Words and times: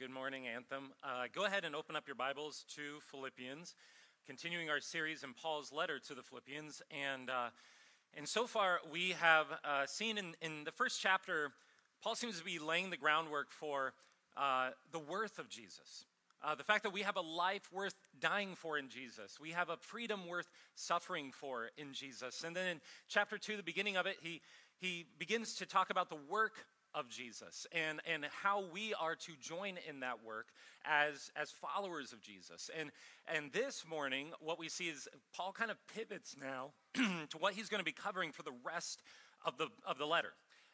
good 0.00 0.10
morning, 0.10 0.46
Anthem. 0.46 0.92
Uh, 1.04 1.24
go 1.30 1.44
ahead 1.44 1.66
and 1.66 1.76
open 1.76 1.94
up 1.94 2.06
your 2.06 2.14
Bibles 2.14 2.64
to 2.74 3.00
Philippians, 3.10 3.74
continuing 4.26 4.70
our 4.70 4.80
series 4.80 5.22
in 5.22 5.34
Paul's 5.34 5.74
letter 5.74 5.98
to 5.98 6.14
the 6.14 6.22
Philippians. 6.22 6.80
And, 6.90 7.28
uh, 7.28 7.50
and 8.14 8.26
so 8.26 8.46
far, 8.46 8.78
we 8.90 9.10
have 9.20 9.48
uh, 9.62 9.84
seen 9.84 10.16
in, 10.16 10.34
in 10.40 10.64
the 10.64 10.72
first 10.72 11.02
chapter, 11.02 11.50
Paul 12.02 12.14
seems 12.14 12.38
to 12.38 12.44
be 12.46 12.58
laying 12.58 12.88
the 12.88 12.96
groundwork 12.96 13.52
for 13.52 13.92
uh, 14.38 14.70
the 14.90 14.98
worth 14.98 15.38
of 15.38 15.50
Jesus. 15.50 16.06
Uh, 16.42 16.54
the 16.54 16.64
fact 16.64 16.84
that 16.84 16.94
we 16.94 17.02
have 17.02 17.16
a 17.16 17.20
life 17.20 17.70
worth 17.70 17.96
dying 18.18 18.54
for 18.54 18.78
in 18.78 18.88
Jesus. 18.88 19.38
We 19.38 19.50
have 19.50 19.68
a 19.68 19.76
freedom 19.76 20.26
worth 20.26 20.48
suffering 20.76 21.30
for 21.30 21.68
in 21.76 21.92
Jesus. 21.92 22.42
And 22.42 22.56
then 22.56 22.66
in 22.66 22.80
chapter 23.10 23.36
2, 23.36 23.58
the 23.58 23.62
beginning 23.62 23.98
of 23.98 24.06
it, 24.06 24.16
he, 24.22 24.40
he 24.80 25.04
begins 25.18 25.56
to 25.56 25.66
talk 25.66 25.90
about 25.90 26.08
the 26.08 26.16
work 26.30 26.64
of 26.94 27.08
Jesus 27.08 27.66
and, 27.72 28.00
and 28.10 28.26
how 28.42 28.64
we 28.72 28.94
are 28.94 29.14
to 29.14 29.32
join 29.40 29.74
in 29.88 30.00
that 30.00 30.24
work 30.24 30.46
as, 30.84 31.30
as 31.36 31.50
followers 31.50 32.12
of 32.12 32.20
Jesus. 32.20 32.70
And, 32.78 32.90
and 33.32 33.52
this 33.52 33.84
morning, 33.88 34.28
what 34.40 34.58
we 34.58 34.68
see 34.68 34.88
is 34.88 35.08
Paul 35.34 35.52
kind 35.52 35.70
of 35.70 35.76
pivots 35.94 36.36
now 36.40 36.72
to 36.94 37.38
what 37.38 37.54
he's 37.54 37.68
going 37.68 37.80
to 37.80 37.84
be 37.84 37.92
covering 37.92 38.32
for 38.32 38.42
the 38.42 38.54
rest 38.64 39.02
of 39.44 39.56
the, 39.58 39.68
of 39.86 39.98
the 39.98 40.06
letter. 40.06 40.32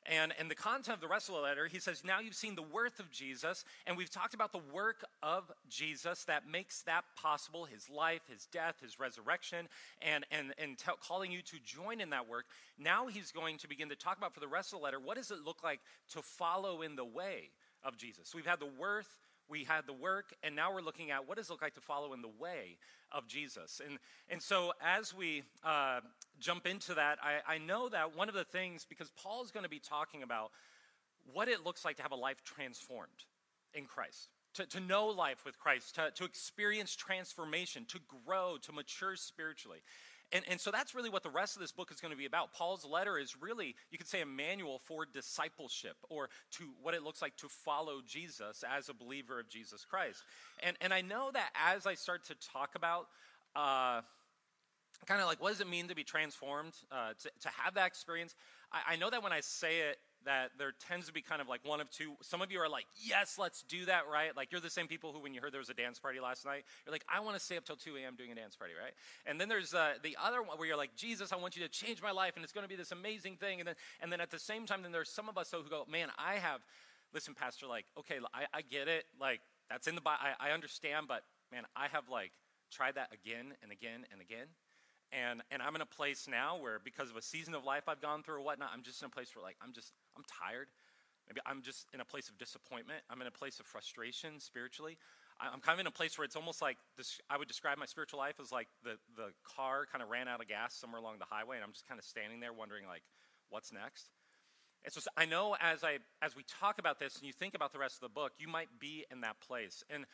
And, 0.08 0.32
in 0.38 0.48
the 0.48 0.54
content 0.54 0.94
of 0.94 1.00
the 1.00 1.08
rest 1.08 1.28
of 1.28 1.34
the 1.34 1.40
letter, 1.40 1.66
he 1.66 1.78
says, 1.78 2.02
Now 2.04 2.20
you've 2.20 2.34
seen 2.34 2.54
the 2.54 2.62
worth 2.62 3.00
of 3.00 3.10
Jesus, 3.10 3.64
and 3.86 3.96
we've 3.96 4.10
talked 4.10 4.34
about 4.34 4.52
the 4.52 4.60
work 4.72 5.04
of 5.22 5.50
Jesus 5.68 6.24
that 6.24 6.48
makes 6.48 6.82
that 6.82 7.04
possible 7.16 7.64
his 7.64 7.90
life, 7.90 8.22
his 8.30 8.46
death, 8.46 8.76
his 8.80 9.00
resurrection, 9.00 9.68
and, 10.02 10.24
and, 10.30 10.54
and 10.58 10.78
t- 10.78 10.90
calling 11.00 11.32
you 11.32 11.42
to 11.42 11.56
join 11.64 12.00
in 12.00 12.10
that 12.10 12.28
work. 12.28 12.46
Now 12.78 13.06
he's 13.06 13.32
going 13.32 13.58
to 13.58 13.68
begin 13.68 13.88
to 13.88 13.96
talk 13.96 14.18
about 14.18 14.34
for 14.34 14.40
the 14.40 14.48
rest 14.48 14.72
of 14.72 14.78
the 14.78 14.84
letter 14.84 15.00
what 15.00 15.16
does 15.16 15.30
it 15.30 15.38
look 15.44 15.62
like 15.64 15.80
to 16.12 16.22
follow 16.22 16.82
in 16.82 16.96
the 16.96 17.04
way 17.04 17.50
of 17.82 17.96
Jesus? 17.96 18.28
So 18.28 18.38
we've 18.38 18.46
had 18.46 18.60
the 18.60 18.70
worth, 18.78 19.08
we 19.48 19.64
had 19.64 19.86
the 19.86 19.92
work, 19.92 20.34
and 20.42 20.56
now 20.56 20.72
we're 20.72 20.82
looking 20.82 21.10
at 21.10 21.28
what 21.28 21.36
does 21.36 21.48
it 21.48 21.52
look 21.52 21.62
like 21.62 21.74
to 21.74 21.80
follow 21.80 22.12
in 22.12 22.22
the 22.22 22.30
way 22.40 22.78
of 23.12 23.28
Jesus. 23.28 23.80
And, 23.84 23.98
and 24.28 24.42
so 24.42 24.72
as 24.84 25.14
we 25.14 25.42
uh, 25.64 26.00
jump 26.40 26.66
into 26.66 26.94
that, 26.94 27.18
I, 27.22 27.54
I 27.54 27.58
know 27.58 27.88
that 27.88 28.16
one 28.16 28.28
of 28.28 28.34
the 28.34 28.44
things, 28.44 28.86
because 28.88 29.10
Paul 29.22 29.44
is 29.44 29.50
going 29.50 29.64
to 29.64 29.70
be 29.70 29.78
talking 29.78 30.22
about 30.22 30.50
what 31.32 31.48
it 31.48 31.64
looks 31.64 31.84
like 31.84 31.96
to 31.96 32.02
have 32.02 32.12
a 32.12 32.16
life 32.16 32.42
transformed 32.44 33.24
in 33.74 33.84
Christ. 33.84 34.28
To, 34.54 34.66
to 34.66 34.80
know 34.80 35.08
life 35.08 35.44
with 35.44 35.58
Christ, 35.58 35.96
to, 35.96 36.10
to 36.14 36.24
experience 36.24 36.96
transformation, 36.96 37.84
to 37.88 37.98
grow, 38.24 38.56
to 38.62 38.72
mature 38.72 39.14
spiritually. 39.14 39.80
And, 40.32 40.44
and 40.50 40.60
so 40.60 40.70
that's 40.70 40.94
really 40.94 41.08
what 41.08 41.22
the 41.22 41.30
rest 41.30 41.54
of 41.54 41.60
this 41.60 41.70
book 41.70 41.90
is 41.92 42.00
going 42.00 42.10
to 42.10 42.16
be 42.16 42.26
about. 42.26 42.52
Paul's 42.52 42.84
letter 42.84 43.16
is 43.16 43.40
really, 43.40 43.76
you 43.90 43.98
could 43.98 44.08
say, 44.08 44.22
a 44.22 44.26
manual 44.26 44.80
for 44.80 45.06
discipleship 45.06 45.96
or 46.08 46.28
to 46.52 46.64
what 46.82 46.94
it 46.94 47.02
looks 47.04 47.22
like 47.22 47.36
to 47.36 47.48
follow 47.48 48.00
Jesus 48.06 48.64
as 48.68 48.88
a 48.88 48.94
believer 48.94 49.38
of 49.38 49.48
Jesus 49.48 49.84
Christ. 49.84 50.24
And, 50.62 50.76
and 50.80 50.92
I 50.92 51.00
know 51.00 51.30
that 51.32 51.50
as 51.54 51.86
I 51.86 51.94
start 51.94 52.24
to 52.26 52.34
talk 52.52 52.74
about, 52.74 53.06
uh, 53.54 54.00
kind 55.06 55.20
of 55.20 55.26
like 55.26 55.40
what 55.40 55.50
does 55.50 55.60
it 55.60 55.68
mean 55.68 55.88
to 55.88 55.94
be 55.94 56.04
transformed, 56.04 56.72
uh, 56.90 57.12
to, 57.22 57.30
to 57.42 57.48
have 57.62 57.74
that 57.74 57.86
experience, 57.86 58.34
I, 58.72 58.94
I 58.94 58.96
know 58.96 59.10
that 59.10 59.22
when 59.22 59.32
I 59.32 59.40
say 59.40 59.80
it, 59.90 59.98
that 60.26 60.50
there 60.58 60.72
tends 60.88 61.06
to 61.06 61.12
be 61.12 61.22
kind 61.22 61.40
of 61.40 61.48
like 61.48 61.60
one 61.64 61.80
of 61.80 61.90
two. 61.90 62.12
Some 62.20 62.42
of 62.42 62.52
you 62.52 62.60
are 62.60 62.68
like, 62.68 62.84
yes, 62.96 63.38
let's 63.38 63.62
do 63.62 63.84
that, 63.86 64.02
right? 64.12 64.36
Like 64.36 64.52
you're 64.52 64.60
the 64.60 64.70
same 64.70 64.86
people 64.86 65.12
who, 65.12 65.20
when 65.20 65.32
you 65.32 65.40
heard 65.40 65.52
there 65.52 65.60
was 65.60 65.70
a 65.70 65.74
dance 65.74 65.98
party 65.98 66.20
last 66.20 66.44
night, 66.44 66.64
you're 66.84 66.92
like, 66.92 67.04
I 67.08 67.20
want 67.20 67.38
to 67.38 67.42
stay 67.42 67.56
up 67.56 67.64
till 67.64 67.76
2 67.76 67.96
a.m. 67.96 68.14
doing 68.16 68.32
a 68.32 68.34
dance 68.34 68.56
party, 68.56 68.74
right? 68.80 68.92
And 69.24 69.40
then 69.40 69.48
there's 69.48 69.72
uh, 69.72 69.94
the 70.02 70.16
other 70.22 70.42
one 70.42 70.58
where 70.58 70.68
you're 70.68 70.76
like, 70.76 70.94
Jesus, 70.96 71.32
I 71.32 71.36
want 71.36 71.56
you 71.56 71.62
to 71.62 71.68
change 71.68 72.02
my 72.02 72.10
life, 72.10 72.32
and 72.36 72.44
it's 72.44 72.52
going 72.52 72.64
to 72.64 72.68
be 72.68 72.76
this 72.76 72.92
amazing 72.92 73.36
thing. 73.36 73.60
And 73.60 73.68
then, 73.68 73.76
and 74.02 74.12
then 74.12 74.20
at 74.20 74.30
the 74.30 74.38
same 74.38 74.66
time, 74.66 74.82
then 74.82 74.92
there's 74.92 75.10
some 75.10 75.28
of 75.28 75.38
us 75.38 75.50
who 75.50 75.62
go, 75.68 75.86
man, 75.90 76.08
I 76.18 76.34
have, 76.34 76.60
listen, 77.14 77.34
Pastor, 77.34 77.66
like, 77.66 77.86
okay, 77.98 78.16
I, 78.34 78.46
I 78.52 78.62
get 78.62 78.88
it, 78.88 79.04
like 79.20 79.40
that's 79.70 79.86
in 79.86 79.94
the 79.94 80.00
Bible, 80.00 80.20
I, 80.22 80.50
I 80.50 80.52
understand, 80.52 81.06
but 81.08 81.22
man, 81.52 81.64
I 81.74 81.86
have 81.88 82.08
like 82.10 82.32
tried 82.70 82.96
that 82.96 83.12
again 83.12 83.54
and 83.62 83.70
again 83.70 84.04
and 84.12 84.20
again 84.20 84.46
and 85.12 85.42
and 85.50 85.62
I'm 85.62 85.74
in 85.74 85.82
a 85.82 85.86
place 85.86 86.26
now 86.28 86.58
where 86.58 86.80
because 86.82 87.10
of 87.10 87.16
a 87.16 87.22
season 87.22 87.54
of 87.54 87.64
life 87.64 87.84
I've 87.88 88.00
gone 88.00 88.22
through 88.22 88.36
or 88.36 88.40
whatnot, 88.40 88.70
I'm 88.74 88.82
just 88.82 89.02
in 89.02 89.06
a 89.06 89.10
place 89.10 89.34
where 89.34 89.42
like 89.42 89.56
I'm 89.62 89.72
just 89.72 89.92
I'm 90.16 90.24
tired. 90.24 90.68
Maybe 91.28 91.40
I'm 91.44 91.62
just 91.62 91.86
in 91.92 92.00
a 92.00 92.04
place 92.04 92.28
of 92.28 92.38
disappointment. 92.38 93.02
I'm 93.10 93.20
in 93.20 93.26
a 93.26 93.32
place 93.32 93.58
of 93.60 93.66
frustration 93.66 94.38
spiritually. 94.38 94.96
I'm 95.38 95.60
kind 95.60 95.76
of 95.76 95.80
in 95.80 95.86
a 95.86 95.92
place 95.92 96.16
where 96.16 96.24
it's 96.24 96.36
almost 96.36 96.62
like 96.62 96.78
this, 96.96 97.20
I 97.28 97.36
would 97.36 97.48
describe 97.48 97.76
my 97.76 97.84
spiritual 97.84 98.18
life 98.18 98.36
as 98.40 98.52
like 98.52 98.68
the, 98.82 98.96
the 99.16 99.32
car 99.44 99.84
kind 99.90 100.02
of 100.02 100.08
ran 100.08 100.28
out 100.28 100.40
of 100.40 100.48
gas 100.48 100.74
somewhere 100.74 101.00
along 101.00 101.18
the 101.18 101.26
highway, 101.28 101.56
and 101.56 101.64
I'm 101.64 101.72
just 101.72 101.86
kind 101.86 101.98
of 101.98 102.06
standing 102.06 102.40
there 102.40 102.54
wondering, 102.54 102.86
like, 102.86 103.02
what's 103.50 103.70
next? 103.70 104.08
And 104.84 104.94
so 104.94 105.00
I 105.16 105.26
know 105.26 105.54
as, 105.60 105.84
I, 105.84 105.98
as 106.22 106.34
we 106.34 106.44
talk 106.60 106.78
about 106.78 106.98
this 106.98 107.16
and 107.16 107.26
you 107.26 107.34
think 107.34 107.54
about 107.54 107.72
the 107.72 107.78
rest 107.78 107.96
of 107.96 108.00
the 108.00 108.08
book, 108.08 108.32
you 108.38 108.48
might 108.48 108.68
be 108.80 109.04
in 109.10 109.20
that 109.22 109.40
place. 109.40 109.84
And 109.90 110.06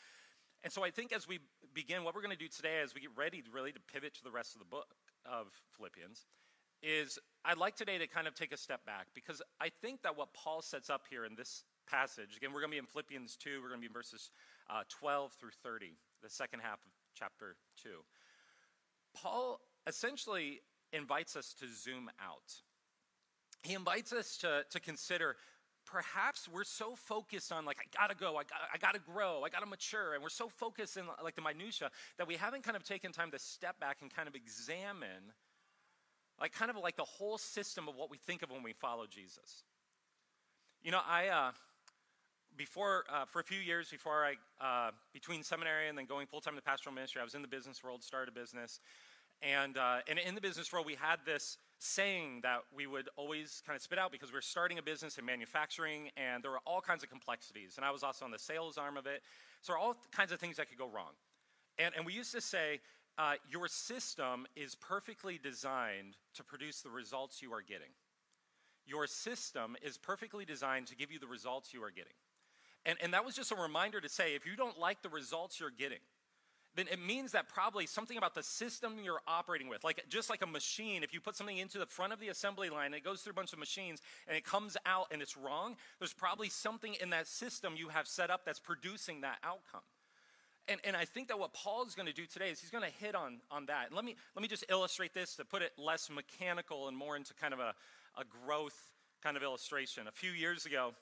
and 0.64 0.72
so 0.72 0.84
I 0.84 0.90
think 0.90 1.12
as 1.12 1.26
we 1.26 1.40
begin, 1.74 2.04
what 2.04 2.14
we're 2.14 2.22
going 2.22 2.36
to 2.36 2.38
do 2.38 2.46
today 2.46 2.80
as 2.82 2.94
we 2.94 3.00
get 3.00 3.10
ready 3.16 3.42
really 3.52 3.72
to 3.72 3.80
pivot 3.92 4.14
to 4.14 4.22
the 4.22 4.30
rest 4.30 4.54
of 4.54 4.60
the 4.60 4.64
book 4.64 4.94
of 5.26 5.48
Philippians 5.76 6.24
is 6.82 7.18
I'd 7.44 7.58
like 7.58 7.76
today 7.76 7.98
to 7.98 8.06
kind 8.06 8.26
of 8.26 8.34
take 8.34 8.52
a 8.52 8.56
step 8.56 8.84
back 8.84 9.06
because 9.14 9.42
I 9.60 9.70
think 9.80 10.02
that 10.02 10.16
what 10.16 10.32
Paul 10.32 10.62
sets 10.62 10.90
up 10.90 11.02
here 11.10 11.24
in 11.24 11.34
this 11.34 11.64
passage, 11.88 12.36
again, 12.36 12.52
we're 12.52 12.60
going 12.60 12.70
to 12.70 12.74
be 12.74 12.78
in 12.78 12.86
Philippians 12.86 13.36
2, 13.36 13.60
we're 13.62 13.68
going 13.68 13.80
to 13.80 13.80
be 13.80 13.86
in 13.86 13.92
verses 13.92 14.30
uh, 14.70 14.82
12 14.88 15.32
through 15.32 15.50
30, 15.62 15.96
the 16.22 16.30
second 16.30 16.60
half 16.60 16.74
of 16.74 16.92
chapter 17.14 17.56
2. 17.82 17.88
Paul 19.14 19.60
essentially 19.86 20.60
invites 20.92 21.36
us 21.36 21.54
to 21.60 21.66
zoom 21.66 22.10
out. 22.20 22.54
He 23.62 23.74
invites 23.74 24.12
us 24.12 24.36
to, 24.38 24.64
to 24.70 24.80
consider 24.80 25.36
perhaps 25.84 26.48
we're 26.48 26.64
so 26.64 26.94
focused 26.94 27.50
on 27.50 27.64
like 27.64 27.76
i 27.80 27.98
gotta 27.98 28.14
go 28.14 28.36
i 28.36 28.44
gotta, 28.44 28.64
I 28.72 28.78
gotta 28.78 29.00
grow 29.00 29.42
i 29.44 29.48
gotta 29.48 29.66
mature 29.66 30.14
and 30.14 30.22
we're 30.22 30.28
so 30.28 30.48
focused 30.48 30.96
in 30.96 31.04
like 31.24 31.34
the 31.34 31.42
minutia 31.42 31.90
that 32.18 32.28
we 32.28 32.36
haven't 32.36 32.62
kind 32.62 32.76
of 32.76 32.84
taken 32.84 33.10
time 33.10 33.32
to 33.32 33.38
step 33.40 33.80
back 33.80 33.98
and 34.00 34.14
kind 34.14 34.28
of 34.28 34.36
examine 34.36 35.32
like 36.40 36.52
kind 36.52 36.70
of 36.70 36.76
like 36.76 36.96
the 36.96 37.04
whole 37.04 37.38
system 37.38 37.88
of 37.88 37.96
what 37.96 38.10
we 38.10 38.16
think 38.16 38.42
of 38.42 38.50
when 38.50 38.62
we 38.62 38.72
follow 38.72 39.06
jesus 39.06 39.64
you 40.82 40.90
know 40.90 41.00
i 41.08 41.28
uh, 41.28 41.50
before 42.56 43.04
uh, 43.12 43.24
for 43.24 43.40
a 43.40 43.44
few 43.44 43.60
years 43.60 43.90
before 43.90 44.24
i 44.24 44.34
uh, 44.64 44.90
between 45.12 45.42
seminary 45.42 45.88
and 45.88 45.96
then 45.96 46.04
going 46.04 46.26
full-time 46.26 46.54
to 46.54 46.62
pastoral 46.62 46.94
ministry 46.94 47.20
i 47.20 47.24
was 47.24 47.34
in 47.34 47.42
the 47.42 47.48
business 47.48 47.82
world 47.82 48.02
started 48.02 48.28
a 48.28 48.32
business 48.32 48.80
and, 49.42 49.76
uh, 49.76 49.98
and 50.06 50.18
in 50.20 50.34
the 50.34 50.40
business 50.40 50.72
world 50.72 50.86
we 50.86 50.94
had 50.94 51.16
this 51.26 51.58
saying 51.78 52.40
that 52.42 52.60
we 52.74 52.86
would 52.86 53.08
always 53.16 53.60
kind 53.66 53.76
of 53.76 53.82
spit 53.82 53.98
out 53.98 54.12
because 54.12 54.30
we 54.30 54.38
are 54.38 54.42
starting 54.42 54.78
a 54.78 54.82
business 54.82 55.18
in 55.18 55.24
manufacturing 55.24 56.10
and 56.16 56.44
there 56.44 56.52
were 56.52 56.60
all 56.64 56.80
kinds 56.80 57.02
of 57.02 57.10
complexities. 57.10 57.74
And 57.76 57.84
I 57.84 57.90
was 57.90 58.04
also 58.04 58.24
on 58.24 58.30
the 58.30 58.38
sales 58.38 58.78
arm 58.78 58.96
of 58.96 59.06
it. 59.06 59.22
So 59.60 59.74
all 59.74 59.96
kinds 60.12 60.30
of 60.30 60.38
things 60.38 60.56
that 60.58 60.68
could 60.68 60.78
go 60.78 60.86
wrong. 60.86 61.10
And, 61.78 61.92
and 61.96 62.06
we 62.06 62.12
used 62.12 62.32
to 62.32 62.40
say, 62.40 62.80
uh, 63.18 63.34
your 63.50 63.68
system 63.68 64.46
is 64.56 64.74
perfectly 64.74 65.38
designed 65.42 66.16
to 66.34 66.44
produce 66.44 66.80
the 66.80 66.90
results 66.90 67.42
you 67.42 67.52
are 67.52 67.62
getting. 67.62 67.92
Your 68.86 69.06
system 69.06 69.76
is 69.82 69.96
perfectly 69.98 70.44
designed 70.44 70.86
to 70.88 70.96
give 70.96 71.12
you 71.12 71.18
the 71.18 71.26
results 71.26 71.72
you 71.72 71.82
are 71.84 71.90
getting. 71.90 72.14
And, 72.84 72.98
and 73.00 73.14
that 73.14 73.24
was 73.24 73.36
just 73.36 73.52
a 73.52 73.56
reminder 73.56 74.00
to 74.00 74.08
say 74.08 74.34
if 74.34 74.44
you 74.44 74.56
don't 74.56 74.78
like 74.78 75.02
the 75.02 75.08
results 75.08 75.60
you're 75.60 75.70
getting, 75.70 76.00
then 76.74 76.86
it 76.90 76.98
means 76.98 77.32
that 77.32 77.48
probably 77.48 77.86
something 77.86 78.16
about 78.16 78.34
the 78.34 78.42
system 78.42 78.94
you're 79.04 79.20
operating 79.26 79.68
with, 79.68 79.84
like 79.84 80.02
just 80.08 80.30
like 80.30 80.42
a 80.42 80.46
machine, 80.46 81.02
if 81.02 81.12
you 81.12 81.20
put 81.20 81.36
something 81.36 81.58
into 81.58 81.78
the 81.78 81.86
front 81.86 82.12
of 82.12 82.20
the 82.20 82.28
assembly 82.28 82.70
line 82.70 82.86
and 82.86 82.94
it 82.94 83.04
goes 83.04 83.20
through 83.20 83.32
a 83.32 83.34
bunch 83.34 83.52
of 83.52 83.58
machines 83.58 84.00
and 84.26 84.36
it 84.36 84.44
comes 84.44 84.76
out 84.86 85.06
and 85.12 85.20
it's 85.20 85.36
wrong, 85.36 85.76
there's 85.98 86.14
probably 86.14 86.48
something 86.48 86.96
in 87.00 87.10
that 87.10 87.28
system 87.28 87.74
you 87.76 87.88
have 87.88 88.08
set 88.08 88.30
up 88.30 88.46
that's 88.46 88.58
producing 88.58 89.20
that 89.20 89.36
outcome. 89.44 89.82
And, 90.68 90.80
and 90.84 90.96
I 90.96 91.04
think 91.04 91.28
that 91.28 91.38
what 91.38 91.52
Paul 91.52 91.84
is 91.86 91.94
going 91.94 92.06
to 92.06 92.12
do 92.12 92.24
today 92.24 92.50
is 92.50 92.60
he's 92.60 92.70
going 92.70 92.84
to 92.84 93.04
hit 93.04 93.14
on, 93.14 93.40
on 93.50 93.66
that. 93.66 93.92
Let 93.92 94.04
me, 94.04 94.14
let 94.36 94.42
me 94.42 94.48
just 94.48 94.64
illustrate 94.68 95.12
this 95.12 95.34
to 95.36 95.44
put 95.44 95.62
it 95.62 95.72
less 95.76 96.08
mechanical 96.08 96.88
and 96.88 96.96
more 96.96 97.16
into 97.16 97.34
kind 97.34 97.52
of 97.52 97.58
a, 97.58 97.74
a 98.16 98.24
growth 98.46 98.76
kind 99.22 99.36
of 99.36 99.42
illustration. 99.42 100.06
A 100.06 100.12
few 100.12 100.30
years 100.30 100.64
ago, 100.64 100.92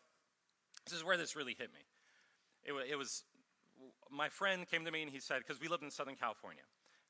this 0.87 0.97
is 0.97 1.05
where 1.05 1.17
this 1.17 1.37
really 1.37 1.55
hit 1.59 1.71
me. 1.73 1.81
It, 2.65 2.73
it 2.91 2.97
was 2.97 3.25
my 4.11 4.29
friend 4.29 4.69
came 4.71 4.85
to 4.85 4.91
me 4.91 5.03
and 5.03 5.11
he 5.11 5.21
said, 5.21 5.39
because 5.39 5.61
we 5.61 5.69
live 5.69 5.81
in 5.83 5.91
Southern 5.91 6.17
California. 6.17 6.63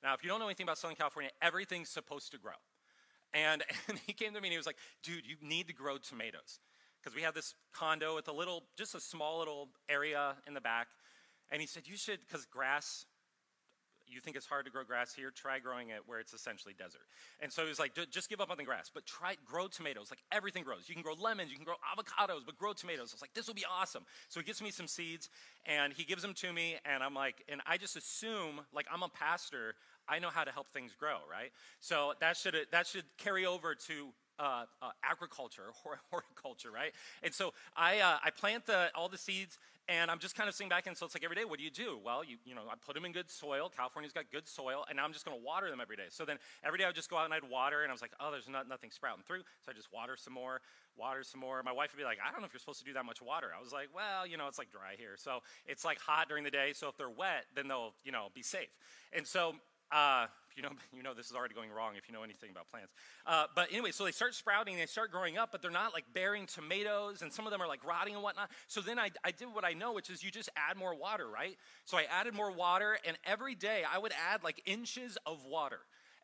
Now, 0.03 0.15
if 0.15 0.23
you 0.23 0.31
don't 0.31 0.41
know 0.41 0.47
anything 0.47 0.65
about 0.65 0.79
Southern 0.79 0.97
California, 0.97 1.31
everything's 1.43 1.89
supposed 1.89 2.33
to 2.33 2.39
grow. 2.39 2.59
And, 3.35 3.63
and 3.89 3.99
he 4.07 4.13
came 4.13 4.35
to 4.35 4.41
me 4.41 4.49
and 4.49 4.53
he 4.53 4.57
was 4.57 4.67
like, 4.67 4.79
dude, 5.03 5.27
you 5.27 5.37
need 5.43 5.69
to 5.69 5.75
grow 5.75 5.99
tomatoes. 5.99 6.61
Because 7.03 7.17
we 7.17 7.23
have 7.23 7.35
this 7.35 7.55
condo 7.73 8.15
with 8.15 8.29
a 8.29 8.33
little, 8.33 8.65
just 8.77 8.95
a 8.95 9.01
small 9.01 9.39
little 9.39 9.69
area 9.89 10.35
in 10.47 10.55
the 10.55 10.61
back. 10.61 10.89
And 11.51 11.61
he 11.61 11.67
said, 11.67 11.85
you 11.87 11.97
should, 11.97 12.21
because 12.21 12.47
grass 12.47 13.07
you 14.11 14.21
think 14.21 14.37
it's 14.37 14.47
hard 14.47 14.65
to 14.65 14.71
grow 14.71 14.85
grass 14.85 15.15
here, 15.15 15.31
try 15.31 15.59
growing 15.59 15.91
it 15.91 16.01
where 16.07 16.19
it's 16.19 16.33
essentially 16.33 16.75
desert. 16.77 17.03
And 17.41 17.53
so 17.53 17.63
he 17.63 17.69
was 17.69 17.79
like, 17.79 17.93
just 18.11 18.29
give 18.29 18.41
up 18.41 18.51
on 18.51 18.57
the 18.57 18.65
grass, 18.65 18.91
but 18.93 19.07
try 19.07 19.37
grow 19.45 19.69
tomatoes. 19.69 20.09
Like 20.11 20.23
everything 20.33 20.65
grows. 20.65 20.89
You 20.89 20.95
can 20.95 21.03
grow 21.03 21.15
lemons, 21.15 21.51
you 21.51 21.57
can 21.57 21.65
grow 21.65 21.77
avocados, 21.77 22.45
but 22.45 22.59
grow 22.59 22.73
tomatoes. 22.73 23.13
I 23.13 23.15
was 23.15 23.23
like, 23.23 23.35
this 23.35 23.47
will 23.47 23.55
be 23.55 23.65
awesome. 23.71 24.03
So 24.29 24.41
he 24.41 24.45
gives 24.45 24.61
me 24.61 24.71
some 24.71 24.87
seeds 24.87 25.29
and 25.65 25.93
he 25.93 26.05
gives 26.05 26.23
them 26.23 26.35
to 26.35 26.53
me, 26.53 26.77
and 26.85 27.03
I'm 27.03 27.15
like, 27.15 27.45
and 27.49 27.61
I 27.67 27.77
just 27.77 27.97
assume, 27.97 28.61
like 28.75 28.87
I'm 28.93 29.03
a 29.03 29.09
pastor, 29.09 29.75
I 30.09 30.19
know 30.19 30.31
how 30.31 30.45
to 30.45 30.51
help 30.51 30.73
things 30.73 30.93
grow, 30.99 31.19
right? 31.31 31.53
So 31.79 32.15
that 32.21 32.37
should 32.37 32.57
that 32.73 32.87
should 32.87 33.05
carry 33.19 33.47
over 33.47 33.75
to 33.75 34.09
uh, 34.41 34.65
uh, 34.81 34.91
agriculture, 35.05 35.65
horticulture, 36.11 36.71
right? 36.71 36.93
And 37.23 37.33
so 37.33 37.53
I, 37.77 38.01
uh, 38.01 38.17
I 38.25 38.31
plant 38.31 38.65
the, 38.67 38.91
all 38.95 39.09
the 39.09 39.19
seeds, 39.19 39.59
And 39.91 40.09
I'm 40.09 40.21
just 40.21 40.37
kind 40.37 40.49
of 40.49 40.55
sitting 40.55 40.69
back, 40.69 40.87
and 40.87 40.97
so 40.97 41.05
it's 41.05 41.17
like 41.17 41.25
every 41.25 41.35
day, 41.35 41.45
what 41.45 41.59
do 41.59 41.65
you 41.65 41.71
do? 41.71 41.99
Well, 42.05 42.23
you, 42.23 42.37
you 42.45 42.55
know, 42.55 42.63
I 42.71 42.75
put 42.87 42.95
them 42.95 43.05
in 43.05 43.11
good 43.11 43.29
soil. 43.29 43.69
California's 43.77 44.13
got 44.13 44.31
good 44.31 44.47
soil, 44.47 44.85
and 44.89 44.97
now 44.97 45.05
I'm 45.05 45.13
just 45.13 45.25
going 45.25 45.37
to 45.37 45.45
water 45.45 45.69
them 45.69 45.81
every 45.81 45.97
day. 45.97 46.07
So 46.11 46.25
then 46.25 46.37
every 46.63 46.79
day 46.79 46.85
I 46.85 46.87
would 46.87 46.95
just 46.95 47.11
go 47.11 47.17
out 47.17 47.25
and 47.25 47.35
I'd 47.35 47.43
water, 47.51 47.83
and 47.83 47.91
I 47.91 47.93
was 47.93 48.01
like, 48.01 48.13
oh, 48.21 48.31
there's 48.31 48.49
not, 48.49 48.69
nothing 48.69 48.93
sprouting 48.93 49.25
through. 49.27 49.41
So 49.67 49.73
I 49.73 49.75
just 49.75 49.93
water 49.93 50.17
some 50.17 50.33
more, 50.33 50.61
water 50.97 51.25
some 51.25 51.41
more. 51.41 51.61
My 51.65 51.73
wife 51.73 51.91
would 51.93 51.99
be 51.99 52.05
like, 52.05 52.19
I 52.25 52.31
don't 52.31 52.41
know 52.41 52.47
if 52.47 52.53
you're 52.53 52.61
supposed 52.61 52.79
to 52.79 52.85
do 52.85 52.93
that 52.93 53.05
much 53.05 53.21
water. 53.21 53.49
I 53.51 53.61
was 53.61 53.73
like, 53.73 53.89
well, 53.93 54.29
you 54.29 54.37
know, 54.37 54.47
it's 54.47 54.59
like 54.59 54.71
dry 54.71 54.95
here. 54.97 55.17
So 55.17 55.41
it's 55.67 55.85
like 55.85 55.99
hot 55.99 56.29
during 56.29 56.45
the 56.45 56.53
day, 56.53 56.71
so 56.73 56.87
if 56.87 56.97
they're 56.97 57.11
wet, 57.11 57.47
then 57.57 57.67
they'll, 57.67 57.95
you 58.05 58.13
know, 58.13 58.29
be 58.33 58.43
safe. 58.43 58.71
And 59.13 59.27
so 59.27 59.57
uh, 59.93 60.27
you 60.57 60.63
know, 60.63 60.71
you 60.97 61.03
know 61.03 61.15
this 61.15 61.27
is 61.27 61.35
already 61.35 61.55
going 61.55 61.71
wrong 61.71 61.95
if 61.97 62.09
you 62.09 62.15
know 62.15 62.23
anything 62.23 62.51
about 62.51 62.69
plants. 62.71 62.93
Uh, 63.27 63.45
but 63.55 63.69
anyway, 63.71 63.91
so 63.91 64.05
they 64.05 64.13
start 64.13 64.35
sprouting, 64.35 64.77
they 64.77 64.87
start 64.87 65.11
growing 65.11 65.39
up, 65.39 65.51
but 65.53 65.63
they're 65.63 65.71
not 65.71 65.93
like 65.93 66.05
bearing 66.15 66.47
tomatoes, 66.47 67.23
and 67.23 67.33
some 67.33 67.47
of 67.47 67.53
them 67.53 67.61
are 67.61 67.69
like 67.69 67.85
rotting 67.85 68.15
and 68.15 68.23
whatnot. 68.23 68.51
So 68.69 68.81
then 68.81 68.99
I, 68.99 69.11
I 69.25 69.31
did 69.31 69.49
what 69.53 69.65
I 69.65 69.73
know, 69.73 69.93
which 69.93 70.11
is 70.11 70.23
you 70.23 70.31
just 70.31 70.51
add 70.57 70.77
more 70.77 70.95
water, 70.95 71.29
right? 71.29 71.57
So 71.85 71.97
I 71.97 72.07
added 72.11 72.35
more 72.35 72.51
water, 72.51 72.99
and 73.07 73.17
every 73.25 73.55
day 73.55 73.83
I 73.91 73.99
would 73.99 74.13
add 74.33 74.43
like 74.45 74.63
inches 74.67 75.19
of 75.27 75.45
water. 75.45 75.81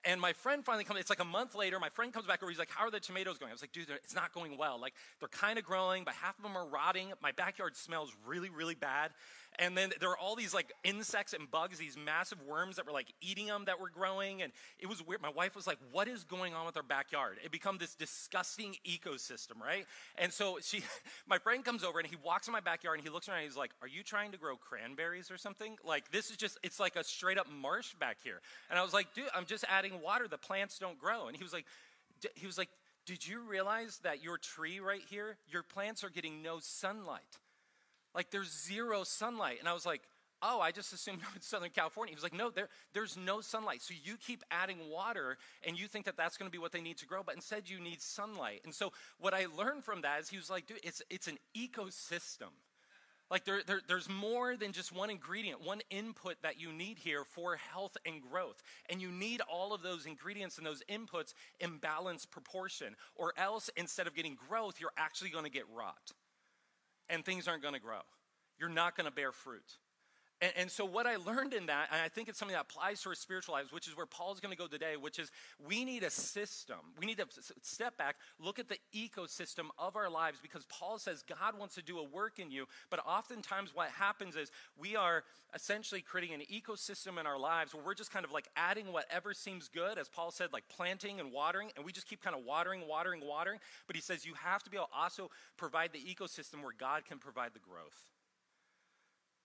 And 0.06 0.20
my 0.20 0.32
friend 0.34 0.64
finally 0.64 0.84
comes, 0.84 1.00
it's 1.00 1.10
like 1.10 1.20
a 1.20 1.24
month 1.24 1.56
later, 1.56 1.80
my 1.80 1.88
friend 1.88 2.12
comes 2.12 2.26
back 2.26 2.40
over, 2.40 2.48
he's 2.48 2.60
like, 2.60 2.70
How 2.70 2.86
are 2.86 2.90
the 2.92 3.00
tomatoes 3.00 3.38
going? 3.38 3.50
I 3.50 3.54
was 3.54 3.62
like, 3.62 3.72
Dude, 3.72 3.90
it's 3.90 4.14
not 4.14 4.32
going 4.32 4.56
well. 4.56 4.80
Like, 4.80 4.94
they're 5.18 5.28
kind 5.28 5.58
of 5.58 5.64
growing, 5.64 6.04
but 6.04 6.14
half 6.14 6.36
of 6.38 6.44
them 6.44 6.56
are 6.56 6.66
rotting. 6.66 7.12
My 7.20 7.32
backyard 7.32 7.76
smells 7.76 8.14
really, 8.24 8.48
really 8.48 8.76
bad. 8.76 9.10
And 9.58 9.76
then 9.76 9.92
there 10.00 10.08
were 10.08 10.18
all 10.18 10.36
these 10.36 10.54
like 10.54 10.72
insects 10.84 11.32
and 11.32 11.50
bugs, 11.50 11.78
these 11.78 11.96
massive 11.96 12.42
worms 12.42 12.76
that 12.76 12.86
were 12.86 12.92
like 12.92 13.12
eating 13.20 13.46
them 13.46 13.64
that 13.66 13.80
were 13.80 13.90
growing. 13.90 14.42
And 14.42 14.52
it 14.78 14.86
was 14.86 15.06
weird. 15.06 15.22
My 15.22 15.30
wife 15.30 15.54
was 15.54 15.66
like, 15.66 15.78
What 15.92 16.08
is 16.08 16.24
going 16.24 16.54
on 16.54 16.66
with 16.66 16.76
our 16.76 16.82
backyard? 16.82 17.38
It 17.44 17.50
become 17.50 17.78
this 17.78 17.94
disgusting 17.94 18.76
ecosystem, 18.86 19.60
right? 19.60 19.86
And 20.16 20.32
so 20.32 20.58
she, 20.62 20.82
my 21.26 21.38
friend 21.38 21.64
comes 21.64 21.84
over 21.84 21.98
and 21.98 22.08
he 22.08 22.16
walks 22.16 22.46
in 22.46 22.52
my 22.52 22.60
backyard 22.60 22.98
and 22.98 23.06
he 23.06 23.12
looks 23.12 23.28
around 23.28 23.38
and 23.38 23.46
he's 23.46 23.56
like, 23.56 23.72
Are 23.82 23.88
you 23.88 24.02
trying 24.02 24.32
to 24.32 24.38
grow 24.38 24.56
cranberries 24.56 25.30
or 25.30 25.38
something? 25.38 25.76
Like, 25.84 26.10
this 26.10 26.30
is 26.30 26.36
just, 26.36 26.58
it's 26.62 26.80
like 26.80 26.96
a 26.96 27.04
straight 27.04 27.38
up 27.38 27.48
marsh 27.50 27.94
back 27.94 28.18
here. 28.22 28.40
And 28.70 28.78
I 28.78 28.82
was 28.82 28.92
like, 28.92 29.14
Dude, 29.14 29.26
I'm 29.34 29.46
just 29.46 29.64
adding 29.68 30.00
water. 30.02 30.28
The 30.28 30.38
plants 30.38 30.78
don't 30.78 30.98
grow. 30.98 31.28
And 31.28 31.36
he 31.36 31.42
was 31.42 31.52
like, 31.52 31.64
he 32.34 32.46
was 32.46 32.56
like, 32.56 32.70
did 33.06 33.26
you 33.26 33.40
realize 33.40 34.00
that 34.02 34.22
your 34.22 34.36
tree 34.36 34.80
right 34.80 35.02
here, 35.08 35.36
your 35.48 35.62
plants 35.62 36.02
are 36.02 36.10
getting 36.10 36.42
no 36.42 36.58
sunlight? 36.60 37.38
Like 38.16 38.30
there's 38.30 38.50
zero 38.50 39.04
sunlight. 39.04 39.58
And 39.60 39.68
I 39.68 39.74
was 39.74 39.84
like, 39.84 40.00
oh, 40.42 40.60
I 40.60 40.70
just 40.72 40.92
assumed 40.92 41.20
it's 41.36 41.46
Southern 41.46 41.70
California. 41.70 42.12
He 42.12 42.16
was 42.16 42.24
like, 42.24 42.34
no, 42.34 42.50
there, 42.50 42.70
there's 42.94 43.16
no 43.16 43.42
sunlight. 43.42 43.82
So 43.82 43.94
you 44.02 44.16
keep 44.16 44.42
adding 44.50 44.78
water 44.90 45.36
and 45.66 45.78
you 45.78 45.86
think 45.86 46.06
that 46.06 46.16
that's 46.16 46.36
going 46.36 46.50
to 46.50 46.52
be 46.52 46.58
what 46.58 46.72
they 46.72 46.80
need 46.80 46.96
to 46.98 47.06
grow, 47.06 47.22
but 47.24 47.34
instead 47.34 47.68
you 47.68 47.78
need 47.78 48.00
sunlight. 48.00 48.62
And 48.64 48.74
so 48.74 48.92
what 49.18 49.34
I 49.34 49.46
learned 49.56 49.84
from 49.84 50.00
that 50.00 50.20
is 50.20 50.30
he 50.30 50.38
was 50.38 50.50
like, 50.50 50.66
dude, 50.66 50.80
it's, 50.82 51.02
it's 51.10 51.28
an 51.28 51.38
ecosystem. 51.56 52.50
Like 53.28 53.44
there, 53.44 53.60
there, 53.66 53.80
there's 53.88 54.08
more 54.08 54.56
than 54.56 54.70
just 54.70 54.94
one 54.94 55.10
ingredient, 55.10 55.60
one 55.60 55.80
input 55.90 56.36
that 56.42 56.60
you 56.60 56.72
need 56.72 56.98
here 56.98 57.24
for 57.24 57.56
health 57.56 57.96
and 58.06 58.22
growth. 58.22 58.62
And 58.88 59.00
you 59.00 59.10
need 59.10 59.40
all 59.52 59.74
of 59.74 59.82
those 59.82 60.06
ingredients 60.06 60.58
and 60.58 60.66
those 60.66 60.82
inputs 60.88 61.34
in 61.58 61.78
balanced 61.78 62.30
proportion. 62.30 62.94
Or 63.16 63.32
else, 63.36 63.68
instead 63.76 64.06
of 64.06 64.14
getting 64.14 64.36
growth, 64.48 64.76
you're 64.80 64.92
actually 64.96 65.30
going 65.30 65.44
to 65.44 65.50
get 65.50 65.64
rot 65.74 66.12
and 67.08 67.24
things 67.24 67.48
aren't 67.48 67.62
going 67.62 67.74
to 67.74 67.80
grow. 67.80 68.00
You're 68.58 68.68
not 68.68 68.96
going 68.96 69.06
to 69.06 69.12
bear 69.12 69.32
fruit. 69.32 69.78
And, 70.42 70.52
and, 70.54 70.70
so, 70.70 70.84
what 70.84 71.06
I 71.06 71.16
learned 71.16 71.54
in 71.54 71.66
that, 71.66 71.88
and 71.90 72.02
I 72.02 72.08
think 72.08 72.28
it's 72.28 72.38
something 72.38 72.54
that 72.54 72.66
applies 72.70 73.00
to 73.02 73.08
our 73.08 73.14
spiritual 73.14 73.54
lives, 73.54 73.72
which 73.72 73.88
is 73.88 73.96
where 73.96 74.04
Paul's 74.04 74.38
going 74.38 74.54
to 74.54 74.58
go 74.58 74.66
today, 74.66 74.96
which 75.00 75.18
is 75.18 75.30
we 75.66 75.82
need 75.82 76.02
a 76.02 76.10
system. 76.10 76.76
We 77.00 77.06
need 77.06 77.16
to 77.16 77.26
step 77.62 77.96
back, 77.96 78.16
look 78.38 78.58
at 78.58 78.68
the 78.68 78.76
ecosystem 78.94 79.68
of 79.78 79.96
our 79.96 80.10
lives, 80.10 80.38
because 80.42 80.66
Paul 80.66 80.98
says 80.98 81.24
God 81.26 81.58
wants 81.58 81.74
to 81.76 81.82
do 81.82 81.98
a 81.98 82.04
work 82.04 82.38
in 82.38 82.50
you. 82.50 82.66
But 82.90 83.00
oftentimes, 83.06 83.74
what 83.74 83.88
happens 83.88 84.36
is 84.36 84.50
we 84.78 84.94
are 84.94 85.24
essentially 85.54 86.02
creating 86.02 86.34
an 86.34 86.42
ecosystem 86.52 87.18
in 87.18 87.26
our 87.26 87.38
lives 87.38 87.72
where 87.72 87.82
we're 87.82 87.94
just 87.94 88.10
kind 88.10 88.26
of 88.26 88.30
like 88.30 88.48
adding 88.56 88.92
whatever 88.92 89.32
seems 89.32 89.68
good, 89.68 89.96
as 89.96 90.06
Paul 90.06 90.30
said, 90.30 90.52
like 90.52 90.64
planting 90.68 91.18
and 91.18 91.32
watering, 91.32 91.70
and 91.76 91.84
we 91.84 91.92
just 91.92 92.08
keep 92.08 92.22
kind 92.22 92.36
of 92.36 92.44
watering, 92.44 92.86
watering, 92.86 93.22
watering. 93.24 93.58
But 93.86 93.96
he 93.96 94.02
says 94.02 94.26
you 94.26 94.34
have 94.34 94.62
to 94.64 94.70
be 94.70 94.76
able 94.76 94.88
to 94.88 94.98
also 94.98 95.30
provide 95.56 95.92
the 95.94 95.98
ecosystem 95.98 96.62
where 96.62 96.74
God 96.78 97.06
can 97.06 97.16
provide 97.16 97.54
the 97.54 97.60
growth 97.60 98.15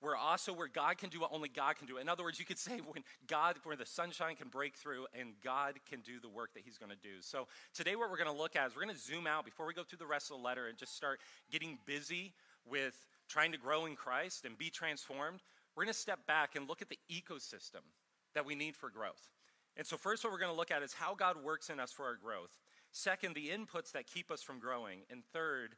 where 0.02 0.16
also 0.16 0.52
where 0.52 0.68
God 0.68 0.98
can 0.98 1.10
do 1.10 1.22
what 1.22 1.32
only 1.32 1.48
God 1.48 1.78
can 1.78 1.88
do. 1.88 1.98
In 1.98 2.10
other 2.10 2.24
words, 2.24 2.40
you 2.40 2.46
could 2.46 2.58
say 2.60 2.80
when 2.92 3.04
God, 3.28 3.56
where 3.64 3.76
the 3.76 3.86
sunshine 3.86 4.36
can 4.36 4.50
break 4.50 4.76
through 4.76 5.06
and 5.18 5.34
God 5.44 5.76
can 5.90 6.02
do 6.02 6.20
the 6.20 6.28
work 6.28 6.54
that 6.56 6.64
He's 6.66 6.78
going 6.78 6.92
to 6.92 6.98
do. 6.98 7.22
So 7.22 7.48
today, 7.74 7.96
what 7.96 8.10
we're 8.10 8.18
going 8.18 8.32
to 8.32 8.38
look 8.38 8.56
at 8.56 8.68
is 8.68 8.76
we're 8.76 8.84
going 8.84 8.96
to 8.96 9.02
zoom 9.02 9.28
out 9.28 9.46
before 9.46 9.66
we 9.66 9.74
go 9.74 9.84
through 9.84 10.00
the 10.00 10.08
rest 10.08 10.32
of 10.32 10.38
the 10.38 10.44
letter 10.44 10.68
and 10.68 10.78
just 10.78 10.96
start 10.96 11.20
getting 11.52 11.78
busy 11.86 12.34
with 12.70 12.96
trying 13.30 13.52
to 13.52 13.58
grow 13.58 13.86
in 13.86 13.96
Christ 13.96 14.46
and 14.46 14.58
be 14.58 14.70
transformed. 14.70 15.42
We're 15.76 15.84
going 15.84 15.94
to 15.94 16.00
step 16.00 16.26
back 16.28 16.56
and 16.56 16.68
look 16.68 16.82
at 16.82 16.90
the 16.90 17.00
ecosystem 17.10 17.86
that 18.34 18.46
we 18.46 18.56
need 18.56 18.76
for 18.76 18.90
growth. 18.90 19.30
And 19.78 19.86
so, 19.86 19.98
first, 19.98 20.24
what 20.24 20.34
we're 20.34 20.40
going 20.40 20.52
to 20.52 20.58
look 20.58 20.72
at 20.72 20.82
is 20.84 20.94
how 20.94 21.14
God 21.14 21.42
works 21.42 21.70
in 21.70 21.80
us 21.80 21.92
for 21.92 22.06
our 22.06 22.16
growth. 22.16 22.60
Second, 22.92 23.36
the 23.36 23.50
inputs 23.50 23.92
that 23.94 24.08
keep 24.08 24.32
us 24.32 24.42
from 24.42 24.60
growing. 24.60 25.00
And 25.10 25.24
third, 25.32 25.76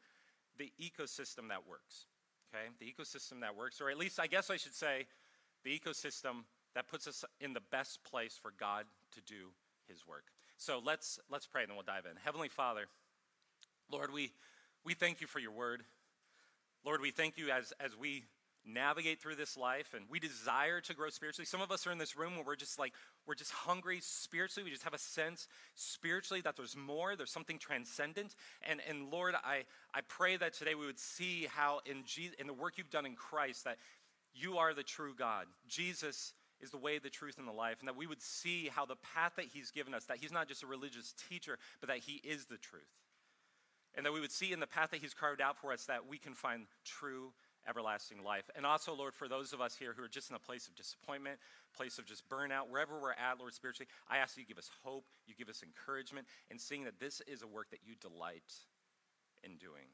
the 0.57 0.71
ecosystem 0.81 1.49
that 1.49 1.67
works 1.67 2.05
okay? 2.53 2.67
The 2.79 2.85
ecosystem 2.85 3.41
that 3.41 3.55
works, 3.55 3.81
or 3.81 3.89
at 3.89 3.97
least 3.97 4.19
I 4.19 4.27
guess 4.27 4.49
I 4.49 4.57
should 4.57 4.75
say, 4.75 5.07
the 5.63 5.77
ecosystem 5.77 6.43
that 6.75 6.87
puts 6.87 7.07
us 7.07 7.23
in 7.39 7.53
the 7.53 7.61
best 7.71 8.03
place 8.03 8.37
for 8.41 8.51
God 8.59 8.85
to 9.13 9.21
do 9.21 9.51
his 9.87 10.07
work. 10.07 10.25
So 10.57 10.81
let's 10.83 11.19
let's 11.29 11.47
pray 11.47 11.63
and 11.63 11.69
then 11.69 11.75
we'll 11.75 11.85
dive 11.85 12.05
in. 12.05 12.17
Heavenly 12.23 12.49
Father, 12.49 12.85
Lord, 13.91 14.11
we 14.13 14.31
we 14.83 14.93
thank 14.93 15.21
you 15.21 15.27
for 15.27 15.39
your 15.39 15.51
word. 15.51 15.83
Lord, 16.85 17.01
we 17.01 17.11
thank 17.11 17.37
you 17.37 17.49
as 17.49 17.73
as 17.79 17.97
we 17.97 18.25
navigate 18.65 19.21
through 19.21 19.35
this 19.35 19.57
life 19.57 19.93
and 19.93 20.05
we 20.09 20.19
desire 20.19 20.79
to 20.81 20.93
grow 20.93 21.09
spiritually. 21.09 21.45
Some 21.45 21.61
of 21.61 21.71
us 21.71 21.85
are 21.85 21.91
in 21.91 21.97
this 21.97 22.15
room 22.15 22.35
where 22.35 22.45
we're 22.45 22.55
just 22.55 22.79
like, 22.79 22.93
we're 23.27 23.35
just 23.35 23.51
hungry 23.51 23.99
spiritually. 24.01 24.63
We 24.63 24.71
just 24.71 24.83
have 24.83 24.93
a 24.93 24.99
sense 24.99 25.47
spiritually 25.75 26.41
that 26.41 26.55
there's 26.55 26.75
more, 26.75 27.15
there's 27.15 27.31
something 27.31 27.59
transcendent. 27.59 28.35
And, 28.67 28.79
and 28.87 29.11
Lord, 29.11 29.35
I, 29.35 29.63
I 29.93 30.01
pray 30.07 30.37
that 30.37 30.53
today 30.53 30.75
we 30.75 30.85
would 30.85 30.99
see 30.99 31.47
how 31.49 31.79
in, 31.85 32.03
Jesus, 32.05 32.35
in 32.39 32.47
the 32.47 32.53
work 32.53 32.77
you've 32.77 32.89
done 32.89 33.05
in 33.05 33.15
Christ 33.15 33.65
that 33.65 33.77
you 34.33 34.57
are 34.57 34.73
the 34.73 34.83
true 34.83 35.13
God. 35.17 35.45
Jesus 35.67 36.33
is 36.61 36.71
the 36.71 36.77
way, 36.77 36.97
the 36.97 37.09
truth, 37.09 37.37
and 37.37 37.47
the 37.47 37.51
life. 37.51 37.77
And 37.79 37.87
that 37.87 37.97
we 37.97 38.07
would 38.07 38.21
see 38.21 38.69
how 38.73 38.85
the 38.85 38.95
path 39.13 39.33
that 39.35 39.45
he's 39.53 39.71
given 39.71 39.93
us, 39.93 40.05
that 40.05 40.17
he's 40.17 40.31
not 40.31 40.47
just 40.47 40.63
a 40.63 40.67
religious 40.67 41.13
teacher, 41.29 41.59
but 41.81 41.89
that 41.89 41.99
he 41.99 42.21
is 42.23 42.45
the 42.45 42.57
truth. 42.57 42.83
And 43.95 44.05
that 44.05 44.13
we 44.13 44.21
would 44.21 44.31
see 44.31 44.51
in 44.51 44.59
the 44.59 44.67
path 44.67 44.91
that 44.91 45.01
he's 45.01 45.13
carved 45.13 45.41
out 45.41 45.57
for 45.57 45.71
us 45.71 45.85
that 45.85 46.07
we 46.09 46.17
can 46.17 46.33
find 46.33 46.65
true 46.83 47.31
everlasting 47.67 48.23
life. 48.23 48.49
And 48.55 48.65
also, 48.65 48.93
Lord, 48.93 49.13
for 49.13 49.27
those 49.27 49.53
of 49.53 49.61
us 49.61 49.75
here 49.75 49.93
who 49.95 50.03
are 50.03 50.09
just 50.09 50.29
in 50.29 50.35
a 50.35 50.39
place 50.39 50.67
of 50.67 50.75
disappointment, 50.75 51.39
place 51.75 51.97
of 51.97 52.05
just 52.05 52.27
burnout, 52.29 52.69
wherever 52.69 52.99
we're 52.99 53.11
at, 53.11 53.39
Lord, 53.39 53.53
spiritually, 53.53 53.87
I 54.09 54.17
ask 54.17 54.37
you 54.37 54.45
give 54.45 54.57
us 54.57 54.69
hope, 54.83 55.05
you 55.25 55.33
give 55.35 55.49
us 55.49 55.63
encouragement, 55.63 56.27
and 56.51 56.59
seeing 56.59 56.83
that 56.83 56.99
this 56.99 57.21
is 57.27 57.41
a 57.41 57.47
work 57.47 57.69
that 57.71 57.79
you 57.85 57.95
delight 57.95 58.53
in 59.43 59.57
doing. 59.57 59.91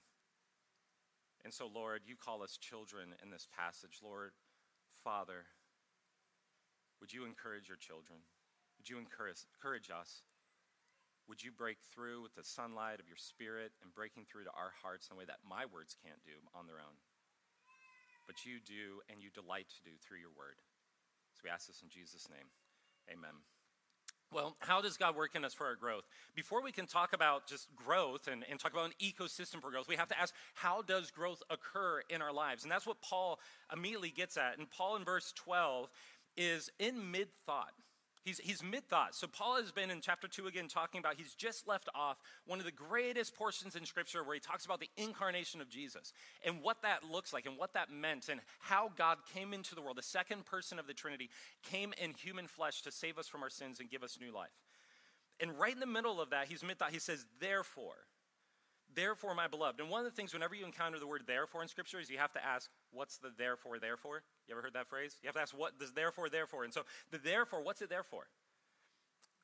And 1.43 1.53
so, 1.53 1.69
Lord, 1.73 2.01
you 2.05 2.15
call 2.15 2.43
us 2.43 2.57
children 2.57 3.15
in 3.23 3.29
this 3.29 3.47
passage. 3.55 3.99
Lord, 4.03 4.31
Father, 5.03 5.45
would 6.99 7.13
you 7.13 7.25
encourage 7.25 7.67
your 7.67 7.77
children? 7.77 8.19
Would 8.77 8.89
you 8.89 8.97
encourage, 8.99 9.45
encourage 9.55 9.89
us? 9.89 10.23
Would 11.27 11.43
you 11.43 11.51
break 11.51 11.77
through 11.93 12.23
with 12.23 12.35
the 12.35 12.43
sunlight 12.43 12.99
of 12.99 13.07
your 13.07 13.17
spirit 13.17 13.71
and 13.83 13.93
breaking 13.93 14.25
through 14.25 14.45
to 14.45 14.57
our 14.57 14.73
hearts 14.81 15.07
in 15.07 15.15
a 15.15 15.17
way 15.17 15.25
that 15.25 15.45
my 15.47 15.63
words 15.69 15.95
can't 16.03 16.19
do 16.25 16.35
on 16.57 16.65
their 16.65 16.81
own? 16.81 16.97
But 18.29 18.45
you 18.45 18.59
do 18.63 19.01
and 19.09 19.24
you 19.24 19.31
delight 19.33 19.65
to 19.69 19.81
do 19.89 19.98
through 20.05 20.19
your 20.19 20.29
word. 20.38 20.62
So 21.33 21.41
we 21.43 21.50
ask 21.50 21.65
this 21.65 21.81
in 21.81 21.89
Jesus' 21.89 22.29
name. 22.29 22.45
Amen. 23.09 23.33
Well, 24.31 24.55
how 24.59 24.81
does 24.81 24.98
God 24.98 25.15
work 25.15 25.33
in 25.33 25.43
us 25.43 25.55
for 25.55 25.65
our 25.65 25.75
growth? 25.75 26.03
Before 26.36 26.62
we 26.62 26.71
can 26.71 26.86
talk 26.86 27.13
about 27.13 27.48
just 27.48 27.75
growth 27.75 28.27
and, 28.27 28.45
and 28.48 28.59
talk 28.59 28.71
about 28.71 28.86
an 28.86 28.93
ecosystem 29.01 29.59
for 29.59 29.71
growth, 29.71 29.88
we 29.88 29.95
have 29.95 30.09
to 30.09 30.19
ask 30.21 30.36
how 30.53 30.83
does 30.83 31.09
growth 31.09 31.41
occur 31.50 32.03
in 32.12 32.21
our 32.21 32.31
lives? 32.31 32.62
And 32.62 32.71
that's 32.71 32.86
what 32.86 33.01
Paul 33.01 33.39
immediately 33.74 34.12
gets 34.12 34.38
at. 34.38 34.59
And 34.59 34.69
Paul 34.69 34.98
in 34.98 35.03
verse 35.03 35.33
12 35.36 35.89
is 36.38 36.69
in 36.77 37.09
mid 37.09 37.29
thought. 37.48 37.74
He's, 38.23 38.39
he's 38.39 38.61
mid 38.61 38.88
thought. 38.89 39.15
So, 39.15 39.27
Paul 39.27 39.55
has 39.55 39.71
been 39.71 39.89
in 39.89 40.01
chapter 40.01 40.27
2 40.27 40.47
again 40.47 40.67
talking 40.67 40.99
about, 40.99 41.15
he's 41.15 41.33
just 41.33 41.67
left 41.67 41.88
off 41.95 42.17
one 42.45 42.59
of 42.59 42.65
the 42.65 42.71
greatest 42.71 43.35
portions 43.35 43.75
in 43.75 43.85
Scripture 43.85 44.23
where 44.23 44.33
he 44.33 44.41
talks 44.41 44.65
about 44.65 44.79
the 44.79 44.89
incarnation 44.97 45.61
of 45.61 45.69
Jesus 45.69 46.11
and 46.43 46.61
what 46.61 46.81
that 46.81 47.03
looks 47.09 47.31
like 47.31 47.45
and 47.45 47.57
what 47.57 47.73
that 47.73 47.91
meant 47.91 48.27
and 48.29 48.41
how 48.59 48.91
God 48.97 49.19
came 49.33 49.53
into 49.53 49.73
the 49.73 49.81
world. 49.81 49.97
The 49.97 50.03
second 50.03 50.45
person 50.45 50.79
of 50.79 50.88
the 50.88 50.93
Trinity 50.93 51.29
came 51.63 51.93
in 52.01 52.13
human 52.13 52.47
flesh 52.47 52.81
to 52.81 52.91
save 52.91 53.17
us 53.17 53.27
from 53.27 53.41
our 53.41 53.49
sins 53.49 53.79
and 53.79 53.89
give 53.89 54.03
us 54.03 54.17
new 54.19 54.33
life. 54.33 54.49
And 55.39 55.57
right 55.57 55.73
in 55.73 55.79
the 55.79 55.85
middle 55.85 56.19
of 56.19 56.31
that, 56.31 56.47
he's 56.47 56.63
mid 56.63 56.77
thought. 56.77 56.91
He 56.91 56.99
says, 56.99 57.25
Therefore, 57.39 57.95
therefore, 58.95 59.33
my 59.35 59.47
beloved. 59.47 59.79
And 59.79 59.89
one 59.89 60.05
of 60.05 60.05
the 60.05 60.15
things, 60.15 60.33
whenever 60.33 60.55
you 60.55 60.65
encounter 60.65 60.99
the 60.99 61.07
word 61.07 61.23
therefore 61.25 61.61
in 61.61 61.67
Scripture, 61.67 61.99
is 61.99 62.09
you 62.09 62.17
have 62.17 62.33
to 62.33 62.45
ask, 62.45 62.69
what's 62.91 63.17
the 63.17 63.31
therefore, 63.38 63.79
therefore? 63.79 64.23
You 64.50 64.56
ever 64.56 64.63
heard 64.63 64.74
that 64.74 64.88
phrase? 64.88 65.15
You 65.22 65.27
have 65.27 65.36
to 65.36 65.41
ask, 65.41 65.58
what 65.58 65.77
does 65.79 65.94
therefore, 65.94 66.27
therefore? 66.27 66.63
And 66.63 66.74
so, 66.74 66.82
the 67.12 67.20
therefore, 67.20 67.63
what's 67.63 67.82
it 67.82 67.89
there 67.89 68.03
for? 68.03 68.24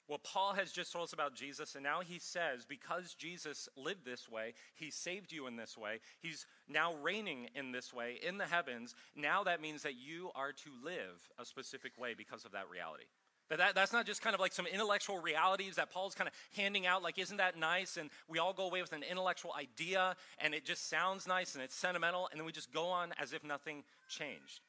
Well, 0.08 0.20
Paul 0.20 0.54
has 0.54 0.72
just 0.72 0.92
told 0.92 1.06
us 1.06 1.14
about 1.14 1.34
Jesus, 1.34 1.74
and 1.74 1.84
now 1.84 2.02
he 2.02 2.20
says, 2.20 2.66
because 2.68 3.16
Jesus 3.16 3.68
lived 3.76 4.06
this 4.06 4.30
way, 4.30 4.54
he 4.76 4.92
saved 4.92 5.32
you 5.32 5.48
in 5.48 5.56
this 5.56 5.76
way, 5.78 6.00
he's 6.20 6.46
now 6.68 6.94
reigning 7.02 7.50
in 7.56 7.72
this 7.72 7.92
way 7.92 8.20
in 8.22 8.38
the 8.38 8.46
heavens. 8.46 8.94
Now 9.16 9.44
that 9.44 9.62
means 9.62 9.82
that 9.82 9.96
you 9.96 10.30
are 10.36 10.52
to 10.52 10.70
live 10.84 11.30
a 11.40 11.46
specific 11.46 11.98
way 11.98 12.14
because 12.16 12.46
of 12.46 12.52
that 12.52 12.70
reality. 12.70 13.06
But 13.50 13.60
that, 13.60 13.76
that's 13.76 13.94
not 13.94 14.06
just 14.06 14.22
kind 14.22 14.34
of 14.34 14.40
like 14.40 14.54
some 14.54 14.66
intellectual 14.68 15.20
realities 15.20 15.76
that 15.76 15.92
Paul's 15.92 16.16
kind 16.16 16.28
of 16.28 16.34
handing 16.56 16.86
out, 16.86 17.02
like, 17.04 17.18
isn't 17.18 17.38
that 17.38 17.58
nice? 17.58 17.98
And 17.98 18.10
we 18.28 18.38
all 18.38 18.54
go 18.54 18.66
away 18.66 18.82
with 18.82 18.92
an 18.92 19.04
intellectual 19.04 19.54
idea, 19.54 20.16
and 20.40 20.54
it 20.54 20.66
just 20.66 20.90
sounds 20.90 21.28
nice 21.28 21.56
and 21.56 21.64
it's 21.64 21.76
sentimental, 21.76 22.28
and 22.32 22.40
then 22.40 22.46
we 22.46 22.52
just 22.52 22.72
go 22.72 22.88
on 22.88 23.12
as 23.20 23.34
if 23.34 23.44
nothing 23.44 23.84
changed. 24.08 24.62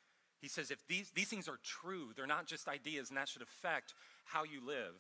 He 0.47 0.51
says, 0.51 0.71
if 0.71 0.87
these, 0.87 1.11
these 1.13 1.27
things 1.27 1.49
are 1.49 1.59
true, 1.65 2.11
they're 2.15 2.25
not 2.25 2.47
just 2.47 2.69
ideas, 2.69 3.09
and 3.09 3.17
that 3.17 3.29
should 3.29 3.43
affect 3.43 3.95
how 4.27 4.45
you 4.45 4.65
live. 4.65 4.95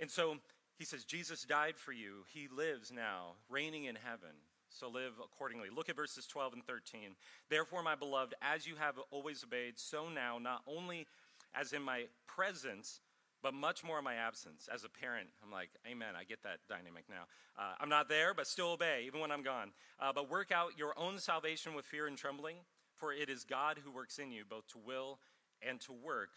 And 0.00 0.10
so 0.10 0.38
he 0.76 0.84
says, 0.84 1.04
Jesus 1.04 1.44
died 1.44 1.76
for 1.76 1.92
you. 1.92 2.24
He 2.34 2.48
lives 2.48 2.90
now, 2.90 3.34
reigning 3.48 3.84
in 3.84 3.94
heaven. 3.94 4.34
So 4.70 4.88
live 4.88 5.12
accordingly. 5.22 5.68
Look 5.72 5.88
at 5.88 5.94
verses 5.94 6.26
12 6.26 6.54
and 6.54 6.66
13. 6.66 7.14
Therefore, 7.48 7.84
my 7.84 7.94
beloved, 7.94 8.34
as 8.42 8.66
you 8.66 8.74
have 8.74 8.96
always 9.12 9.44
obeyed, 9.44 9.74
so 9.78 10.08
now, 10.08 10.38
not 10.38 10.62
only 10.66 11.06
as 11.54 11.72
in 11.72 11.82
my 11.82 12.06
presence, 12.26 12.98
but 13.44 13.54
much 13.54 13.84
more 13.84 13.98
in 13.98 14.04
my 14.04 14.16
absence. 14.16 14.68
As 14.74 14.82
a 14.82 14.88
parent, 14.88 15.28
I'm 15.44 15.52
like, 15.52 15.68
Amen. 15.88 16.14
I 16.18 16.24
get 16.24 16.42
that 16.42 16.58
dynamic 16.68 17.04
now. 17.08 17.26
Uh, 17.56 17.74
I'm 17.78 17.88
not 17.88 18.08
there, 18.08 18.34
but 18.34 18.48
still 18.48 18.72
obey, 18.72 19.04
even 19.06 19.20
when 19.20 19.30
I'm 19.30 19.44
gone. 19.44 19.70
Uh, 20.00 20.12
but 20.12 20.28
work 20.28 20.50
out 20.50 20.76
your 20.76 20.98
own 20.98 21.20
salvation 21.20 21.76
with 21.76 21.84
fear 21.84 22.08
and 22.08 22.18
trembling, 22.18 22.56
for 22.94 23.12
it 23.12 23.28
is 23.28 23.44
God 23.44 23.78
who 23.84 23.90
works 23.90 24.18
in 24.18 24.32
you, 24.32 24.44
both 24.48 24.66
to 24.68 24.78
will 24.78 25.18
and 25.66 25.80
to 25.82 25.92
work 25.92 26.30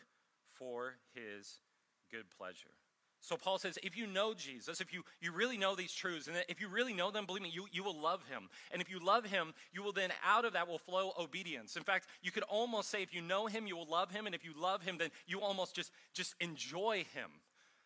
for 0.49 0.95
his 1.13 1.59
good 2.11 2.25
pleasure. 2.37 2.71
So 3.19 3.35
Paul 3.35 3.57
says, 3.57 3.79
if 3.81 3.97
you 3.97 4.05
know 4.05 4.33
Jesus, 4.33 4.79
if 4.79 4.93
you, 4.93 5.03
you 5.21 5.31
really 5.31 5.57
know 5.57 5.75
these 5.75 5.91
truths, 5.91 6.27
and 6.27 6.37
if 6.47 6.61
you 6.61 6.67
really 6.67 6.93
know 6.93 7.09
them, 7.09 7.25
believe 7.25 7.41
me, 7.41 7.49
you, 7.51 7.65
you 7.71 7.83
will 7.83 7.99
love 7.99 8.21
him. 8.29 8.47
And 8.71 8.81
if 8.81 8.89
you 8.89 8.99
love 8.99 9.25
him, 9.25 9.53
you 9.73 9.81
will 9.81 9.91
then, 9.91 10.11
out 10.23 10.45
of 10.45 10.53
that 10.53 10.67
will 10.67 10.77
flow 10.77 11.11
obedience. 11.19 11.75
In 11.75 11.83
fact, 11.83 12.07
you 12.21 12.31
could 12.31 12.43
almost 12.43 12.89
say 12.89 13.01
if 13.01 13.13
you 13.13 13.21
know 13.21 13.47
him, 13.47 13.65
you 13.65 13.75
will 13.75 13.89
love 13.89 14.11
him. 14.11 14.27
And 14.27 14.35
if 14.35 14.45
you 14.45 14.53
love 14.55 14.83
him, 14.83 14.97
then 14.97 15.09
you 15.25 15.41
almost 15.41 15.75
just, 15.75 15.91
just 16.13 16.35
enjoy 16.39 17.05
him. 17.13 17.29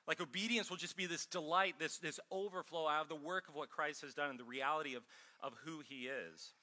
Like 0.08 0.20
obedience 0.20 0.70
will 0.70 0.78
just 0.78 0.98
be 0.98 1.06
this 1.06 1.26
delight, 1.26 1.76
this, 1.80 1.98
this 1.98 2.20
overflow 2.30 2.88
out 2.88 3.04
of 3.04 3.10
the 3.10 3.16
work 3.16 3.48
of 3.48 3.56
what 3.56 3.70
Christ 3.70 4.02
has 4.02 4.14
done 4.14 4.32
and 4.32 4.40
the 4.40 4.44
reality 4.44 4.96
of, 4.96 5.04
of 5.42 5.54
who 5.64 5.82
he 5.88 6.08
is. 6.08 6.54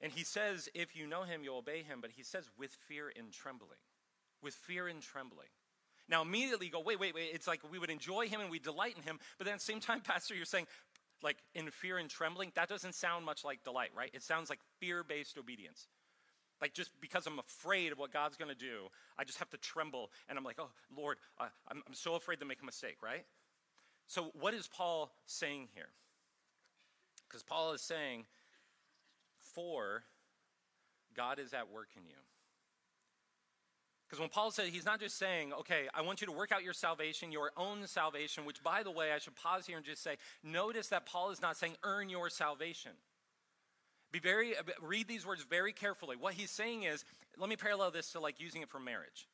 And 0.00 0.12
he 0.12 0.24
says, 0.24 0.68
if 0.74 0.94
you 0.94 1.06
know 1.06 1.22
him, 1.22 1.42
you'll 1.42 1.58
obey 1.58 1.82
him. 1.82 2.00
But 2.00 2.10
he 2.10 2.22
says, 2.22 2.50
with 2.58 2.70
fear 2.88 3.12
and 3.16 3.32
trembling. 3.32 3.78
With 4.42 4.54
fear 4.54 4.88
and 4.88 5.00
trembling. 5.00 5.48
Now, 6.08 6.22
immediately 6.22 6.66
you 6.66 6.72
go, 6.72 6.80
wait, 6.80 7.00
wait, 7.00 7.14
wait. 7.14 7.30
It's 7.32 7.46
like 7.46 7.60
we 7.70 7.78
would 7.78 7.90
enjoy 7.90 8.28
him 8.28 8.40
and 8.40 8.50
we 8.50 8.58
delight 8.58 8.94
in 8.96 9.02
him. 9.02 9.18
But 9.38 9.46
then 9.46 9.54
at 9.54 9.60
the 9.60 9.64
same 9.64 9.80
time, 9.80 10.00
Pastor, 10.04 10.34
you're 10.34 10.44
saying, 10.44 10.66
like 11.22 11.38
in 11.54 11.70
fear 11.70 11.98
and 11.98 12.08
trembling, 12.10 12.52
that 12.54 12.68
doesn't 12.68 12.94
sound 12.94 13.24
much 13.24 13.44
like 13.44 13.64
delight, 13.64 13.90
right? 13.96 14.10
It 14.12 14.22
sounds 14.22 14.50
like 14.50 14.60
fear 14.78 15.02
based 15.02 15.38
obedience. 15.38 15.88
Like 16.60 16.72
just 16.72 16.90
because 17.00 17.26
I'm 17.26 17.38
afraid 17.38 17.92
of 17.92 17.98
what 17.98 18.12
God's 18.12 18.36
going 18.36 18.50
to 18.50 18.54
do, 18.54 18.88
I 19.18 19.24
just 19.24 19.38
have 19.38 19.50
to 19.50 19.58
tremble. 19.58 20.10
And 20.28 20.38
I'm 20.38 20.44
like, 20.44 20.56
oh, 20.58 20.70
Lord, 20.96 21.18
uh, 21.38 21.48
I'm, 21.68 21.82
I'm 21.86 21.94
so 21.94 22.14
afraid 22.14 22.40
to 22.40 22.46
make 22.46 22.62
a 22.62 22.64
mistake, 22.64 22.96
right? 23.02 23.24
So, 24.06 24.30
what 24.38 24.54
is 24.54 24.68
Paul 24.68 25.10
saying 25.26 25.68
here? 25.74 25.88
Because 27.28 27.42
Paul 27.42 27.72
is 27.72 27.82
saying, 27.82 28.24
for 29.56 30.04
God 31.16 31.40
is 31.40 31.52
at 31.52 31.72
work 31.72 31.88
in 31.96 32.02
you. 32.06 32.14
Because 34.06 34.20
when 34.20 34.28
Paul 34.28 34.52
said, 34.52 34.66
he's 34.66 34.84
not 34.84 35.00
just 35.00 35.18
saying, 35.18 35.52
okay, 35.52 35.88
I 35.92 36.02
want 36.02 36.20
you 36.20 36.28
to 36.28 36.32
work 36.32 36.52
out 36.52 36.62
your 36.62 36.74
salvation, 36.74 37.32
your 37.32 37.50
own 37.56 37.88
salvation, 37.88 38.44
which, 38.44 38.62
by 38.62 38.84
the 38.84 38.90
way, 38.92 39.10
I 39.10 39.18
should 39.18 39.34
pause 39.34 39.66
here 39.66 39.78
and 39.78 39.84
just 39.84 40.02
say, 40.02 40.16
notice 40.44 40.88
that 40.88 41.06
Paul 41.06 41.30
is 41.30 41.42
not 41.42 41.56
saying, 41.56 41.74
earn 41.82 42.08
your 42.08 42.30
salvation. 42.30 42.92
Be 44.12 44.20
very, 44.20 44.56
uh, 44.56 44.62
read 44.80 45.08
these 45.08 45.26
words 45.26 45.44
very 45.48 45.72
carefully. 45.72 46.14
What 46.14 46.34
he's 46.34 46.52
saying 46.52 46.84
is, 46.84 47.04
let 47.36 47.50
me 47.50 47.56
parallel 47.56 47.90
this 47.90 48.12
to 48.12 48.20
like 48.20 48.38
using 48.38 48.62
it 48.62 48.68
for 48.68 48.78
marriage. 48.78 49.26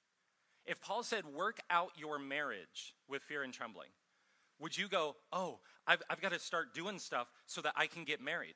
If 0.64 0.80
Paul 0.80 1.02
said, 1.02 1.26
work 1.26 1.58
out 1.68 1.90
your 1.98 2.18
marriage 2.18 2.94
with 3.08 3.22
fear 3.22 3.42
and 3.42 3.52
trembling, 3.52 3.88
would 4.58 4.78
you 4.78 4.88
go, 4.88 5.16
oh, 5.32 5.58
I've, 5.86 6.02
I've 6.08 6.22
got 6.22 6.32
to 6.32 6.38
start 6.38 6.72
doing 6.72 6.98
stuff 6.98 7.26
so 7.46 7.60
that 7.60 7.74
I 7.76 7.88
can 7.88 8.04
get 8.04 8.22
married? 8.22 8.54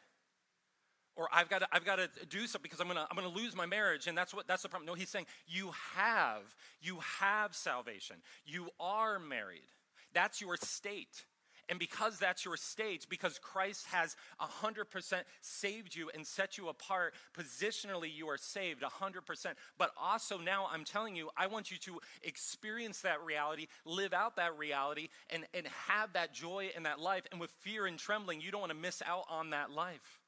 Or 1.16 1.28
I've 1.32 1.49
got 1.49 1.61
to, 1.61 1.68
I've 1.73 1.85
got 1.85 1.96
to 1.96 2.08
do 2.28 2.46
something 2.46 2.62
because 2.62 2.80
I'm 2.80 2.88
gonna 2.88 3.06
I'm 3.11 3.16
gonna 3.16 3.35
lose 3.35 3.56
my 3.56 3.66
marriage, 3.66 4.06
and 4.06 4.16
that's 4.16 4.35
what 4.35 4.46
that's 4.46 4.62
the 4.62 4.68
problem. 4.68 4.87
No, 4.87 4.94
he's 4.94 5.08
saying 5.08 5.26
you 5.46 5.73
have 5.94 6.54
you 6.80 6.99
have 7.20 7.54
salvation. 7.54 8.16
You 8.44 8.68
are 8.78 9.18
married. 9.18 9.68
That's 10.12 10.40
your 10.40 10.56
state. 10.56 11.25
And 11.68 11.78
because 11.78 12.18
that's 12.18 12.44
your 12.44 12.56
state, 12.56 13.06
because 13.11 13.38
Christ 13.38 13.87
has 13.87 14.14
100% 14.40 15.23
saved 15.40 15.96
you 15.96 16.11
and 16.14 16.25
set 16.25 16.56
you 16.56 16.68
apart, 16.68 17.14
positionally 17.37 18.14
you 18.14 18.28
are 18.28 18.38
saved 18.38 18.82
100%. 18.82 19.46
But 19.76 19.90
also 20.00 20.38
now 20.38 20.68
I'm 20.73 20.85
telling 20.85 21.16
you, 21.16 21.30
I 21.37 21.49
want 21.49 21.73
you 21.73 21.76
to 21.78 21.99
experience 22.23 23.00
that 23.00 23.20
reality, 23.25 23.66
live 23.85 24.12
out 24.12 24.37
that 24.37 24.56
reality, 24.56 25.08
and, 25.28 25.44
and 25.54 25.66
have 25.88 26.12
that 26.12 26.32
joy 26.32 26.70
in 26.76 26.85
that 26.85 27.00
life. 27.00 27.25
And 27.32 27.40
with 27.40 27.50
fear 27.50 27.87
and 27.87 27.99
trembling, 27.99 28.40
you 28.40 28.52
don't 28.52 28.61
want 28.61 28.73
to 28.73 28.78
miss 28.78 29.02
out 29.04 29.25
on 29.28 29.50
that 29.50 29.70
life. 29.73 30.20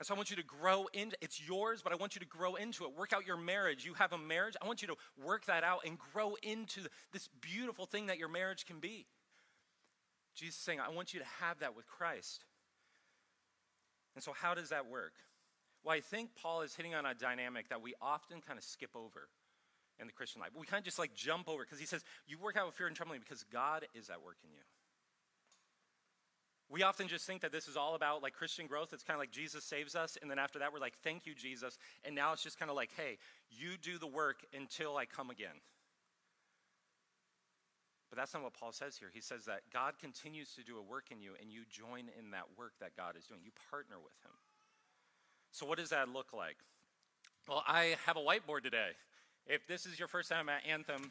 And 0.00 0.06
so 0.06 0.14
I 0.14 0.16
want 0.16 0.30
you 0.30 0.36
to 0.36 0.42
grow 0.42 0.86
into 0.94 1.14
it's 1.20 1.46
yours, 1.46 1.82
but 1.84 1.92
I 1.92 1.96
want 1.96 2.14
you 2.14 2.20
to 2.20 2.26
grow 2.26 2.54
into 2.54 2.84
it. 2.84 2.96
Work 2.96 3.12
out 3.12 3.26
your 3.26 3.36
marriage. 3.36 3.84
You 3.84 3.92
have 3.94 4.14
a 4.14 4.18
marriage. 4.18 4.54
I 4.60 4.66
want 4.66 4.80
you 4.80 4.88
to 4.88 4.96
work 5.22 5.44
that 5.44 5.62
out 5.62 5.80
and 5.84 5.98
grow 5.98 6.36
into 6.42 6.80
this 7.12 7.28
beautiful 7.42 7.84
thing 7.84 8.06
that 8.06 8.16
your 8.16 8.30
marriage 8.30 8.64
can 8.64 8.80
be. 8.80 9.06
Jesus 10.34 10.56
is 10.56 10.62
saying, 10.62 10.80
I 10.80 10.88
want 10.88 11.12
you 11.12 11.20
to 11.20 11.26
have 11.40 11.58
that 11.58 11.76
with 11.76 11.86
Christ. 11.86 12.46
And 14.14 14.24
so, 14.24 14.32
how 14.32 14.54
does 14.54 14.70
that 14.70 14.88
work? 14.88 15.12
Well, 15.84 15.94
I 15.94 16.00
think 16.00 16.30
Paul 16.34 16.62
is 16.62 16.74
hitting 16.74 16.94
on 16.94 17.04
a 17.04 17.12
dynamic 17.12 17.68
that 17.68 17.82
we 17.82 17.92
often 18.00 18.40
kind 18.40 18.58
of 18.58 18.64
skip 18.64 18.96
over 18.96 19.28
in 19.98 20.06
the 20.06 20.14
Christian 20.14 20.40
life. 20.40 20.50
We 20.58 20.66
kind 20.66 20.80
of 20.80 20.84
just 20.86 20.98
like 20.98 21.14
jump 21.14 21.46
over 21.46 21.62
because 21.62 21.78
he 21.78 21.84
says, 21.84 22.02
You 22.26 22.38
work 22.38 22.56
out 22.56 22.64
with 22.64 22.74
fear 22.74 22.86
and 22.86 22.96
trembling 22.96 23.20
because 23.20 23.44
God 23.52 23.84
is 23.94 24.08
at 24.08 24.24
work 24.24 24.36
in 24.42 24.50
you. 24.50 24.62
We 26.70 26.84
often 26.84 27.08
just 27.08 27.26
think 27.26 27.40
that 27.42 27.50
this 27.50 27.66
is 27.66 27.76
all 27.76 27.96
about 27.96 28.22
like 28.22 28.32
Christian 28.32 28.68
growth. 28.68 28.92
It's 28.92 29.02
kind 29.02 29.16
of 29.16 29.20
like 29.20 29.32
Jesus 29.32 29.64
saves 29.64 29.96
us, 29.96 30.16
and 30.22 30.30
then 30.30 30.38
after 30.38 30.60
that, 30.60 30.72
we're 30.72 30.78
like, 30.78 30.94
thank 31.02 31.26
you, 31.26 31.34
Jesus. 31.34 31.78
And 32.04 32.14
now 32.14 32.32
it's 32.32 32.44
just 32.44 32.60
kind 32.60 32.70
of 32.70 32.76
like, 32.76 32.90
hey, 32.96 33.18
you 33.50 33.70
do 33.82 33.98
the 33.98 34.06
work 34.06 34.44
until 34.56 34.96
I 34.96 35.04
come 35.04 35.30
again. 35.30 35.58
But 38.08 38.18
that's 38.18 38.34
not 38.34 38.42
what 38.42 38.54
Paul 38.54 38.72
says 38.72 38.96
here. 38.96 39.08
He 39.12 39.20
says 39.20 39.44
that 39.44 39.62
God 39.72 39.94
continues 40.00 40.54
to 40.54 40.62
do 40.62 40.78
a 40.78 40.82
work 40.82 41.06
in 41.10 41.20
you, 41.20 41.32
and 41.40 41.50
you 41.50 41.62
join 41.70 42.10
in 42.18 42.30
that 42.32 42.46
work 42.56 42.72
that 42.80 42.96
God 42.96 43.16
is 43.16 43.24
doing. 43.24 43.40
You 43.44 43.52
partner 43.70 43.96
with 44.02 44.14
Him. 44.24 44.32
So, 45.52 45.66
what 45.66 45.78
does 45.78 45.90
that 45.90 46.08
look 46.08 46.32
like? 46.32 46.56
Well, 47.48 47.64
I 47.66 47.96
have 48.06 48.16
a 48.16 48.20
whiteboard 48.20 48.62
today. 48.62 48.90
If 49.46 49.66
this 49.66 49.86
is 49.86 49.98
your 49.98 50.06
first 50.06 50.28
time 50.28 50.48
at 50.48 50.64
Anthem, 50.68 51.10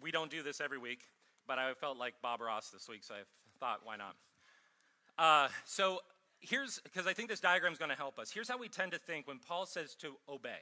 we 0.00 0.10
don't 0.10 0.30
do 0.30 0.42
this 0.42 0.60
every 0.60 0.78
week, 0.78 1.00
but 1.46 1.58
I 1.58 1.74
felt 1.74 1.98
like 1.98 2.14
Bob 2.20 2.40
Ross 2.40 2.70
this 2.70 2.88
week, 2.88 3.04
so 3.04 3.14
I 3.14 3.18
thought, 3.60 3.80
why 3.84 3.96
not? 3.96 4.14
Uh, 5.18 5.48
so 5.64 6.00
here's, 6.40 6.78
because 6.84 7.06
I 7.06 7.12
think 7.12 7.28
this 7.28 7.40
diagram 7.40 7.72
is 7.72 7.78
going 7.78 7.90
to 7.90 7.96
help 7.96 8.18
us. 8.18 8.30
Here's 8.30 8.48
how 8.48 8.56
we 8.56 8.68
tend 8.68 8.92
to 8.92 8.98
think 8.98 9.26
when 9.26 9.38
Paul 9.38 9.66
says 9.66 9.94
to 9.96 10.14
obey. 10.28 10.60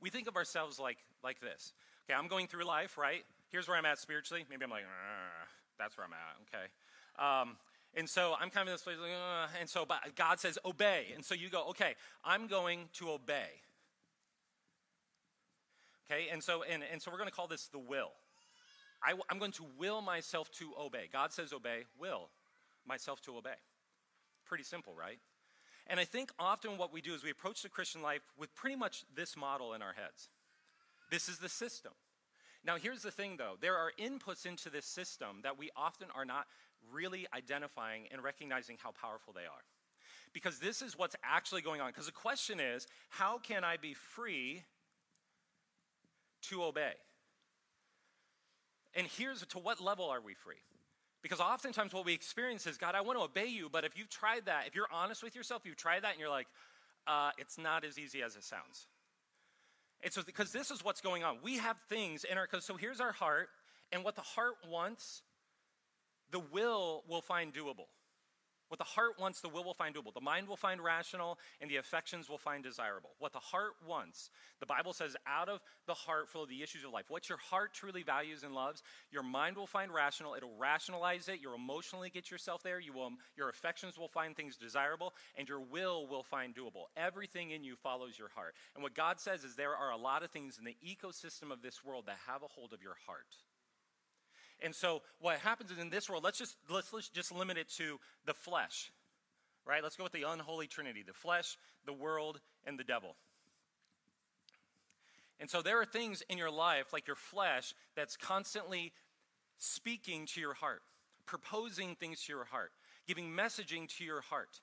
We 0.00 0.10
think 0.10 0.28
of 0.28 0.36
ourselves 0.36 0.78
like, 0.80 0.98
like 1.22 1.40
this. 1.40 1.72
Okay, 2.08 2.18
I'm 2.18 2.28
going 2.28 2.46
through 2.46 2.64
life, 2.64 2.96
right? 2.96 3.24
Here's 3.50 3.68
where 3.68 3.76
I'm 3.76 3.84
at 3.84 3.98
spiritually. 3.98 4.44
Maybe 4.48 4.64
I'm 4.64 4.70
like, 4.70 4.84
that's 5.78 5.96
where 5.98 6.06
I'm 6.06 6.12
at, 6.12 6.36
okay? 6.48 6.66
Um, 7.18 7.56
and 7.94 8.08
so 8.08 8.34
I'm 8.40 8.50
kind 8.50 8.62
of 8.62 8.68
in 8.68 8.74
this 8.74 8.82
place, 8.82 8.96
like, 9.00 9.10
and 9.60 9.68
so 9.68 9.84
but 9.84 9.98
God 10.16 10.40
says, 10.40 10.58
obey. 10.64 11.06
And 11.14 11.24
so 11.24 11.34
you 11.34 11.50
go, 11.50 11.68
okay, 11.70 11.94
I'm 12.24 12.46
going 12.46 12.88
to 12.94 13.10
obey. 13.10 13.60
Okay, 16.10 16.28
and 16.32 16.42
so, 16.42 16.62
and, 16.62 16.82
and 16.90 17.02
so 17.02 17.10
we're 17.10 17.18
going 17.18 17.28
to 17.28 17.34
call 17.34 17.46
this 17.46 17.66
the 17.66 17.78
will. 17.78 18.12
I, 19.02 19.12
I'm 19.30 19.38
going 19.38 19.52
to 19.52 19.64
will 19.78 20.00
myself 20.00 20.50
to 20.52 20.72
obey. 20.80 21.08
God 21.12 21.32
says 21.32 21.52
obey, 21.52 21.84
will 22.00 22.30
myself 22.86 23.20
to 23.22 23.36
obey. 23.36 23.50
Pretty 24.48 24.64
simple, 24.64 24.94
right? 24.98 25.18
And 25.86 26.00
I 26.00 26.04
think 26.04 26.32
often 26.38 26.78
what 26.78 26.92
we 26.92 27.00
do 27.00 27.14
is 27.14 27.22
we 27.22 27.30
approach 27.30 27.62
the 27.62 27.68
Christian 27.68 28.02
life 28.02 28.22
with 28.38 28.54
pretty 28.54 28.76
much 28.76 29.04
this 29.14 29.36
model 29.36 29.74
in 29.74 29.82
our 29.82 29.92
heads. 29.92 30.28
This 31.10 31.28
is 31.28 31.38
the 31.38 31.48
system. 31.48 31.92
Now, 32.64 32.76
here's 32.76 33.02
the 33.02 33.10
thing 33.10 33.36
though 33.36 33.54
there 33.60 33.76
are 33.76 33.92
inputs 33.98 34.46
into 34.46 34.70
this 34.70 34.86
system 34.86 35.40
that 35.42 35.58
we 35.58 35.70
often 35.76 36.08
are 36.14 36.24
not 36.24 36.46
really 36.92 37.26
identifying 37.34 38.06
and 38.10 38.22
recognizing 38.22 38.76
how 38.82 38.92
powerful 38.92 39.32
they 39.32 39.42
are. 39.42 39.64
Because 40.32 40.58
this 40.58 40.82
is 40.82 40.96
what's 40.98 41.16
actually 41.22 41.62
going 41.62 41.80
on. 41.80 41.90
Because 41.90 42.06
the 42.06 42.12
question 42.12 42.60
is 42.60 42.86
how 43.10 43.38
can 43.38 43.64
I 43.64 43.76
be 43.76 43.94
free 43.94 44.64
to 46.42 46.64
obey? 46.64 46.92
And 48.94 49.06
here's 49.06 49.44
to 49.44 49.58
what 49.58 49.80
level 49.80 50.08
are 50.08 50.20
we 50.20 50.34
free? 50.34 50.56
Because 51.22 51.40
oftentimes 51.40 51.92
what 51.92 52.04
we 52.04 52.14
experience 52.14 52.66
is, 52.66 52.76
God, 52.78 52.94
I 52.94 53.00
want 53.00 53.18
to 53.18 53.24
obey 53.24 53.46
you, 53.46 53.68
but 53.70 53.84
if 53.84 53.98
you've 53.98 54.08
tried 54.08 54.46
that, 54.46 54.66
if 54.66 54.74
you're 54.74 54.88
honest 54.92 55.22
with 55.22 55.34
yourself, 55.34 55.62
you've 55.64 55.76
tried 55.76 56.04
that 56.04 56.12
and 56.12 56.20
you're 56.20 56.30
like, 56.30 56.46
uh, 57.06 57.30
it's 57.38 57.58
not 57.58 57.84
as 57.84 57.98
easy 57.98 58.22
as 58.22 58.36
it 58.36 58.44
sounds. 58.44 58.86
And 60.02 60.12
so, 60.12 60.22
because 60.22 60.52
this 60.52 60.70
is 60.70 60.84
what's 60.84 61.00
going 61.00 61.24
on. 61.24 61.38
We 61.42 61.58
have 61.58 61.76
things 61.88 62.22
in 62.24 62.38
our, 62.38 62.46
because 62.48 62.64
so 62.64 62.76
here's 62.76 63.00
our 63.00 63.12
heart, 63.12 63.48
and 63.90 64.04
what 64.04 64.14
the 64.14 64.22
heart 64.22 64.54
wants 64.68 65.22
the 66.30 66.38
will 66.38 67.04
will 67.08 67.22
find 67.22 67.52
doable. 67.52 67.86
What 68.68 68.78
the 68.78 68.84
heart 68.84 69.18
wants, 69.18 69.40
the 69.40 69.48
will 69.48 69.64
will 69.64 69.74
find 69.74 69.94
doable. 69.94 70.12
The 70.12 70.20
mind 70.20 70.46
will 70.46 70.56
find 70.56 70.82
rational, 70.82 71.38
and 71.60 71.70
the 71.70 71.76
affections 71.76 72.28
will 72.28 72.38
find 72.38 72.62
desirable. 72.62 73.10
What 73.18 73.32
the 73.32 73.38
heart 73.38 73.72
wants, 73.86 74.30
the 74.60 74.66
Bible 74.66 74.92
says, 74.92 75.16
out 75.26 75.48
of 75.48 75.60
the 75.86 75.94
heart 75.94 76.28
flow 76.28 76.44
the 76.44 76.62
issues 76.62 76.84
of 76.84 76.92
life. 76.92 77.06
What 77.08 77.28
your 77.28 77.38
heart 77.38 77.72
truly 77.72 78.02
values 78.02 78.42
and 78.42 78.54
loves, 78.54 78.82
your 79.10 79.22
mind 79.22 79.56
will 79.56 79.66
find 79.66 79.92
rational. 79.92 80.34
It'll 80.34 80.56
rationalize 80.58 81.28
it. 81.28 81.40
You'll 81.40 81.54
emotionally 81.54 82.10
get 82.10 82.30
yourself 82.30 82.62
there. 82.62 82.78
You 82.78 82.92
will, 82.92 83.12
your 83.36 83.48
affections 83.48 83.98
will 83.98 84.08
find 84.08 84.36
things 84.36 84.56
desirable, 84.56 85.14
and 85.36 85.48
your 85.48 85.60
will 85.60 86.06
will 86.06 86.22
find 86.22 86.54
doable. 86.54 86.84
Everything 86.96 87.52
in 87.52 87.64
you 87.64 87.74
follows 87.76 88.18
your 88.18 88.28
heart. 88.28 88.54
And 88.74 88.82
what 88.82 88.94
God 88.94 89.18
says 89.18 89.44
is 89.44 89.56
there 89.56 89.76
are 89.76 89.92
a 89.92 89.96
lot 89.96 90.22
of 90.22 90.30
things 90.30 90.58
in 90.58 90.64
the 90.64 90.76
ecosystem 90.86 91.50
of 91.50 91.62
this 91.62 91.84
world 91.84 92.04
that 92.06 92.18
have 92.26 92.42
a 92.42 92.48
hold 92.48 92.74
of 92.74 92.82
your 92.82 92.96
heart. 93.06 93.47
And 94.60 94.74
so 94.74 95.02
what 95.20 95.38
happens 95.38 95.70
is 95.70 95.78
in 95.78 95.90
this 95.90 96.08
world, 96.08 96.24
let's 96.24 96.38
just 96.38 96.56
let's, 96.68 96.92
let's 96.92 97.08
just 97.08 97.32
limit 97.32 97.56
it 97.56 97.68
to 97.76 97.98
the 98.26 98.34
flesh. 98.34 98.90
Right? 99.64 99.82
Let's 99.82 99.96
go 99.96 100.04
with 100.04 100.12
the 100.12 100.22
unholy 100.22 100.66
trinity, 100.66 101.02
the 101.06 101.12
flesh, 101.12 101.56
the 101.84 101.92
world, 101.92 102.40
and 102.64 102.78
the 102.78 102.84
devil. 102.84 103.16
And 105.40 105.48
so 105.48 105.62
there 105.62 105.80
are 105.80 105.84
things 105.84 106.22
in 106.28 106.38
your 106.38 106.50
life, 106.50 106.92
like 106.92 107.06
your 107.06 107.16
flesh, 107.16 107.74
that's 107.94 108.16
constantly 108.16 108.92
speaking 109.58 110.26
to 110.26 110.40
your 110.40 110.54
heart, 110.54 110.82
proposing 111.26 111.94
things 111.94 112.24
to 112.24 112.32
your 112.32 112.44
heart, 112.44 112.72
giving 113.06 113.30
messaging 113.30 113.88
to 113.98 114.04
your 114.04 114.22
heart. 114.22 114.60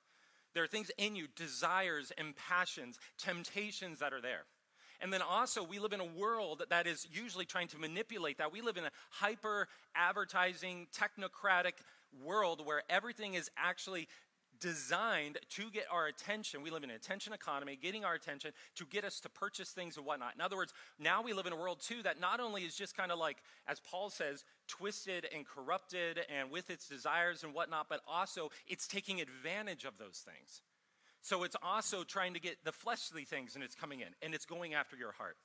There 0.53 0.63
are 0.63 0.67
things 0.67 0.91
in 0.97 1.15
you, 1.15 1.27
desires 1.35 2.11
and 2.17 2.35
passions, 2.35 2.97
temptations 3.17 3.99
that 3.99 4.13
are 4.13 4.21
there. 4.21 4.45
And 5.01 5.11
then 5.11 5.21
also, 5.21 5.63
we 5.63 5.79
live 5.79 5.93
in 5.93 5.99
a 5.99 6.05
world 6.05 6.63
that 6.69 6.87
is 6.87 7.07
usually 7.11 7.45
trying 7.45 7.67
to 7.69 7.77
manipulate 7.77 8.37
that. 8.37 8.51
We 8.51 8.61
live 8.61 8.77
in 8.77 8.85
a 8.85 8.91
hyper 9.09 9.67
advertising, 9.95 10.87
technocratic 10.95 11.73
world 12.23 12.65
where 12.65 12.83
everything 12.89 13.33
is 13.33 13.49
actually 13.57 14.07
designed 14.59 15.37
to 15.49 15.69
get 15.69 15.85
our 15.91 16.07
attention. 16.07 16.61
We 16.61 16.69
live 16.69 16.83
in 16.83 16.89
an 16.89 16.95
attention 16.95 17.33
economy, 17.33 17.77
getting 17.81 18.05
our 18.05 18.13
attention 18.13 18.51
to 18.75 18.85
get 18.85 19.03
us 19.03 19.19
to 19.21 19.29
purchase 19.29 19.71
things 19.71 19.97
and 19.97 20.05
whatnot. 20.05 20.33
In 20.35 20.41
other 20.41 20.55
words, 20.55 20.73
now 20.99 21.21
we 21.21 21.33
live 21.33 21.45
in 21.45 21.53
a 21.53 21.57
world 21.57 21.81
too 21.81 22.01
that 22.03 22.19
not 22.19 22.39
only 22.39 22.63
is 22.63 22.75
just 22.75 22.95
kind 22.95 23.11
of 23.11 23.19
like, 23.19 23.37
as 23.67 23.79
Paul 23.79 24.09
says, 24.09 24.43
twisted 24.67 25.27
and 25.35 25.45
corrupted 25.45 26.21
and 26.35 26.49
with 26.51 26.69
its 26.69 26.87
desires 26.87 27.43
and 27.43 27.53
whatnot, 27.53 27.87
but 27.89 28.01
also 28.07 28.49
it's 28.67 28.87
taking 28.87 29.21
advantage 29.21 29.85
of 29.85 29.97
those 29.97 30.25
things. 30.25 30.61
So 31.25 31.41
it's 31.41 31.55
also 31.63 32.03
trying 32.03 32.35
to 32.35 32.39
get 32.39 32.63
the 32.63 32.71
fleshly 32.71 33.25
things 33.25 33.55
and 33.55 33.63
it's 33.63 33.73
coming 33.73 34.01
in 34.01 34.09
and 34.21 34.35
it's 34.35 34.45
going 34.45 34.75
after 34.75 34.95
your 34.95 35.11
heart. 35.11 35.37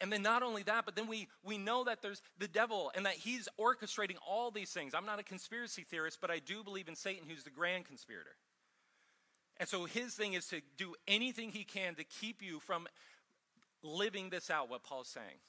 And 0.00 0.10
then 0.10 0.22
not 0.22 0.42
only 0.42 0.62
that, 0.62 0.86
but 0.86 0.96
then 0.96 1.06
we, 1.06 1.28
we 1.44 1.58
know 1.58 1.84
that 1.84 2.00
there's 2.00 2.22
the 2.38 2.48
devil 2.48 2.90
and 2.94 3.04
that 3.04 3.12
he's 3.12 3.46
orchestrating 3.60 4.16
all 4.26 4.50
these 4.50 4.70
things. 4.70 4.94
I'm 4.94 5.04
not 5.04 5.20
a 5.20 5.22
conspiracy 5.22 5.82
theorist, 5.82 6.16
but 6.18 6.30
I 6.30 6.38
do 6.38 6.64
believe 6.64 6.88
in 6.88 6.96
Satan, 6.96 7.28
who's 7.28 7.44
the 7.44 7.50
grand 7.50 7.84
conspirator. 7.84 8.36
And 9.58 9.68
so 9.68 9.84
his 9.84 10.14
thing 10.14 10.32
is 10.32 10.46
to 10.48 10.62
do 10.78 10.94
anything 11.06 11.50
he 11.50 11.64
can 11.64 11.94
to 11.96 12.04
keep 12.04 12.40
you 12.40 12.58
from 12.58 12.88
living 13.82 14.30
this 14.30 14.48
out, 14.48 14.70
what 14.70 14.82
Paul's 14.82 15.08
saying. 15.08 15.40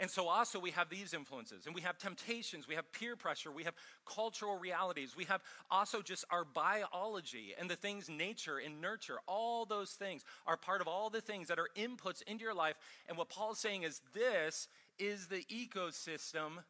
And 0.00 0.10
so 0.10 0.28
also 0.28 0.58
we 0.58 0.70
have 0.70 0.88
these 0.88 1.12
influences 1.12 1.66
and 1.66 1.74
we 1.74 1.82
have 1.82 1.98
temptations, 1.98 2.66
we 2.66 2.74
have 2.74 2.90
peer 2.90 3.16
pressure, 3.16 3.52
we 3.52 3.64
have 3.64 3.74
cultural 4.06 4.58
realities, 4.58 5.14
we 5.14 5.24
have 5.24 5.42
also 5.70 6.00
just 6.00 6.24
our 6.30 6.42
biology 6.42 7.54
and 7.58 7.68
the 7.68 7.76
things 7.76 8.08
nature 8.08 8.56
and 8.56 8.80
nurture. 8.80 9.18
All 9.28 9.66
those 9.66 9.90
things 9.90 10.24
are 10.46 10.56
part 10.56 10.80
of 10.80 10.88
all 10.88 11.10
the 11.10 11.20
things 11.20 11.48
that 11.48 11.58
are 11.58 11.68
inputs 11.76 12.22
into 12.22 12.44
your 12.44 12.54
life. 12.54 12.76
And 13.10 13.18
what 13.18 13.28
Paul 13.28 13.52
is 13.52 13.58
saying 13.58 13.82
is 13.82 14.00
this 14.14 14.68
is 14.98 15.26
the 15.26 15.44
ecosystem 15.52 16.64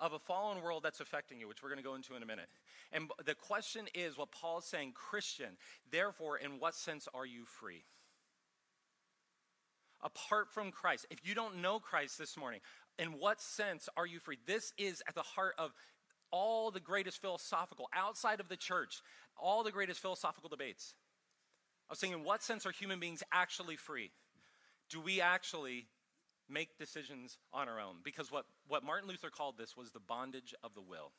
of 0.00 0.14
a 0.14 0.18
fallen 0.18 0.62
world 0.62 0.82
that's 0.82 1.00
affecting 1.00 1.38
you, 1.38 1.48
which 1.48 1.62
we're 1.62 1.68
going 1.68 1.76
to 1.76 1.84
go 1.84 1.94
into 1.94 2.16
in 2.16 2.22
a 2.22 2.26
minute. 2.26 2.48
And 2.90 3.10
the 3.24 3.34
question 3.34 3.86
is 3.94 4.16
what 4.16 4.32
Paul 4.32 4.60
is 4.60 4.64
saying, 4.64 4.92
Christian, 4.94 5.58
therefore, 5.90 6.38
in 6.38 6.58
what 6.58 6.74
sense 6.74 7.06
are 7.12 7.26
you 7.26 7.44
free? 7.44 7.84
Apart 10.02 10.52
from 10.52 10.70
Christ, 10.70 11.06
if 11.10 11.18
you 11.24 11.34
don't 11.34 11.62
know 11.62 11.78
Christ 11.78 12.18
this 12.18 12.36
morning, 12.36 12.60
in 12.98 13.08
what 13.08 13.40
sense 13.40 13.88
are 13.96 14.06
you 14.06 14.18
free? 14.18 14.38
This 14.46 14.72
is 14.76 15.02
at 15.08 15.14
the 15.14 15.22
heart 15.22 15.54
of 15.58 15.72
all 16.30 16.70
the 16.70 16.80
greatest 16.80 17.20
philosophical, 17.20 17.88
outside 17.94 18.40
of 18.40 18.48
the 18.48 18.56
church, 18.56 19.02
all 19.36 19.62
the 19.62 19.70
greatest 19.70 20.00
philosophical 20.00 20.48
debates. 20.48 20.94
I 21.88 21.92
was 21.92 21.98
saying, 21.98 22.12
in 22.12 22.24
what 22.24 22.42
sense 22.42 22.64
are 22.64 22.72
human 22.72 23.00
beings 23.00 23.22
actually 23.32 23.76
free? 23.76 24.10
Do 24.88 25.00
we 25.00 25.20
actually 25.20 25.86
make 26.48 26.78
decisions 26.78 27.38
on 27.52 27.68
our 27.68 27.80
own? 27.80 27.96
Because 28.02 28.30
what, 28.30 28.46
what 28.66 28.84
Martin 28.84 29.08
Luther 29.08 29.30
called 29.30 29.58
this 29.58 29.76
was 29.76 29.90
the 29.90 30.00
bondage 30.00 30.54
of 30.62 30.74
the 30.74 30.80
will. 30.80 31.12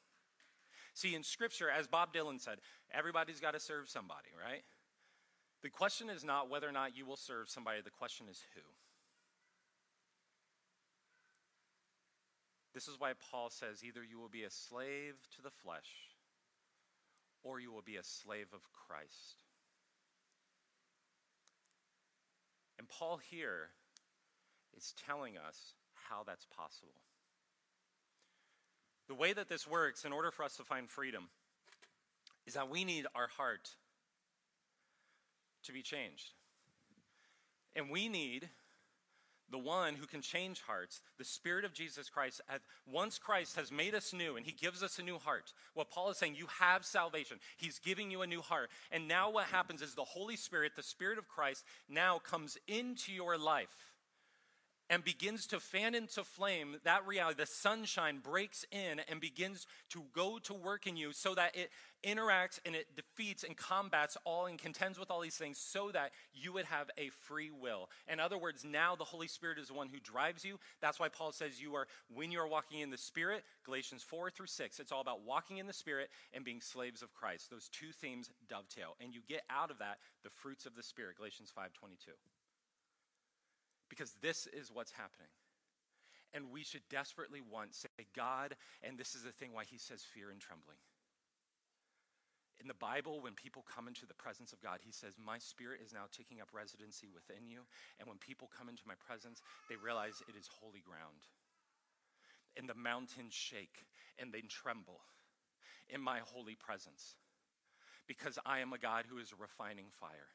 See, 0.96 1.15
in 1.15 1.24
Scripture, 1.24 1.69
as 1.69 1.88
Bob 1.88 2.13
Dylan 2.13 2.39
said, 2.39 2.60
everybody's 2.91 3.39
got 3.39 3.54
to 3.54 3.60
serve 3.60 3.89
somebody, 3.89 4.30
right? 4.39 4.63
The 5.63 5.69
question 5.69 6.10
is 6.10 6.26
not 6.26 6.49
whether 6.49 6.67
or 6.67 6.73
not 6.73 6.95
you 6.95 7.06
will 7.06 7.15
serve 7.15 7.49
somebody, 7.49 7.80
the 7.82 7.89
question 7.89 8.28
is 8.30 8.43
who. 8.54 8.62
This 12.73 12.88
is 12.88 12.99
why 12.99 13.13
Paul 13.32 13.49
says 13.49 13.84
either 13.84 14.04
you 14.04 14.19
will 14.19 14.30
be 14.30 14.43
a 14.43 14.49
slave 14.49 15.15
to 15.36 15.41
the 15.41 15.52
flesh 15.52 16.10
or 17.43 17.60
you 17.60 17.71
will 17.71 17.82
be 17.82 17.95
a 17.95 18.04
slave 18.04 18.47
of 18.54 18.62
Christ. 18.73 19.43
And 22.78 22.89
Paul 22.89 23.17
here 23.17 23.69
is 24.76 24.93
telling 25.06 25.38
us 25.38 25.76
how 26.10 26.23
that's 26.26 26.45
possible. 26.45 26.95
The 29.08 29.15
way 29.15 29.34
that 29.34 29.49
this 29.49 29.67
works, 29.67 30.04
in 30.04 30.12
order 30.12 30.32
for 30.32 30.43
us 30.43 30.58
to 30.58 30.63
find 30.63 30.89
freedom, 30.89 31.30
is 32.45 32.56
that 32.56 32.69
we 32.69 32.84
need 32.84 33.06
our 33.15 33.28
heart 33.28 33.69
to 35.63 35.73
be 35.73 35.82
changed. 35.82 36.32
And 37.76 37.89
we 37.89 38.08
need 38.08 38.49
the 39.52 39.58
one 39.60 39.93
who 39.95 40.08
can 40.08 40.21
change 40.21 40.62
hearts, 40.62 41.02
the 41.17 41.23
Spirit 41.23 41.63
of 41.63 41.73
Jesus 41.73 42.10
Christ. 42.10 42.41
Once 42.91 43.19
Christ 43.19 43.56
has 43.56 43.71
made 43.71 43.93
us 43.93 44.13
new 44.13 44.36
and 44.36 44.45
He 44.45 44.52
gives 44.52 44.82
us 44.82 44.97
a 44.97 45.04
new 45.04 45.19
heart, 45.19 45.54
what 45.73 45.91
Paul 45.91 46.10
is 46.10 46.17
saying, 46.17 46.36
you 46.36 46.47
have 46.60 46.86
salvation. 46.86 47.38
He's 47.58 47.78
giving 47.78 48.10
you 48.10 48.21
a 48.23 48.28
new 48.28 48.41
heart. 48.41 48.69
And 48.91 49.08
now 49.08 49.30
what 49.30 49.45
happens 49.45 49.82
is 49.82 49.93
the 49.93 50.04
Holy 50.04 50.38
Spirit, 50.38 50.73
the 50.76 50.84
Spirit 50.84 51.17
of 51.17 51.28
Christ, 51.28 51.65
now 51.88 52.19
comes 52.19 52.58
into 52.67 53.12
your 53.12 53.38
life 53.38 53.69
and 54.93 55.03
begins 55.03 55.47
to 55.47 55.60
fan 55.60 55.95
into 55.95 56.23
flame 56.23 56.77
that 56.84 57.08
reality. 57.08 57.36
The 57.39 57.47
sunshine 57.47 58.19
breaks 58.19 58.63
in 58.71 59.01
and 59.10 59.19
begins 59.19 59.65
to 59.89 60.03
go 60.13 60.38
to 60.43 60.53
work 60.53 60.86
in 60.86 60.95
you 60.95 61.13
so 61.13 61.34
that 61.34 61.56
it 61.56 61.71
interacts 62.03 62.60
and 62.63 62.75
it 62.75 62.95
defeats 62.95 63.43
and 63.43 63.58
combats 63.58 64.17
all 64.23 64.45
and 64.45 64.60
contends 64.60 64.99
with 64.99 65.10
all 65.10 65.19
these 65.19 65.36
things 65.36 65.58
so 65.58 65.89
that 65.91 66.12
you 66.32 66.53
would 66.53 66.65
have 66.65 66.91
a 66.95 67.10
free 67.10 67.49
will. 67.49 67.89
In 68.08 68.19
other 68.19 68.38
words, 68.38 68.63
now 68.63 68.95
the 68.95 69.03
Holy 69.03 69.27
Spirit 69.27 69.58
is 69.58 69.69
the 69.69 69.73
one 69.73 69.88
who 69.88 69.99
drives 69.99 70.45
you. 70.45 70.60
That's 70.79 70.99
why 70.99 71.10
Paul 71.10 71.32
says 71.32 71.60
you 71.60 71.73
are, 71.73 71.88
when 72.13 72.32
you 72.32 72.39
are 72.39 72.47
walking 72.47 72.82
in 72.82 72.91
the 72.91 72.97
Spirit, 72.97 73.43
Galatians 73.65 74.03
4 74.03 74.29
through 74.29 74.45
6, 74.45 74.79
it's 74.79 74.91
all 74.91 75.01
about 75.01 75.25
walking 75.25 75.58
in 75.58 75.65
the 75.65 75.73
Spirit 75.73 76.10
and 76.34 76.45
being 76.45 76.62
slaves 76.62 77.01
of 77.01 77.15
Christ. 77.15 77.49
Those 77.49 77.67
two 77.69 77.91
themes 77.99 78.29
dovetail. 78.47 78.95
And 79.01 79.12
you 79.12 79.21
get 79.27 79.41
out 79.49 79.71
of 79.71 79.79
that 79.79 79.97
the 80.23 80.29
fruits 80.29 80.67
of 80.67 80.75
the 80.75 80.84
Spirit, 80.84 81.17
Galatians 81.17 81.51
5 81.56 81.73
22 81.73 82.12
because 83.89 84.13
this 84.22 84.48
is 84.48 84.72
what's 84.72 84.91
happening. 84.91 85.30
And 86.34 86.52
we 86.52 86.63
should 86.63 86.82
desperately 86.89 87.41
want, 87.41 87.76
say, 87.76 87.88
God, 88.15 88.56
and 88.82 88.98
this 88.98 89.13
is 89.13 89.24
the 89.24 89.32
thing 89.32 89.54
why 89.54 89.63
he 89.69 89.78
says 89.78 90.02
fear 90.02 90.32
and 90.32 90.41
trembling. 90.41 90.78
In 92.60 92.67
the 92.67 92.74
Bible, 92.74 93.19
when 93.22 93.34
people 93.34 93.65
come 93.67 93.88
into 93.88 94.06
the 94.06 94.13
presence 94.13 94.54
of 94.54 94.62
God, 94.62 94.80
he 94.82 94.91
says, 94.91 95.13
My 95.19 95.38
spirit 95.38 95.82
is 95.84 95.93
now 95.93 96.06
taking 96.15 96.39
up 96.39 96.50
residency 96.54 97.08
within 97.13 97.48
you. 97.48 97.62
And 98.00 98.08
when 98.08 98.17
people 98.17 98.50
come 98.56 98.69
into 98.69 98.88
my 98.88 98.93
presence, 99.06 99.41
they 99.69 99.76
realize 99.76 100.24
it 100.30 100.39
is 100.39 100.48
holy 100.48 100.80
ground. 100.80 101.28
And 102.58 102.69
the 102.69 102.76
mountains 102.76 103.34
shake 103.34 103.86
and 104.17 104.32
they 104.32 104.41
tremble 104.41 105.02
in 105.89 106.02
my 106.02 106.19
holy 106.24 106.56
presence 106.56 107.15
because 108.08 108.38
I 108.46 108.60
am 108.60 108.74
a 108.74 108.78
God 108.78 109.06
who 109.10 109.17
is 109.17 109.32
a 109.32 109.41
refining 109.41 109.88
fire 110.00 110.30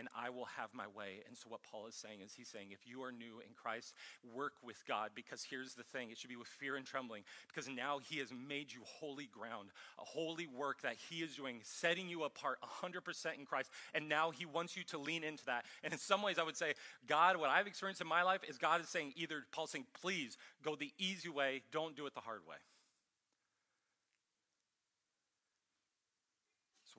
and 0.00 0.08
I 0.16 0.30
will 0.30 0.46
have 0.56 0.70
my 0.72 0.86
way. 0.96 1.22
And 1.28 1.36
so, 1.36 1.50
what 1.50 1.60
Paul 1.62 1.86
is 1.86 1.94
saying 1.94 2.20
is, 2.24 2.32
he's 2.34 2.48
saying, 2.48 2.68
if 2.72 2.88
you 2.88 3.02
are 3.02 3.12
new 3.12 3.40
in 3.46 3.52
Christ, 3.54 3.94
work 4.34 4.54
with 4.64 4.82
God, 4.88 5.10
because 5.14 5.44
here's 5.44 5.74
the 5.74 5.82
thing 5.82 6.10
it 6.10 6.18
should 6.18 6.30
be 6.30 6.36
with 6.36 6.48
fear 6.48 6.76
and 6.76 6.86
trembling, 6.86 7.22
because 7.46 7.68
now 7.68 7.98
he 7.98 8.18
has 8.18 8.32
made 8.32 8.72
you 8.72 8.80
holy 8.84 9.26
ground, 9.26 9.68
a 9.98 10.04
holy 10.04 10.46
work 10.46 10.80
that 10.82 10.96
he 11.10 11.16
is 11.16 11.36
doing, 11.36 11.60
setting 11.62 12.08
you 12.08 12.24
apart 12.24 12.58
100% 12.82 13.38
in 13.38 13.44
Christ. 13.44 13.70
And 13.94 14.08
now 14.08 14.30
he 14.30 14.46
wants 14.46 14.76
you 14.76 14.84
to 14.84 14.98
lean 14.98 15.22
into 15.22 15.44
that. 15.44 15.66
And 15.84 15.92
in 15.92 15.98
some 15.98 16.22
ways, 16.22 16.38
I 16.38 16.42
would 16.42 16.56
say, 16.56 16.72
God, 17.06 17.36
what 17.36 17.50
I've 17.50 17.66
experienced 17.66 18.00
in 18.00 18.08
my 18.08 18.22
life 18.22 18.40
is 18.48 18.56
God 18.56 18.80
is 18.80 18.88
saying, 18.88 19.12
either 19.16 19.44
Paul's 19.52 19.70
saying, 19.70 19.84
please 20.00 20.38
go 20.64 20.74
the 20.74 20.92
easy 20.98 21.28
way, 21.28 21.62
don't 21.72 21.94
do 21.94 22.06
it 22.06 22.14
the 22.14 22.20
hard 22.20 22.40
way. 22.48 22.56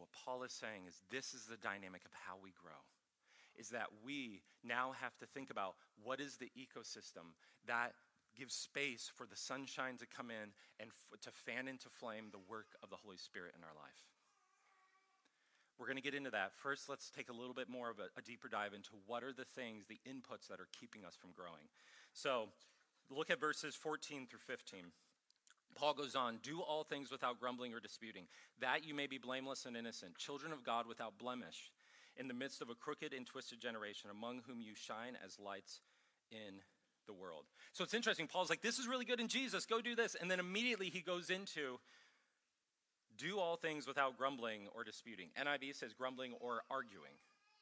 What 0.02 0.10
Paul 0.26 0.42
is 0.42 0.52
saying 0.52 0.90
is 0.90 0.98
this 1.14 1.38
is 1.38 1.46
the 1.46 1.62
dynamic 1.62 2.02
of 2.06 2.12
how 2.26 2.42
we 2.42 2.50
grow. 2.58 2.82
Is 3.54 3.70
that 3.70 3.94
we 4.02 4.42
now 4.66 4.98
have 4.98 5.16
to 5.20 5.28
think 5.30 5.52
about 5.52 5.76
what 6.02 6.20
is 6.20 6.38
the 6.38 6.50
ecosystem 6.58 7.38
that 7.68 7.94
give 8.34 8.52
space 8.52 9.12
for 9.14 9.28
the 9.28 9.36
sunshine 9.36 9.98
to 9.98 10.08
come 10.08 10.32
in 10.32 10.50
and 10.80 10.90
f- 10.90 11.20
to 11.22 11.30
fan 11.30 11.68
into 11.68 11.90
flame 11.90 12.32
the 12.32 12.42
work 12.50 12.74
of 12.82 12.90
the 12.90 12.96
Holy 12.96 13.18
Spirit 13.18 13.54
in 13.56 13.62
our 13.62 13.76
life. 13.76 14.08
We're 15.78 15.88
going 15.88 15.98
to 15.98 16.04
get 16.04 16.16
into 16.16 16.32
that. 16.32 16.54
First, 16.56 16.90
let's 16.90 17.10
take 17.10 17.30
a 17.30 17.34
little 17.34 17.54
bit 17.54 17.68
more 17.68 17.90
of 17.90 18.00
a, 18.00 18.08
a 18.18 18.22
deeper 18.22 18.48
dive 18.48 18.74
into 18.74 18.92
what 19.06 19.24
are 19.24 19.34
the 19.34 19.46
things, 19.46 19.86
the 19.86 20.00
inputs 20.08 20.48
that 20.50 20.60
are 20.60 20.70
keeping 20.80 21.04
us 21.06 21.16
from 21.16 21.32
growing. 21.36 21.68
So, 22.14 22.50
look 23.10 23.30
at 23.30 23.40
verses 23.40 23.76
14 23.76 24.28
through 24.28 24.46
15. 24.46 24.80
Paul 25.76 25.94
goes 25.94 26.16
on, 26.16 26.40
do 26.44 26.62
all 26.62 26.84
things 26.84 27.12
without 27.12 27.40
grumbling 27.40 27.74
or 27.74 27.80
disputing, 27.80 28.26
that 28.60 28.86
you 28.86 28.94
may 28.94 29.08
be 29.08 29.18
blameless 29.18 29.66
and 29.66 29.76
innocent, 29.76 30.18
children 30.18 30.52
of 30.52 30.64
God 30.64 30.88
without 30.88 31.18
blemish, 31.18 31.72
in 32.18 32.28
the 32.28 32.34
midst 32.34 32.62
of 32.62 32.70
a 32.70 32.76
crooked 32.76 33.14
and 33.14 33.26
twisted 33.26 33.60
generation, 33.60 34.10
among 34.10 34.42
whom 34.48 34.62
you 34.62 34.76
shine 34.76 35.18
as 35.26 35.40
lights 35.40 35.82
in 36.32 36.62
the 37.08 37.14
world. 37.14 37.46
So 37.74 37.84
it's 37.84 37.94
interesting. 37.94 38.28
Paul's 38.28 38.50
like, 38.50 38.62
this 38.62 38.80
is 38.80 38.88
really 38.88 39.06
good 39.06 39.20
in 39.20 39.28
Jesus, 39.28 39.66
go 39.66 39.82
do 39.82 39.96
this. 39.96 40.16
And 40.20 40.30
then 40.30 40.40
immediately 40.40 40.90
he 40.90 41.02
goes 41.02 41.30
into, 41.30 41.80
do 43.18 43.40
all 43.40 43.56
things 43.56 43.88
without 43.88 44.18
grumbling 44.18 44.68
or 44.76 44.84
disputing. 44.84 45.30
NIV 45.40 45.76
says 45.76 45.94
grumbling 45.94 46.34
or 46.40 46.62
arguing. 46.70 47.14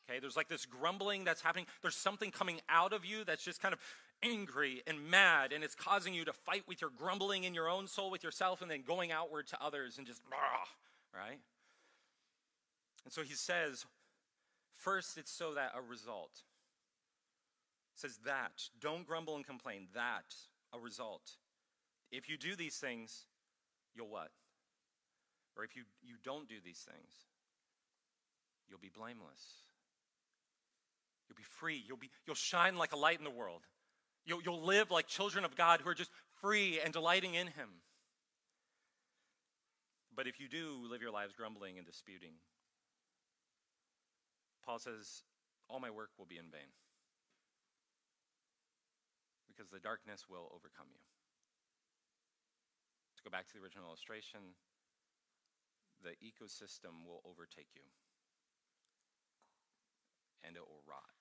Okay, 0.09 0.19
there's 0.19 0.35
like 0.35 0.47
this 0.47 0.65
grumbling 0.65 1.23
that's 1.23 1.41
happening. 1.41 1.67
There's 1.81 1.95
something 1.95 2.31
coming 2.31 2.61
out 2.67 2.93
of 2.93 3.05
you 3.05 3.23
that's 3.23 3.43
just 3.43 3.61
kind 3.61 3.73
of 3.73 3.79
angry 4.23 4.81
and 4.85 5.09
mad, 5.09 5.53
and 5.53 5.63
it's 5.63 5.75
causing 5.75 6.13
you 6.13 6.25
to 6.25 6.33
fight 6.33 6.63
with 6.67 6.81
your 6.81 6.89
grumbling 6.95 7.43
in 7.43 7.53
your 7.53 7.69
own 7.69 7.87
soul 7.87 8.11
with 8.11 8.23
yourself 8.23 8.61
and 8.61 8.69
then 8.69 8.81
going 8.81 9.11
outward 9.11 9.47
to 9.47 9.63
others 9.63 9.97
and 9.97 10.05
just, 10.05 10.21
right? 11.13 11.39
And 13.05 13.13
so 13.13 13.23
he 13.23 13.33
says, 13.33 13.85
first, 14.73 15.17
it's 15.17 15.31
so 15.31 15.53
that 15.53 15.71
a 15.75 15.81
result. 15.81 16.43
says 17.95 18.19
that. 18.25 18.63
Don't 18.79 19.05
grumble 19.07 19.35
and 19.35 19.45
complain. 19.45 19.87
That, 19.93 20.35
a 20.73 20.79
result. 20.79 21.37
If 22.11 22.29
you 22.29 22.37
do 22.37 22.55
these 22.55 22.77
things, 22.77 23.25
you'll 23.95 24.09
what? 24.09 24.29
Or 25.57 25.63
if 25.63 25.75
you, 25.75 25.83
you 26.03 26.15
don't 26.23 26.47
do 26.47 26.55
these 26.63 26.79
things, 26.79 27.11
you'll 28.69 28.79
be 28.79 28.91
blameless. 28.95 29.63
You'll 31.27 31.37
be 31.37 31.43
free. 31.43 31.83
You'll, 31.87 31.97
be, 31.97 32.09
you'll 32.25 32.35
shine 32.35 32.77
like 32.77 32.93
a 32.93 32.97
light 32.97 33.17
in 33.17 33.23
the 33.23 33.29
world. 33.29 33.61
You'll, 34.29 34.43
you'll 34.45 34.61
live 34.63 34.91
like 34.91 35.07
children 35.07 35.43
of 35.43 35.57
God 35.57 35.81
who 35.81 35.89
are 35.89 35.95
just 35.95 36.11
free 36.39 36.79
and 36.79 36.93
delighting 36.93 37.33
in 37.33 37.47
Him. 37.47 37.81
But 40.15 40.27
if 40.27 40.39
you 40.39 40.47
do 40.47 40.85
live 40.89 41.01
your 41.01 41.11
lives 41.11 41.33
grumbling 41.33 41.77
and 41.77 41.87
disputing, 41.87 42.37
Paul 44.63 44.77
says, 44.77 45.23
all 45.67 45.79
my 45.79 45.89
work 45.89 46.11
will 46.19 46.27
be 46.29 46.37
in 46.37 46.45
vain 46.51 46.69
because 49.49 49.71
the 49.71 49.79
darkness 49.79 50.25
will 50.29 50.45
overcome 50.53 50.87
you. 50.93 51.01
To 53.17 53.23
go 53.23 53.31
back 53.33 53.47
to 53.47 53.53
the 53.57 53.63
original 53.63 53.87
illustration, 53.87 54.53
the 56.03 56.13
ecosystem 56.21 57.01
will 57.01 57.25
overtake 57.25 57.73
you 57.73 57.81
and 60.45 60.55
it 60.55 60.61
will 60.61 60.85
rot. 60.87 61.17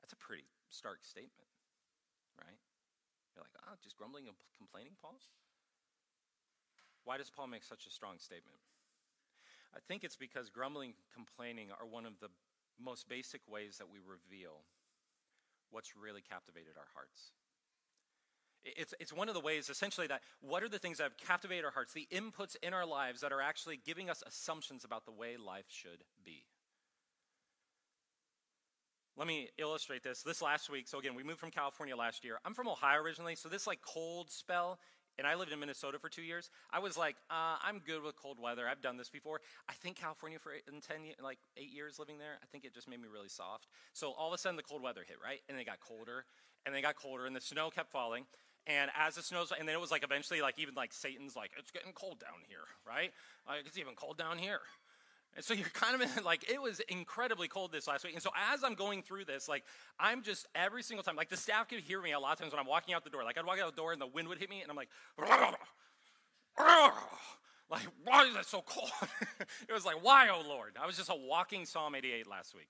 That's 0.00 0.12
a 0.12 0.16
pretty 0.16 0.53
stark 0.74 1.06
statement, 1.06 1.48
right? 2.36 2.58
You're 3.34 3.46
like, 3.46 3.54
oh, 3.66 3.78
just 3.82 3.96
grumbling 3.96 4.26
and 4.26 4.36
complaining, 4.58 4.98
Paul? 5.00 5.16
Why 7.04 7.18
does 7.18 7.30
Paul 7.30 7.46
make 7.46 7.64
such 7.64 7.86
a 7.86 7.90
strong 7.90 8.18
statement? 8.18 8.58
I 9.74 9.78
think 9.86 10.04
it's 10.04 10.16
because 10.16 10.50
grumbling 10.50 10.94
and 10.94 11.08
complaining 11.12 11.68
are 11.70 11.86
one 11.86 12.06
of 12.06 12.18
the 12.20 12.28
most 12.80 13.08
basic 13.08 13.40
ways 13.48 13.78
that 13.78 13.90
we 13.90 13.98
reveal 13.98 14.62
what's 15.70 15.96
really 15.96 16.22
captivated 16.22 16.74
our 16.78 16.86
hearts. 16.94 17.32
It's, 18.64 18.94
it's 18.98 19.12
one 19.12 19.28
of 19.28 19.34
the 19.34 19.40
ways, 19.40 19.68
essentially, 19.68 20.06
that 20.06 20.22
what 20.40 20.62
are 20.62 20.68
the 20.68 20.78
things 20.78 20.98
that 20.98 21.04
have 21.04 21.18
captivated 21.18 21.66
our 21.66 21.70
hearts, 21.70 21.92
the 21.92 22.08
inputs 22.10 22.56
in 22.62 22.72
our 22.72 22.86
lives 22.86 23.20
that 23.20 23.32
are 23.32 23.42
actually 23.42 23.78
giving 23.84 24.08
us 24.08 24.22
assumptions 24.26 24.84
about 24.84 25.04
the 25.04 25.12
way 25.12 25.36
life 25.36 25.66
should 25.68 26.04
be. 26.24 26.46
Let 29.16 29.28
me 29.28 29.48
illustrate 29.58 30.02
this. 30.02 30.22
This 30.22 30.42
last 30.42 30.68
week, 30.68 30.88
so 30.88 30.98
again, 30.98 31.14
we 31.14 31.22
moved 31.22 31.38
from 31.38 31.52
California 31.52 31.94
last 31.96 32.24
year. 32.24 32.38
I'm 32.44 32.52
from 32.52 32.66
Ohio 32.66 33.00
originally, 33.00 33.36
so 33.36 33.48
this 33.48 33.64
like 33.64 33.78
cold 33.80 34.28
spell, 34.28 34.80
and 35.18 35.26
I 35.26 35.36
lived 35.36 35.52
in 35.52 35.60
Minnesota 35.60 36.00
for 36.00 36.08
two 36.08 36.22
years. 36.22 36.50
I 36.72 36.80
was 36.80 36.98
like, 36.98 37.14
uh, 37.30 37.54
I'm 37.62 37.78
good 37.78 38.02
with 38.02 38.16
cold 38.16 38.40
weather. 38.42 38.66
I've 38.68 38.82
done 38.82 38.96
this 38.96 39.08
before. 39.08 39.40
I 39.68 39.74
think 39.74 39.94
California 39.96 40.40
for 40.40 40.50
in 40.52 40.80
ten, 40.80 41.12
like 41.22 41.38
eight 41.56 41.72
years 41.72 42.00
living 42.00 42.18
there, 42.18 42.38
I 42.42 42.46
think 42.50 42.64
it 42.64 42.74
just 42.74 42.88
made 42.88 43.00
me 43.00 43.06
really 43.12 43.28
soft. 43.28 43.68
So 43.92 44.10
all 44.10 44.28
of 44.28 44.34
a 44.34 44.38
sudden, 44.38 44.56
the 44.56 44.64
cold 44.64 44.82
weather 44.82 45.04
hit, 45.06 45.18
right? 45.24 45.42
And 45.48 45.56
it 45.58 45.64
got 45.64 45.78
colder, 45.78 46.24
and 46.66 46.74
then 46.74 46.80
it 46.80 46.82
got 46.82 46.96
colder, 46.96 47.24
and 47.24 47.36
the 47.36 47.40
snow 47.40 47.70
kept 47.70 47.92
falling. 47.92 48.24
And 48.66 48.90
as 48.98 49.14
the 49.14 49.22
snows, 49.22 49.52
and 49.56 49.68
then 49.68 49.76
it 49.76 49.80
was 49.80 49.92
like 49.92 50.02
eventually, 50.02 50.40
like 50.40 50.58
even 50.58 50.74
like 50.74 50.92
Satan's 50.92 51.36
like, 51.36 51.52
it's 51.56 51.70
getting 51.70 51.92
cold 51.92 52.18
down 52.18 52.40
here, 52.48 52.64
right? 52.84 53.12
Like 53.46 53.66
it's 53.66 53.78
even 53.78 53.94
cold 53.94 54.18
down 54.18 54.38
here. 54.38 54.60
And 55.36 55.44
so 55.44 55.52
you're 55.54 55.68
kind 55.68 56.00
of 56.00 56.00
in, 56.00 56.24
like, 56.24 56.48
it 56.50 56.60
was 56.60 56.80
incredibly 56.88 57.48
cold 57.48 57.72
this 57.72 57.88
last 57.88 58.04
week. 58.04 58.14
And 58.14 58.22
so 58.22 58.30
as 58.52 58.62
I'm 58.62 58.74
going 58.74 59.02
through 59.02 59.24
this, 59.24 59.48
like, 59.48 59.64
I'm 59.98 60.22
just 60.22 60.46
every 60.54 60.82
single 60.82 61.02
time, 61.02 61.16
like, 61.16 61.28
the 61.28 61.36
staff 61.36 61.68
could 61.68 61.80
hear 61.80 62.00
me 62.00 62.12
a 62.12 62.20
lot 62.20 62.32
of 62.32 62.38
times 62.38 62.52
when 62.52 62.60
I'm 62.60 62.66
walking 62.66 62.94
out 62.94 63.04
the 63.04 63.10
door. 63.10 63.24
Like, 63.24 63.36
I'd 63.36 63.44
walk 63.44 63.58
out 63.58 63.74
the 63.74 63.80
door 63.80 63.92
and 63.92 64.00
the 64.00 64.06
wind 64.06 64.28
would 64.28 64.38
hit 64.38 64.48
me, 64.48 64.62
and 64.62 64.70
I'm 64.70 64.76
like, 64.76 64.88
like, 67.70 67.86
why 68.04 68.26
is 68.26 68.36
it 68.36 68.46
so 68.46 68.62
cold? 68.62 68.90
it 69.68 69.72
was 69.72 69.84
like, 69.84 70.02
why, 70.02 70.28
oh 70.28 70.42
Lord? 70.46 70.76
I 70.80 70.86
was 70.86 70.96
just 70.96 71.10
a 71.10 71.16
walking 71.16 71.64
Psalm 71.64 71.94
88 71.94 72.28
last 72.28 72.54
week. 72.54 72.68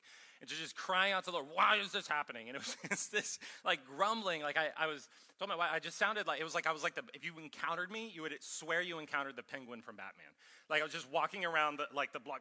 And 0.51 0.61
just 0.61 0.77
crying 0.77 1.13
out 1.13 1.25
to 1.25 1.31
the 1.31 1.37
Lord, 1.37 1.47
why 1.53 1.77
is 1.77 1.93
this 1.93 2.07
happening? 2.07 2.49
And 2.49 2.57
it 2.57 2.61
was 2.61 2.77
just 2.89 3.13
this 3.13 3.39
like 3.65 3.81
grumbling. 3.97 4.43
Like 4.43 4.59
I, 4.59 4.69
I 4.77 4.87
was 4.87 5.09
told 5.39 5.49
my 5.49 5.57
wife, 5.57 5.71
I 5.73 5.79
just 5.79 5.99
sounded 5.99 6.27
like 6.27 6.41
it 6.41 6.45
was 6.45 6.55
like 6.55 6.67
I 6.67 6.73
was 6.73 6.83
like 6.83 6.95
the 6.95 7.03
if 7.15 7.25
you 7.25 7.33
encountered 7.43 7.91
me, 7.91 8.11
you 8.15 8.23
would 8.23 8.35
swear 8.41 8.83
you 8.83 8.99
encountered 8.99 9.37
the 9.37 9.43
penguin 9.43 9.83
from 9.83 9.97
Batman. 9.97 10.27
Like 10.69 10.81
I 10.81 10.85
was 10.85 10.93
just 10.93 11.11
walking 11.11 11.45
around 11.45 11.79
the 11.79 11.87
like 11.95 12.13
the 12.13 12.21
block 12.21 12.41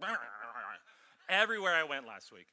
everywhere 1.28 1.74
I 1.74 1.84
went 1.84 2.06
last 2.06 2.32
week. 2.32 2.46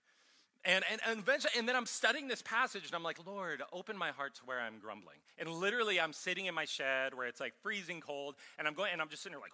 And, 0.63 0.83
and, 0.91 1.01
and 1.07 1.19
eventually, 1.19 1.53
and 1.57 1.67
then 1.67 1.75
I'm 1.75 1.87
studying 1.87 2.27
this 2.27 2.43
passage 2.43 2.85
and 2.85 2.93
I'm 2.93 3.01
like, 3.01 3.25
Lord, 3.25 3.63
open 3.73 3.97
my 3.97 4.11
heart 4.11 4.35
to 4.35 4.41
where 4.45 4.59
I'm 4.59 4.77
grumbling. 4.77 5.17
And 5.39 5.49
literally, 5.49 5.99
I'm 5.99 6.13
sitting 6.13 6.45
in 6.45 6.53
my 6.53 6.65
shed 6.65 7.15
where 7.15 7.25
it's 7.25 7.39
like 7.39 7.53
freezing 7.63 7.99
cold, 7.99 8.35
and 8.59 8.67
I'm 8.67 8.75
going, 8.75 8.91
and 8.93 9.01
I'm 9.01 9.09
just 9.09 9.23
sitting 9.23 9.33
there 9.33 9.41
like, 9.41 9.53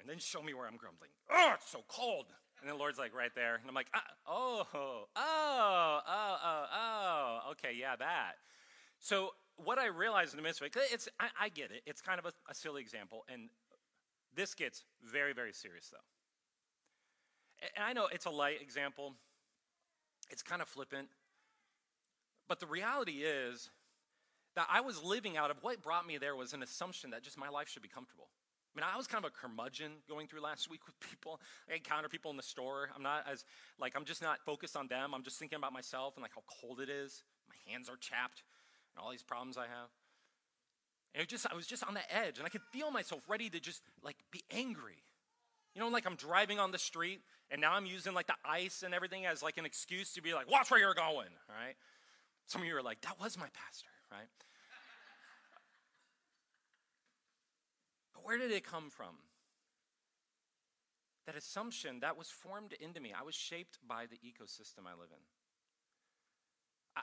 and 0.00 0.08
then 0.08 0.18
show 0.18 0.42
me 0.42 0.54
where 0.54 0.66
I'm 0.66 0.78
grumbling. 0.78 1.10
Oh, 1.30 1.52
it's 1.54 1.70
so 1.70 1.84
cold. 1.86 2.26
And 2.60 2.70
the 2.70 2.74
Lord's 2.74 2.98
like 2.98 3.14
right 3.14 3.34
there. 3.34 3.56
And 3.56 3.68
I'm 3.68 3.74
like, 3.74 3.90
oh, 4.26 4.66
oh, 4.74 5.04
oh, 5.14 6.00
oh, 6.06 6.64
oh, 6.74 7.50
okay, 7.52 7.76
yeah, 7.78 7.96
that. 7.96 8.32
So 8.98 9.30
what 9.56 9.78
I 9.78 9.86
realized 9.86 10.32
in 10.32 10.36
the 10.36 10.42
midst 10.42 10.60
of 10.60 10.66
it, 10.66 10.76
it's, 10.92 11.08
I, 11.20 11.28
I 11.40 11.48
get 11.48 11.70
it. 11.70 11.82
It's 11.86 12.00
kind 12.00 12.18
of 12.18 12.26
a, 12.26 12.32
a 12.50 12.54
silly 12.54 12.80
example. 12.80 13.24
And 13.32 13.48
this 14.34 14.54
gets 14.54 14.84
very, 15.04 15.32
very 15.32 15.52
serious, 15.52 15.90
though. 15.90 15.98
And 17.76 17.84
I 17.84 17.92
know 17.92 18.08
it's 18.12 18.26
a 18.26 18.30
light 18.30 18.60
example, 18.60 19.14
it's 20.30 20.42
kind 20.42 20.60
of 20.60 20.68
flippant. 20.68 21.08
But 22.48 22.60
the 22.60 22.66
reality 22.66 23.22
is 23.24 23.70
that 24.54 24.66
I 24.70 24.80
was 24.80 25.02
living 25.02 25.36
out 25.36 25.50
of 25.50 25.58
what 25.62 25.82
brought 25.82 26.06
me 26.06 26.18
there 26.18 26.36
was 26.36 26.52
an 26.52 26.62
assumption 26.62 27.10
that 27.10 27.22
just 27.22 27.38
my 27.38 27.48
life 27.48 27.68
should 27.68 27.82
be 27.82 27.88
comfortable. 27.88 28.28
I 28.76 28.80
mean, 28.80 28.86
I 28.92 28.96
was 28.96 29.06
kind 29.06 29.24
of 29.24 29.30
a 29.30 29.32
curmudgeon 29.32 29.92
going 30.06 30.26
through 30.26 30.42
last 30.42 30.68
week 30.68 30.84
with 30.84 31.00
people. 31.00 31.40
I 31.70 31.76
encounter 31.76 32.08
people 32.08 32.30
in 32.30 32.36
the 32.36 32.42
store. 32.42 32.90
I'm 32.94 33.02
not 33.02 33.24
as, 33.30 33.46
like, 33.80 33.94
I'm 33.96 34.04
just 34.04 34.20
not 34.20 34.40
focused 34.44 34.76
on 34.76 34.86
them. 34.86 35.14
I'm 35.14 35.22
just 35.22 35.38
thinking 35.38 35.56
about 35.56 35.72
myself 35.72 36.14
and, 36.16 36.22
like, 36.22 36.32
how 36.34 36.42
cold 36.60 36.80
it 36.80 36.90
is. 36.90 37.22
My 37.48 37.54
hands 37.72 37.88
are 37.88 37.96
chapped 37.96 38.42
and 38.94 39.02
all 39.02 39.10
these 39.10 39.22
problems 39.22 39.56
I 39.56 39.62
have. 39.62 39.88
And 41.14 41.22
it 41.22 41.28
just, 41.30 41.46
I 41.50 41.54
was 41.54 41.66
just 41.66 41.82
on 41.82 41.94
the 41.94 42.14
edge, 42.14 42.36
and 42.36 42.44
I 42.44 42.50
could 42.50 42.60
feel 42.70 42.90
myself 42.90 43.24
ready 43.26 43.48
to 43.48 43.58
just 43.58 43.80
like 44.02 44.16
be 44.30 44.42
angry. 44.50 45.02
You 45.74 45.80
know, 45.80 45.88
like 45.88 46.06
I'm 46.06 46.16
driving 46.16 46.58
on 46.58 46.72
the 46.72 46.78
street, 46.78 47.20
and 47.50 47.58
now 47.58 47.72
I'm 47.72 47.86
using 47.86 48.12
like 48.12 48.26
the 48.26 48.36
ice 48.44 48.82
and 48.82 48.92
everything 48.92 49.24
as 49.24 49.42
like 49.42 49.56
an 49.56 49.64
excuse 49.64 50.12
to 50.12 50.22
be 50.22 50.34
like, 50.34 50.50
watch 50.50 50.70
where 50.70 50.78
you're 50.78 50.92
going, 50.92 51.30
right? 51.48 51.74
Some 52.46 52.60
of 52.60 52.66
you 52.66 52.76
are 52.76 52.82
like, 52.82 53.00
that 53.00 53.18
was 53.18 53.38
my 53.38 53.46
pastor, 53.54 53.88
right? 54.12 54.28
Where 58.26 58.38
did 58.38 58.50
it 58.50 58.64
come 58.64 58.90
from? 58.90 59.14
That 61.26 61.36
assumption 61.36 62.00
that 62.00 62.18
was 62.18 62.28
formed 62.28 62.72
into 62.80 63.00
me. 63.00 63.12
I 63.16 63.22
was 63.22 63.36
shaped 63.36 63.78
by 63.86 64.06
the 64.06 64.16
ecosystem 64.16 64.84
I 64.84 64.98
live 64.98 65.10
in. 65.12 65.22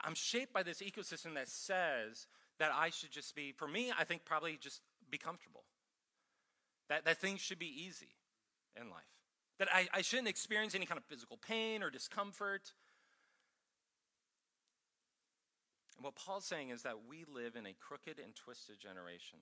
I'm 0.04 0.14
shaped 0.14 0.52
by 0.52 0.62
this 0.62 0.82
ecosystem 0.82 1.34
that 1.34 1.48
says 1.48 2.26
that 2.58 2.72
I 2.74 2.90
should 2.90 3.10
just 3.10 3.34
be, 3.34 3.52
for 3.52 3.66
me, 3.66 3.90
I 3.98 4.04
think 4.04 4.26
probably 4.26 4.58
just 4.60 4.82
be 5.10 5.16
comfortable. 5.16 5.64
That, 6.90 7.06
that 7.06 7.22
things 7.22 7.40
should 7.40 7.58
be 7.58 7.72
easy 7.74 8.16
in 8.78 8.90
life. 8.90 9.02
That 9.58 9.68
I, 9.72 9.88
I 9.94 10.02
shouldn't 10.02 10.28
experience 10.28 10.74
any 10.74 10.84
kind 10.84 10.98
of 10.98 11.04
physical 11.04 11.38
pain 11.38 11.82
or 11.82 11.88
discomfort. 11.88 12.72
And 15.96 16.04
what 16.04 16.16
Paul's 16.16 16.44
saying 16.44 16.68
is 16.68 16.82
that 16.82 16.96
we 17.08 17.24
live 17.32 17.56
in 17.56 17.64
a 17.64 17.72
crooked 17.72 18.18
and 18.22 18.34
twisted 18.34 18.78
generation. 18.78 19.38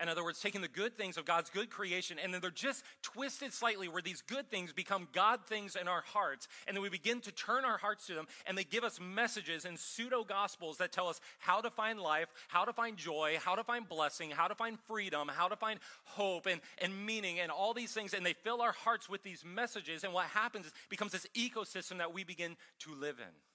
In 0.00 0.08
other 0.08 0.22
words, 0.22 0.40
taking 0.40 0.60
the 0.60 0.68
good 0.68 0.96
things 0.96 1.16
of 1.16 1.24
God's 1.24 1.50
good 1.50 1.70
creation 1.70 2.18
and 2.22 2.32
then 2.32 2.40
they're 2.40 2.50
just 2.50 2.84
twisted 3.02 3.52
slightly 3.52 3.88
where 3.88 4.02
these 4.02 4.22
good 4.22 4.50
things 4.50 4.72
become 4.72 5.08
God 5.12 5.40
things 5.46 5.76
in 5.76 5.88
our 5.88 6.02
hearts. 6.02 6.46
And 6.66 6.76
then 6.76 6.82
we 6.82 6.88
begin 6.88 7.20
to 7.22 7.32
turn 7.32 7.64
our 7.64 7.78
hearts 7.78 8.06
to 8.06 8.14
them 8.14 8.26
and 8.46 8.56
they 8.56 8.64
give 8.64 8.84
us 8.84 9.00
messages 9.00 9.64
and 9.64 9.78
pseudo 9.78 10.24
gospels 10.24 10.78
that 10.78 10.92
tell 10.92 11.08
us 11.08 11.20
how 11.38 11.60
to 11.60 11.70
find 11.70 11.98
life, 12.00 12.28
how 12.48 12.64
to 12.64 12.72
find 12.72 12.96
joy, 12.96 13.38
how 13.44 13.54
to 13.54 13.64
find 13.64 13.88
blessing, 13.88 14.30
how 14.30 14.48
to 14.48 14.54
find 14.54 14.78
freedom, 14.86 15.28
how 15.28 15.48
to 15.48 15.56
find 15.56 15.80
hope 16.04 16.46
and, 16.46 16.60
and 16.78 17.06
meaning 17.06 17.40
and 17.40 17.50
all 17.50 17.74
these 17.74 17.92
things. 17.92 18.14
And 18.14 18.24
they 18.24 18.34
fill 18.34 18.62
our 18.62 18.72
hearts 18.72 19.08
with 19.08 19.22
these 19.22 19.44
messages. 19.44 20.04
And 20.04 20.12
what 20.12 20.26
happens 20.26 20.66
is 20.66 20.72
becomes 20.88 21.12
this 21.12 21.26
ecosystem 21.34 21.98
that 21.98 22.12
we 22.12 22.24
begin 22.24 22.56
to 22.80 22.94
live 22.94 23.18
in 23.18 23.47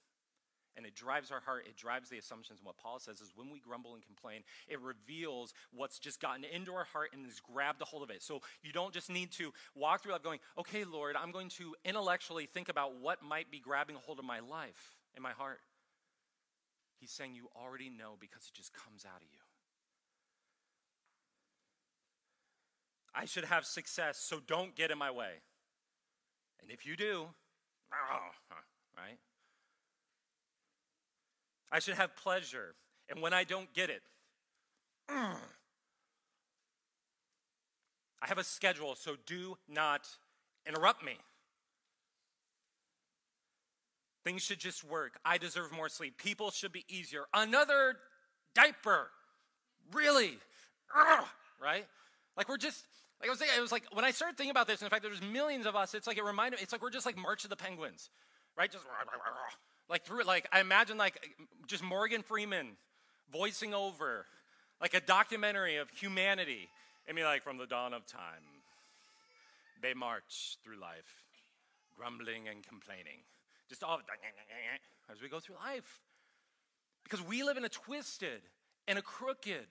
and 0.76 0.86
it 0.86 0.94
drives 0.94 1.30
our 1.30 1.40
heart 1.40 1.66
it 1.68 1.76
drives 1.76 2.08
the 2.08 2.18
assumptions 2.18 2.58
and 2.60 2.66
what 2.66 2.76
paul 2.76 2.98
says 2.98 3.20
is 3.20 3.32
when 3.34 3.50
we 3.50 3.58
grumble 3.58 3.94
and 3.94 4.04
complain 4.04 4.42
it 4.68 4.80
reveals 4.80 5.54
what's 5.72 5.98
just 5.98 6.20
gotten 6.20 6.44
into 6.44 6.72
our 6.74 6.84
heart 6.84 7.10
and 7.12 7.24
has 7.24 7.40
grabbed 7.40 7.80
a 7.82 7.84
hold 7.84 8.02
of 8.02 8.10
it. 8.10 8.22
So 8.22 8.40
you 8.62 8.72
don't 8.72 8.92
just 8.92 9.10
need 9.10 9.32
to 9.32 9.52
walk 9.74 10.02
through 10.02 10.12
life 10.12 10.22
going 10.22 10.40
okay 10.58 10.84
lord 10.84 11.16
i'm 11.16 11.30
going 11.30 11.48
to 11.48 11.74
intellectually 11.84 12.46
think 12.46 12.68
about 12.68 13.00
what 13.00 13.22
might 13.22 13.50
be 13.50 13.58
grabbing 13.58 13.96
a 13.96 13.98
hold 13.98 14.18
of 14.18 14.24
my 14.24 14.40
life 14.40 14.96
and 15.14 15.22
my 15.22 15.30
heart. 15.30 15.60
He's 17.00 17.10
saying 17.10 17.34
you 17.34 17.48
already 17.56 17.90
know 17.90 18.16
because 18.18 18.46
it 18.46 18.54
just 18.54 18.72
comes 18.72 19.04
out 19.04 19.20
of 19.20 19.28
you. 19.32 19.38
I 23.14 23.26
should 23.26 23.44
have 23.44 23.64
success 23.64 24.18
so 24.18 24.40
don't 24.44 24.74
get 24.74 24.90
in 24.90 24.98
my 24.98 25.10
way. 25.10 25.42
And 26.60 26.70
if 26.70 26.86
you 26.86 26.96
do 26.96 27.28
right 28.96 29.18
I 31.70 31.78
should 31.78 31.94
have 31.94 32.16
pleasure. 32.16 32.74
And 33.08 33.20
when 33.20 33.32
I 33.32 33.44
don't 33.44 33.72
get 33.74 33.90
it, 33.90 34.02
I 35.08 35.36
have 38.22 38.38
a 38.38 38.44
schedule, 38.44 38.94
so 38.94 39.16
do 39.26 39.58
not 39.68 40.08
interrupt 40.66 41.04
me. 41.04 41.18
Things 44.24 44.42
should 44.42 44.58
just 44.58 44.82
work. 44.82 45.18
I 45.24 45.36
deserve 45.36 45.70
more 45.72 45.90
sleep. 45.90 46.16
People 46.16 46.50
should 46.50 46.72
be 46.72 46.84
easier. 46.88 47.24
Another 47.34 47.96
diaper. 48.54 49.10
Really? 49.92 50.38
right? 51.62 51.84
Like 52.36 52.48
we're 52.48 52.56
just 52.56 52.84
like 53.20 53.28
I 53.28 53.32
was 53.32 53.38
saying, 53.38 53.50
it 53.56 53.60
was 53.60 53.72
like 53.72 53.84
when 53.92 54.04
I 54.04 54.10
started 54.10 54.36
thinking 54.36 54.50
about 54.50 54.66
this, 54.66 54.82
in 54.82 54.88
fact, 54.88 55.02
there's 55.02 55.22
millions 55.22 55.66
of 55.66 55.76
us, 55.76 55.94
it's 55.94 56.06
like 56.06 56.18
it 56.18 56.24
reminded 56.24 56.58
me, 56.58 56.62
it's 56.62 56.72
like 56.72 56.82
we're 56.82 56.90
just 56.90 57.06
like 57.06 57.16
March 57.16 57.44
of 57.44 57.50
the 57.50 57.56
Penguins, 57.56 58.10
right? 58.56 58.70
Just 58.70 58.84
like 59.88 60.04
through 60.04 60.20
it, 60.20 60.26
like 60.26 60.48
I 60.52 60.60
imagine 60.60 60.98
like 60.98 61.18
just 61.66 61.82
Morgan 61.82 62.22
Freeman 62.22 62.76
voicing 63.32 63.74
over 63.74 64.26
like 64.80 64.94
a 64.94 65.00
documentary 65.00 65.76
of 65.76 65.88
humanity. 65.90 66.68
I 67.08 67.12
mean, 67.12 67.24
like, 67.24 67.42
from 67.42 67.58
the 67.58 67.66
dawn 67.66 67.92
of 67.92 68.06
time, 68.06 68.44
they 69.82 69.94
march 69.94 70.56
through 70.64 70.80
life, 70.80 71.24
grumbling 71.96 72.48
and 72.48 72.66
complaining. 72.66 73.20
Just 73.68 73.82
all 73.82 74.00
as 75.10 75.20
we 75.22 75.28
go 75.28 75.40
through 75.40 75.56
life. 75.56 76.00
Because 77.02 77.22
we 77.22 77.42
live 77.42 77.56
in 77.56 77.64
a 77.64 77.68
twisted 77.68 78.40
and 78.88 78.98
a 78.98 79.02
crooked 79.02 79.66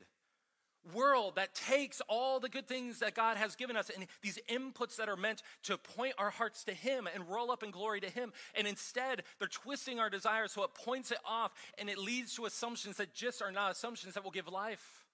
world 0.93 1.35
that 1.35 1.53
takes 1.53 2.01
all 2.09 2.39
the 2.39 2.49
good 2.49 2.67
things 2.67 2.99
that 2.99 3.15
God 3.15 3.37
has 3.37 3.55
given 3.55 3.75
us 3.75 3.89
and 3.89 4.05
these 4.21 4.39
inputs 4.49 4.97
that 4.97 5.09
are 5.09 5.15
meant 5.15 5.41
to 5.63 5.77
point 5.77 6.13
our 6.17 6.29
hearts 6.29 6.63
to 6.65 6.73
Him 6.73 7.07
and 7.13 7.29
roll 7.29 7.51
up 7.51 7.63
in 7.63 7.71
glory 7.71 8.01
to 8.01 8.09
Him. 8.09 8.33
And 8.55 8.67
instead, 8.67 9.23
they're 9.39 9.47
twisting 9.47 9.99
our 9.99 10.09
desires 10.09 10.51
so 10.51 10.63
it 10.63 10.73
points 10.73 11.11
it 11.11 11.19
off 11.25 11.51
and 11.77 11.89
it 11.89 11.97
leads 11.97 12.35
to 12.35 12.45
assumptions 12.45 12.97
that 12.97 13.13
just 13.13 13.41
are 13.41 13.51
not 13.51 13.71
assumptions 13.71 14.15
that 14.15 14.23
will 14.23 14.31
give 14.31 14.47
life. 14.47 15.05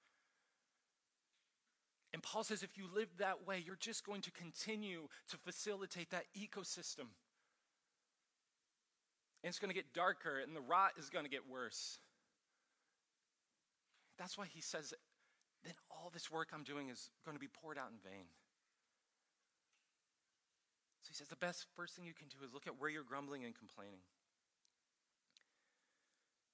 And 2.14 2.24
Paul 2.24 2.44
says 2.44 2.64
if 2.64 2.78
you 2.78 2.86
live 2.94 3.10
that 3.20 3.48
way, 3.48 3.64
you're 3.64 3.78
just 3.80 4.06
going 4.06 4.22
to 4.22 4.32
continue 4.32 5.08
to 5.30 5.38
facilitate 5.38 6.10
that 6.12 6.26
ecosystem. 6.36 7.08
And 9.44 9.50
it's 9.50 9.60
going 9.60 9.70
to 9.70 9.76
get 9.76 9.94
darker 9.94 10.40
and 10.40 10.56
the 10.56 10.62
rot 10.62 10.94
is 10.98 11.10
going 11.10 11.26
to 11.26 11.32
get 11.32 11.50
worse. 11.50 12.00
That's 14.18 14.38
why 14.38 14.46
he 14.54 14.60
says 14.60 14.94
then 15.64 15.74
all 15.90 16.10
this 16.14 16.32
work 16.32 16.50
I'm 16.54 16.64
doing 16.64 16.90
is 16.90 17.10
going 17.26 17.36
to 17.36 17.40
be 17.40 17.48
poured 17.48 17.78
out 17.78 17.92
in 17.92 17.98
vain. 18.10 18.26
So 21.02 21.10
he 21.10 21.16
says 21.16 21.28
the 21.28 21.36
best 21.36 21.66
first 21.76 21.96
thing 21.96 22.06
you 22.06 22.14
can 22.14 22.28
do 22.28 22.38
is 22.46 22.54
look 22.54 22.68
at 22.68 22.80
where 22.80 22.90
you're 22.90 23.04
grumbling 23.04 23.44
and 23.44 23.56
complaining. 23.56 24.00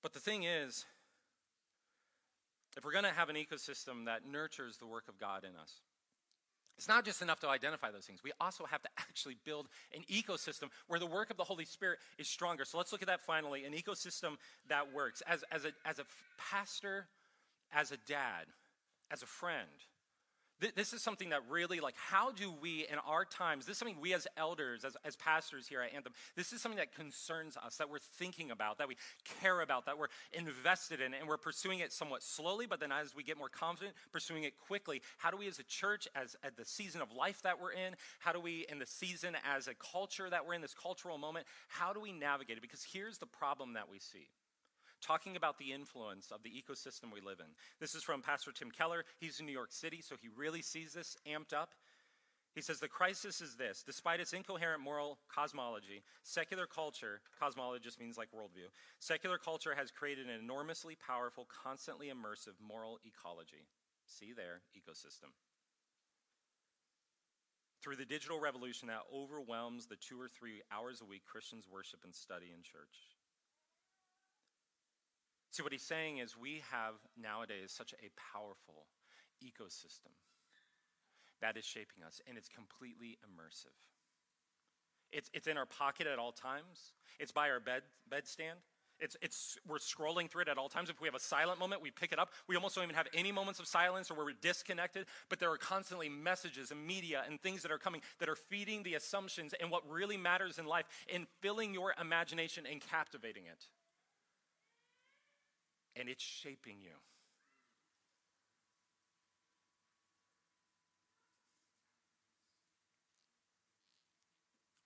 But 0.02 0.14
the 0.14 0.20
thing 0.20 0.44
is, 0.44 0.86
if 2.78 2.84
we're 2.84 2.92
going 2.92 3.06
to 3.06 3.12
have 3.12 3.30
an 3.30 3.36
ecosystem 3.36 4.06
that 4.06 4.22
nurtures 4.30 4.78
the 4.78 4.86
work 4.86 5.08
of 5.08 5.20
God 5.20 5.44
in 5.44 5.56
us, 5.60 5.82
it's 6.78 6.88
not 6.88 7.06
just 7.06 7.22
enough 7.22 7.40
to 7.40 7.48
identify 7.48 7.90
those 7.90 8.06
things. 8.06 8.22
We 8.24 8.34
also 8.40 8.66
have 8.66 8.82
to 8.82 8.90
actually 9.00 9.38
build 9.46 9.68
an 9.96 10.04
ecosystem 10.12 10.70
where 10.88 11.00
the 11.00 11.06
work 11.06 11.32
of 11.32 11.38
the 11.38 11.44
Holy 11.44 11.66
Spirit 11.66 12.00
is 12.18 12.28
stronger. 12.28 12.66
So 12.66 12.78
let's 12.78 12.92
look 12.92 13.02
at 13.02 13.08
that 13.08 13.22
finally 13.22 13.64
an 13.64 13.74
ecosystem 13.74 14.36
that 14.68 14.94
works. 14.94 15.24
As, 15.28 15.44
as, 15.52 15.64
a, 15.64 15.72
as 15.86 16.00
a 16.00 16.06
pastor, 16.38 17.08
as 17.74 17.92
a 17.92 17.98
dad, 18.08 18.46
as 19.12 19.24
a 19.24 19.28
friend. 19.28 19.70
This 20.74 20.94
is 20.94 21.02
something 21.02 21.30
that 21.30 21.42
really, 21.50 21.82
like, 21.82 21.96
how 21.98 22.32
do 22.32 22.50
we 22.62 22.88
in 22.90 22.98
our 23.06 23.26
times, 23.26 23.66
this 23.66 23.74
is 23.74 23.78
something 23.78 24.00
we 24.00 24.14
as 24.14 24.26
elders, 24.38 24.86
as, 24.86 24.96
as 25.04 25.18
pastors 25.18 25.68
here 25.68 25.82
at 25.82 25.94
Anthem, 25.94 26.14
this 26.38 26.54
is 26.54 26.62
something 26.62 26.78
that 26.78 26.96
concerns 26.96 27.58
us, 27.58 27.76
that 27.76 27.90
we're 27.90 28.00
thinking 28.00 28.52
about, 28.52 28.78
that 28.78 28.88
we 28.88 28.96
care 29.42 29.60
about, 29.60 29.86
that 29.86 29.98
we're 29.98 30.08
invested 30.32 31.02
in, 31.02 31.14
and 31.14 31.28
we're 31.28 31.36
pursuing 31.36 31.80
it 31.80 31.92
somewhat 31.92 32.24
slowly, 32.24 32.68
but 32.68 32.80
then 32.80 32.94
as 32.94 33.14
we 33.14 33.22
get 33.22 33.38
more 33.38 33.50
confident, 33.50 33.96
pursuing 34.14 34.46
it 34.46 34.54
quickly. 34.58 35.02
How 35.18 35.30
do 35.30 35.36
we 35.36 35.48
as 35.50 35.60
a 35.60 35.64
church, 35.64 36.08
as 36.16 36.38
at 36.42 36.56
the 36.56 36.64
season 36.64 37.02
of 37.02 37.12
life 37.12 37.42
that 37.42 37.62
we're 37.62 37.74
in, 37.74 37.94
how 38.20 38.32
do 38.32 38.40
we, 38.40 38.66
in 38.70 38.80
the 38.80 38.88
season 38.88 39.36
as 39.46 39.68
a 39.68 39.74
culture 39.74 40.30
that 40.30 40.48
we're 40.48 40.54
in, 40.54 40.62
this 40.62 40.74
cultural 40.74 41.18
moment, 41.18 41.48
how 41.68 41.92
do 41.92 42.00
we 42.00 42.14
navigate 42.14 42.56
it? 42.56 42.62
Because 42.62 42.86
here's 42.94 43.18
the 43.18 43.26
problem 43.26 43.74
that 43.74 43.92
we 43.92 44.00
see 44.00 44.30
talking 45.06 45.36
about 45.36 45.58
the 45.60 45.72
influence 45.72 46.32
of 46.32 46.42
the 46.42 46.50
ecosystem 46.50 47.14
we 47.14 47.22
live 47.22 47.40
in. 47.40 47.52
This 47.80 47.94
is 47.94 48.04
from 48.04 48.22
Pastor 48.22 48.52
Tim 48.52 48.72
Keller. 48.72 49.06
He's 49.20 49.40
in 49.40 49.46
New 49.46 49.52
York 49.52 49.72
City, 49.72 50.02
so 50.02 50.16
he 50.20 50.30
really 50.36 50.62
sees 50.62 50.94
this 50.94 51.16
amped 51.28 51.54
up. 51.54 51.76
He 52.56 52.62
says 52.62 52.80
the 52.80 52.88
crisis 52.88 53.42
is 53.42 53.56
this 53.56 53.84
despite 53.86 54.20
its 54.20 54.34
incoherent 54.34 54.82
moral 54.82 55.20
cosmology, 55.28 56.04
secular 56.24 56.66
culture, 56.66 57.20
cosmology 57.40 57.84
just 57.84 58.00
means 58.00 58.18
like 58.18 58.30
worldview, 58.32 58.72
secular 59.00 59.38
culture 59.38 59.76
has 59.76 59.92
created 59.92 60.28
an 60.28 60.40
enormously 60.40 60.96
powerful, 60.96 61.46
constantly 61.52 62.08
immersive 62.08 62.56
moral 62.66 62.98
ecology. 63.06 63.68
See 64.08 64.32
there, 64.36 64.62
ecosystem. 64.74 65.36
Through 67.84 67.98
the 67.98 68.06
digital 68.06 68.40
revolution 68.40 68.88
that 68.88 69.04
overwhelms 69.14 69.86
the 69.86 69.98
two 69.98 70.20
or 70.20 70.30
three 70.30 70.62
hours 70.72 71.02
a 71.02 71.06
week 71.06 71.24
Christians 71.26 71.66
worship 71.72 72.00
and 72.04 72.16
study 72.16 72.48
in 72.56 72.64
church. 72.64 73.15
See, 75.56 75.64
what 75.64 75.72
he's 75.72 75.84
saying 75.84 76.18
is 76.18 76.36
we 76.36 76.62
have 76.70 76.96
nowadays 77.16 77.72
such 77.72 77.94
a 77.94 78.10
powerful 78.34 78.88
ecosystem 79.42 80.12
that 81.40 81.56
is 81.56 81.64
shaping 81.64 82.04
us, 82.06 82.20
and 82.28 82.38
it's 82.38 82.50
completely 82.50 83.18
immersive. 83.24 83.72
It's, 85.14 85.30
it's 85.34 85.48
in 85.48 85.56
our 85.56 85.66
pocket 85.66 86.08
at 86.08 86.20
all 86.20 86.34
times, 86.34 86.92
it's 87.22 87.32
by 87.32 87.50
our 87.52 87.62
bed 87.62 87.84
bedstand. 88.12 88.60
It's, 89.00 89.16
it's, 89.22 89.58
we're 89.66 89.78
scrolling 89.78 90.30
through 90.30 90.42
it 90.42 90.48
at 90.50 90.58
all 90.58 90.68
times. 90.68 90.90
If 90.90 91.00
we 91.00 91.08
have 91.08 91.16
a 91.16 91.22
silent 91.22 91.58
moment, 91.58 91.82
we 91.82 91.90
pick 91.90 92.12
it 92.12 92.20
up. 92.20 92.32
We 92.50 92.56
almost 92.58 92.76
don't 92.76 92.84
even 92.84 92.96
have 92.96 93.08
any 93.14 93.32
moments 93.32 93.62
of 93.62 93.68
silence 93.68 94.12
or 94.12 94.16
where 94.16 94.26
we're 94.26 94.34
disconnected, 94.42 95.06
but 95.30 95.40
there 95.40 95.52
are 95.52 95.58
constantly 95.58 96.10
messages 96.10 96.72
and 96.72 96.86
media 96.86 97.24
and 97.26 97.42
things 97.42 97.62
that 97.62 97.72
are 97.72 97.78
coming 97.78 98.02
that 98.20 98.28
are 98.28 98.36
feeding 98.36 98.84
the 98.84 98.96
assumptions 98.96 99.54
and 99.62 99.72
what 99.72 99.90
really 99.90 100.18
matters 100.18 100.60
in 100.60 100.66
life 100.66 100.86
and 101.14 101.28
filling 101.40 101.74
your 101.74 101.94
imagination 102.00 102.66
and 102.70 102.82
captivating 102.82 103.46
it 103.46 103.68
and 105.96 106.10
it's 106.10 106.24
shaping 106.24 106.76
you. 106.82 106.92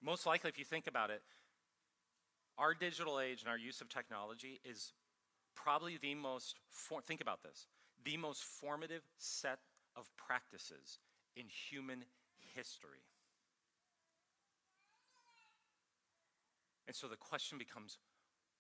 Most 0.01 0.25
likely, 0.25 0.49
if 0.49 0.57
you 0.57 0.65
think 0.65 0.87
about 0.87 1.09
it, 1.09 1.21
our 2.57 2.73
digital 2.73 3.19
age 3.19 3.41
and 3.41 3.49
our 3.49 3.57
use 3.57 3.81
of 3.81 3.89
technology 3.89 4.59
is 4.63 4.93
probably 5.55 5.97
the 6.01 6.15
most, 6.15 6.55
for, 6.69 7.01
think 7.01 7.21
about 7.21 7.43
this, 7.43 7.67
the 8.03 8.17
most 8.17 8.43
formative 8.43 9.03
set 9.17 9.59
of 9.95 10.09
practices 10.17 10.99
in 11.35 11.45
human 11.47 12.05
history. 12.55 13.03
And 16.87 16.95
so 16.95 17.07
the 17.07 17.17
question 17.17 17.57
becomes 17.57 17.99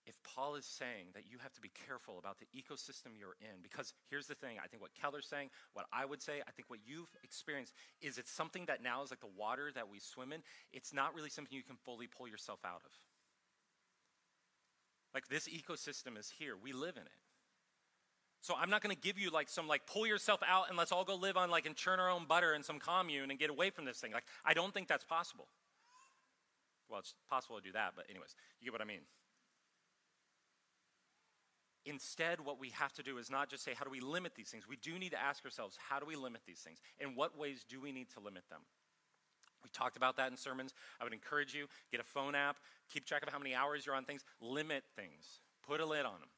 if 0.05 0.15
Paul 0.23 0.55
is 0.55 0.65
saying 0.65 1.13
that 1.13 1.23
you 1.29 1.37
have 1.41 1.53
to 1.53 1.61
be 1.61 1.71
careful 1.87 2.17
about 2.17 2.37
the 2.39 2.47
ecosystem 2.57 3.17
you're 3.17 3.37
in, 3.41 3.61
because 3.61 3.93
here's 4.09 4.27
the 4.27 4.35
thing 4.35 4.57
I 4.63 4.67
think 4.67 4.81
what 4.81 4.93
Keller's 4.99 5.27
saying, 5.27 5.49
what 5.73 5.85
I 5.93 6.05
would 6.05 6.21
say, 6.21 6.41
I 6.47 6.51
think 6.51 6.69
what 6.69 6.79
you've 6.85 7.09
experienced 7.23 7.73
is 8.01 8.17
it's 8.17 8.31
something 8.31 8.65
that 8.65 8.81
now 8.81 9.03
is 9.03 9.11
like 9.11 9.19
the 9.19 9.27
water 9.37 9.71
that 9.75 9.89
we 9.89 9.99
swim 9.99 10.33
in. 10.33 10.41
It's 10.71 10.93
not 10.93 11.15
really 11.15 11.29
something 11.29 11.55
you 11.55 11.63
can 11.63 11.77
fully 11.85 12.07
pull 12.07 12.27
yourself 12.27 12.59
out 12.65 12.81
of. 12.85 12.91
Like 15.13 15.27
this 15.27 15.47
ecosystem 15.47 16.17
is 16.17 16.33
here, 16.37 16.55
we 16.61 16.73
live 16.73 16.95
in 16.95 17.03
it. 17.03 17.19
So 18.41 18.55
I'm 18.57 18.69
not 18.69 18.81
going 18.81 18.95
to 18.95 19.01
give 19.01 19.19
you 19.19 19.31
like 19.31 19.49
some 19.49 19.67
like 19.67 19.85
pull 19.85 20.07
yourself 20.07 20.39
out 20.47 20.69
and 20.69 20.77
let's 20.77 20.91
all 20.91 21.03
go 21.03 21.15
live 21.15 21.35
on 21.35 21.51
like 21.51 21.65
and 21.65 21.75
churn 21.75 21.99
our 21.99 22.09
own 22.09 22.25
butter 22.25 22.53
in 22.53 22.63
some 22.63 22.79
commune 22.79 23.29
and 23.29 23.39
get 23.39 23.49
away 23.49 23.69
from 23.69 23.85
this 23.85 23.97
thing. 23.97 24.13
Like 24.13 24.23
I 24.45 24.53
don't 24.53 24.73
think 24.73 24.87
that's 24.87 25.03
possible. 25.03 25.47
Well, 26.89 26.99
it's 26.99 27.13
possible 27.29 27.57
to 27.57 27.61
do 27.61 27.73
that, 27.73 27.93
but 27.95 28.05
anyways, 28.09 28.35
you 28.59 28.65
get 28.65 28.73
what 28.73 28.81
I 28.81 28.85
mean. 28.85 29.01
Instead, 31.89 32.39
what 32.39 32.59
we 32.59 32.69
have 32.69 32.93
to 32.93 33.01
do 33.01 33.17
is 33.17 33.31
not 33.31 33.49
just 33.49 33.63
say, 33.63 33.73
how 33.73 33.83
do 33.83 33.89
we 33.89 33.99
limit 33.99 34.35
these 34.35 34.49
things? 34.49 34.67
We 34.67 34.77
do 34.77 34.99
need 34.99 35.09
to 35.09 35.19
ask 35.19 35.43
ourselves, 35.43 35.75
how 35.89 35.99
do 35.99 36.05
we 36.05 36.15
limit 36.15 36.41
these 36.45 36.59
things? 36.59 36.77
In 36.99 37.15
what 37.15 37.35
ways 37.35 37.65
do 37.67 37.81
we 37.81 37.91
need 37.91 38.09
to 38.11 38.19
limit 38.19 38.43
them? 38.49 38.59
We 39.63 39.71
talked 39.73 39.97
about 39.97 40.15
that 40.17 40.29
in 40.29 40.37
sermons. 40.37 40.75
I 41.01 41.03
would 41.03 41.13
encourage 41.13 41.55
you, 41.55 41.65
get 41.91 41.99
a 41.99 42.03
phone 42.03 42.35
app, 42.35 42.57
keep 42.93 43.05
track 43.05 43.23
of 43.23 43.29
how 43.29 43.39
many 43.39 43.55
hours 43.55 43.87
you're 43.87 43.95
on 43.95 44.05
things, 44.05 44.23
limit 44.39 44.83
things, 44.95 45.41
put 45.67 45.79
a 45.79 45.85
lid 45.85 46.05
on 46.05 46.19
them. 46.19 46.29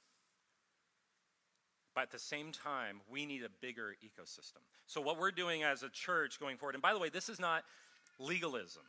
But 1.93 2.03
at 2.03 2.11
the 2.11 2.19
same 2.19 2.53
time, 2.53 3.01
we 3.09 3.25
need 3.25 3.43
a 3.43 3.49
bigger 3.59 3.93
ecosystem. 4.01 4.63
So, 4.87 5.01
what 5.01 5.19
we're 5.19 5.31
doing 5.31 5.63
as 5.63 5.83
a 5.83 5.89
church 5.89 6.39
going 6.39 6.55
forward, 6.55 6.75
and 6.75 6.81
by 6.81 6.93
the 6.93 6.99
way, 6.99 7.09
this 7.09 7.27
is 7.27 7.39
not 7.39 7.63
legalism. 8.17 8.83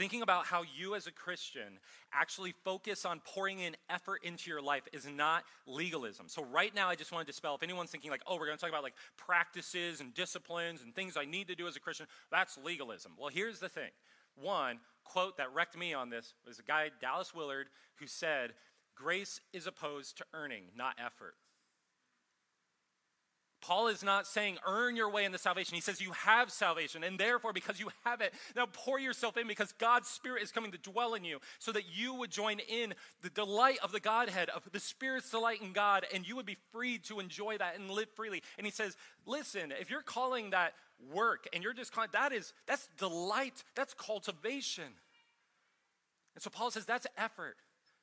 Thinking 0.00 0.22
about 0.22 0.46
how 0.46 0.62
you 0.78 0.94
as 0.94 1.06
a 1.06 1.12
Christian 1.12 1.78
actually 2.10 2.54
focus 2.64 3.04
on 3.04 3.20
pouring 3.20 3.58
in 3.58 3.76
effort 3.90 4.20
into 4.24 4.48
your 4.48 4.62
life 4.62 4.84
is 4.94 5.06
not 5.06 5.44
legalism. 5.66 6.26
So, 6.26 6.42
right 6.42 6.74
now, 6.74 6.88
I 6.88 6.94
just 6.94 7.12
want 7.12 7.26
to 7.26 7.30
dispel 7.30 7.54
if 7.54 7.62
anyone's 7.62 7.90
thinking, 7.90 8.10
like, 8.10 8.22
oh, 8.26 8.36
we're 8.36 8.46
going 8.46 8.56
to 8.56 8.60
talk 8.62 8.70
about 8.70 8.82
like 8.82 8.94
practices 9.18 10.00
and 10.00 10.14
disciplines 10.14 10.80
and 10.80 10.94
things 10.94 11.18
I 11.18 11.26
need 11.26 11.48
to 11.48 11.54
do 11.54 11.68
as 11.68 11.76
a 11.76 11.80
Christian, 11.80 12.06
that's 12.30 12.56
legalism. 12.56 13.12
Well, 13.18 13.28
here's 13.28 13.58
the 13.58 13.68
thing. 13.68 13.90
One 14.36 14.78
quote 15.04 15.36
that 15.36 15.52
wrecked 15.52 15.76
me 15.76 15.92
on 15.92 16.08
this 16.08 16.32
was 16.46 16.58
a 16.58 16.62
guy, 16.62 16.88
Dallas 16.98 17.34
Willard, 17.34 17.66
who 17.96 18.06
said, 18.06 18.54
Grace 18.94 19.42
is 19.52 19.66
opposed 19.66 20.16
to 20.16 20.24
earning, 20.32 20.62
not 20.74 20.94
effort. 20.98 21.34
Paul 23.60 23.88
is 23.88 24.02
not 24.02 24.26
saying 24.26 24.58
earn 24.66 24.96
your 24.96 25.10
way 25.10 25.24
into 25.24 25.38
salvation. 25.38 25.74
He 25.74 25.80
says 25.80 26.00
you 26.00 26.12
have 26.12 26.50
salvation, 26.50 27.04
and 27.04 27.18
therefore, 27.18 27.52
because 27.52 27.78
you 27.78 27.88
have 28.04 28.20
it, 28.20 28.32
now 28.56 28.66
pour 28.66 28.98
yourself 28.98 29.36
in 29.36 29.46
because 29.46 29.72
God's 29.72 30.08
Spirit 30.08 30.42
is 30.42 30.50
coming 30.50 30.72
to 30.72 30.78
dwell 30.78 31.14
in 31.14 31.24
you 31.24 31.38
so 31.58 31.72
that 31.72 31.84
you 31.94 32.14
would 32.14 32.30
join 32.30 32.58
in 32.60 32.94
the 33.22 33.30
delight 33.30 33.78
of 33.82 33.92
the 33.92 34.00
Godhead, 34.00 34.48
of 34.48 34.62
the 34.72 34.80
Spirit's 34.80 35.30
delight 35.30 35.60
in 35.62 35.72
God, 35.72 36.06
and 36.14 36.26
you 36.26 36.36
would 36.36 36.46
be 36.46 36.56
free 36.72 36.98
to 36.98 37.20
enjoy 37.20 37.58
that 37.58 37.78
and 37.78 37.90
live 37.90 38.08
freely. 38.16 38.42
And 38.56 38.66
he 38.66 38.72
says, 38.72 38.96
listen, 39.26 39.72
if 39.78 39.90
you're 39.90 40.02
calling 40.02 40.50
that 40.50 40.74
work 41.12 41.46
and 41.52 41.62
you're 41.62 41.74
just 41.74 41.92
calling 41.92 42.10
that 42.12 42.32
is 42.32 42.52
that's 42.66 42.88
delight, 42.98 43.64
that's 43.74 43.94
cultivation. 43.94 44.84
And 46.34 46.42
so 46.42 46.50
Paul 46.50 46.70
says 46.70 46.86
that's 46.86 47.06
effort. 47.16 47.56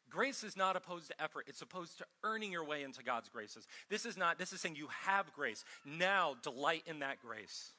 Grace 0.09 0.43
is 0.43 0.55
not 0.55 0.75
opposed 0.75 1.07
to 1.07 1.21
effort. 1.21 1.45
It's 1.47 1.61
opposed 1.61 1.97
to 1.99 2.05
earning 2.23 2.51
your 2.51 2.63
way 2.63 2.83
into 2.83 3.03
God's 3.03 3.29
graces. 3.29 3.67
This 3.89 4.05
is 4.05 4.17
not, 4.17 4.37
this 4.37 4.53
is 4.53 4.61
saying 4.61 4.75
you 4.75 4.87
have 5.05 5.33
grace. 5.33 5.63
Now 5.85 6.35
delight 6.41 6.83
in 6.85 6.99
that 6.99 7.19
grace 7.21 7.73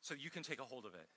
so 0.00 0.14
you 0.14 0.30
can 0.30 0.42
take 0.42 0.60
a 0.60 0.64
hold 0.64 0.84
of 0.84 0.94
it. 0.94 1.08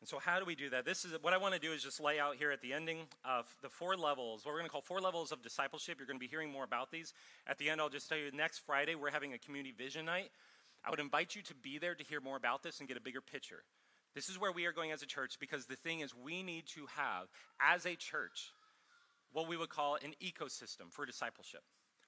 And 0.00 0.08
so, 0.08 0.18
how 0.18 0.38
do 0.38 0.44
we 0.44 0.54
do 0.54 0.70
that? 0.70 0.84
This 0.84 1.04
is 1.04 1.14
what 1.22 1.32
I 1.32 1.38
want 1.38 1.54
to 1.54 1.60
do 1.60 1.72
is 1.72 1.82
just 1.82 2.00
lay 2.00 2.20
out 2.20 2.36
here 2.36 2.50
at 2.50 2.60
the 2.60 2.74
ending 2.74 2.98
of 3.24 3.46
the 3.62 3.68
four 3.68 3.96
levels, 3.96 4.44
what 4.44 4.52
we're 4.52 4.58
going 4.58 4.68
to 4.68 4.72
call 4.72 4.82
four 4.82 5.00
levels 5.00 5.32
of 5.32 5.42
discipleship. 5.42 5.96
You're 5.98 6.06
going 6.06 6.18
to 6.18 6.24
be 6.24 6.28
hearing 6.28 6.52
more 6.52 6.64
about 6.64 6.90
these. 6.90 7.14
At 7.46 7.58
the 7.58 7.70
end, 7.70 7.80
I'll 7.80 7.88
just 7.88 8.08
tell 8.08 8.18
you 8.18 8.30
next 8.32 8.58
Friday, 8.58 8.94
we're 8.94 9.10
having 9.10 9.32
a 9.32 9.38
community 9.38 9.74
vision 9.76 10.04
night. 10.04 10.30
I 10.84 10.90
would 10.90 11.00
invite 11.00 11.34
you 11.34 11.42
to 11.42 11.54
be 11.54 11.78
there 11.78 11.94
to 11.94 12.04
hear 12.04 12.20
more 12.20 12.36
about 12.36 12.62
this 12.62 12.78
and 12.78 12.86
get 12.86 12.96
a 12.96 13.00
bigger 13.00 13.22
picture. 13.22 13.64
This 14.16 14.30
is 14.30 14.40
where 14.40 14.50
we 14.50 14.64
are 14.64 14.72
going 14.72 14.92
as 14.92 15.02
a 15.02 15.06
church 15.06 15.36
because 15.38 15.66
the 15.66 15.76
thing 15.76 16.00
is, 16.00 16.14
we 16.14 16.42
need 16.42 16.64
to 16.68 16.86
have, 16.96 17.28
as 17.60 17.84
a 17.84 17.94
church, 17.94 18.50
what 19.30 19.46
we 19.46 19.58
would 19.58 19.68
call 19.68 19.96
an 19.96 20.14
ecosystem 20.24 20.90
for 20.90 21.04
discipleship. 21.04 21.60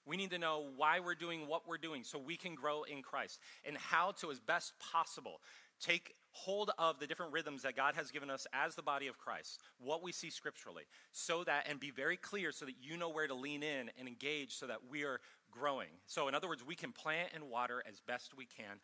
We 0.07 0.17
need 0.17 0.31
to 0.31 0.39
know 0.39 0.69
why 0.75 1.01
we're 1.01 1.15
doing 1.15 1.47
what 1.47 1.69
we're 1.69 1.77
doing 1.77 2.05
so 2.05 2.19
we 2.19 2.39
can 2.39 2.55
grow 2.55 2.85
in 2.85 3.03
Christ 3.03 3.41
and 3.67 3.77
how 3.77 4.13
to, 4.23 4.31
as 4.31 4.41
best 4.41 4.73
possible, 4.81 5.43
take 5.83 6.15
hold 6.31 6.71
of 6.79 6.99
the 6.99 7.07
different 7.07 7.33
rhythms 7.33 7.61
that 7.65 7.77
God 7.77 7.95
has 7.95 8.11
given 8.11 8.31
us 8.31 8.47
as 8.55 8.75
the 8.75 8.83
body 8.83 9.07
of 9.09 9.19
Christ, 9.19 9.61
what 9.79 10.03
we 10.03 10.11
see 10.11 10.31
scripturally, 10.31 10.85
so 11.13 11.45
that, 11.45 11.67
and 11.69 11.79
be 11.79 11.91
very 11.91 12.17
clear 12.17 12.53
so 12.53 12.65
that 12.65 12.77
you 12.81 12.97
know 12.97 13.11
where 13.11 13.27
to 13.27 13.35
lean 13.35 13.63
in 13.63 13.91
and 13.99 14.09
engage 14.09 14.55
so 14.55 14.67
that 14.67 14.79
we 14.91 15.05
are 15.05 15.21
growing. 15.51 15.89
So, 16.07 16.27
in 16.27 16.35
other 16.35 16.49
words, 16.49 16.65
we 16.65 16.75
can 16.75 16.93
plant 16.93 17.31
and 17.35 17.51
water 17.51 17.83
as 17.87 18.01
best 18.01 18.35
we 18.35 18.47
can, 18.47 18.81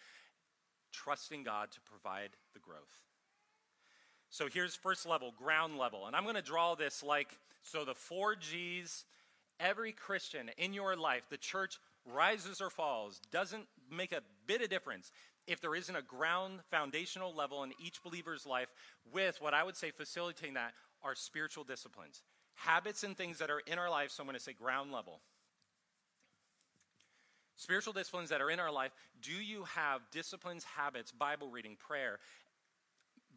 trusting 0.92 1.42
God 1.42 1.70
to 1.70 1.80
provide 1.80 2.30
the 2.52 2.60
growth. 2.60 3.00
So 4.34 4.48
here's 4.52 4.74
first 4.74 5.06
level, 5.06 5.32
ground 5.38 5.78
level. 5.78 6.08
And 6.08 6.16
I'm 6.16 6.24
going 6.24 6.34
to 6.34 6.42
draw 6.42 6.74
this 6.74 7.04
like 7.04 7.38
so 7.62 7.84
the 7.84 7.94
four 7.94 8.34
G's, 8.34 9.04
every 9.60 9.92
Christian 9.92 10.50
in 10.58 10.74
your 10.74 10.96
life, 10.96 11.22
the 11.30 11.36
church 11.36 11.78
rises 12.04 12.60
or 12.60 12.68
falls, 12.68 13.20
doesn't 13.30 13.68
make 13.92 14.10
a 14.10 14.22
bit 14.48 14.60
of 14.60 14.70
difference 14.70 15.12
if 15.46 15.60
there 15.60 15.76
isn't 15.76 15.94
a 15.94 16.02
ground 16.02 16.58
foundational 16.68 17.32
level 17.32 17.62
in 17.62 17.74
each 17.78 18.02
believer's 18.02 18.44
life 18.44 18.66
with 19.12 19.40
what 19.40 19.54
I 19.54 19.62
would 19.62 19.76
say 19.76 19.92
facilitating 19.92 20.54
that 20.54 20.72
are 21.04 21.14
spiritual 21.14 21.62
disciplines. 21.62 22.20
Habits 22.56 23.04
and 23.04 23.16
things 23.16 23.38
that 23.38 23.50
are 23.50 23.62
in 23.68 23.78
our 23.78 23.88
life, 23.88 24.10
so 24.10 24.24
I'm 24.24 24.26
going 24.26 24.36
to 24.36 24.42
say 24.42 24.52
ground 24.52 24.90
level. 24.90 25.20
Spiritual 27.54 27.92
disciplines 27.92 28.30
that 28.30 28.40
are 28.40 28.50
in 28.50 28.58
our 28.58 28.72
life, 28.72 28.90
do 29.22 29.30
you 29.30 29.62
have 29.76 30.00
disciplines, 30.10 30.64
habits, 30.64 31.12
Bible 31.12 31.50
reading, 31.50 31.76
prayer 31.78 32.18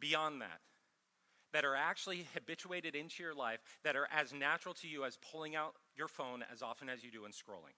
beyond 0.00 0.40
that? 0.40 0.58
That 1.58 1.64
are 1.64 1.74
actually 1.74 2.24
habituated 2.34 2.94
into 2.94 3.20
your 3.20 3.34
life 3.34 3.58
that 3.82 3.96
are 3.96 4.06
as 4.16 4.32
natural 4.32 4.72
to 4.72 4.86
you 4.86 5.04
as 5.04 5.18
pulling 5.32 5.56
out 5.56 5.74
your 5.96 6.06
phone 6.06 6.44
as 6.52 6.62
often 6.62 6.88
as 6.88 7.02
you 7.02 7.10
do 7.10 7.24
and 7.24 7.34
scrolling. 7.34 7.74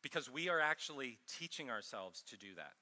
Because 0.00 0.30
we 0.30 0.48
are 0.48 0.60
actually 0.60 1.18
teaching 1.40 1.70
ourselves 1.70 2.22
to 2.30 2.36
do 2.36 2.54
that, 2.54 2.74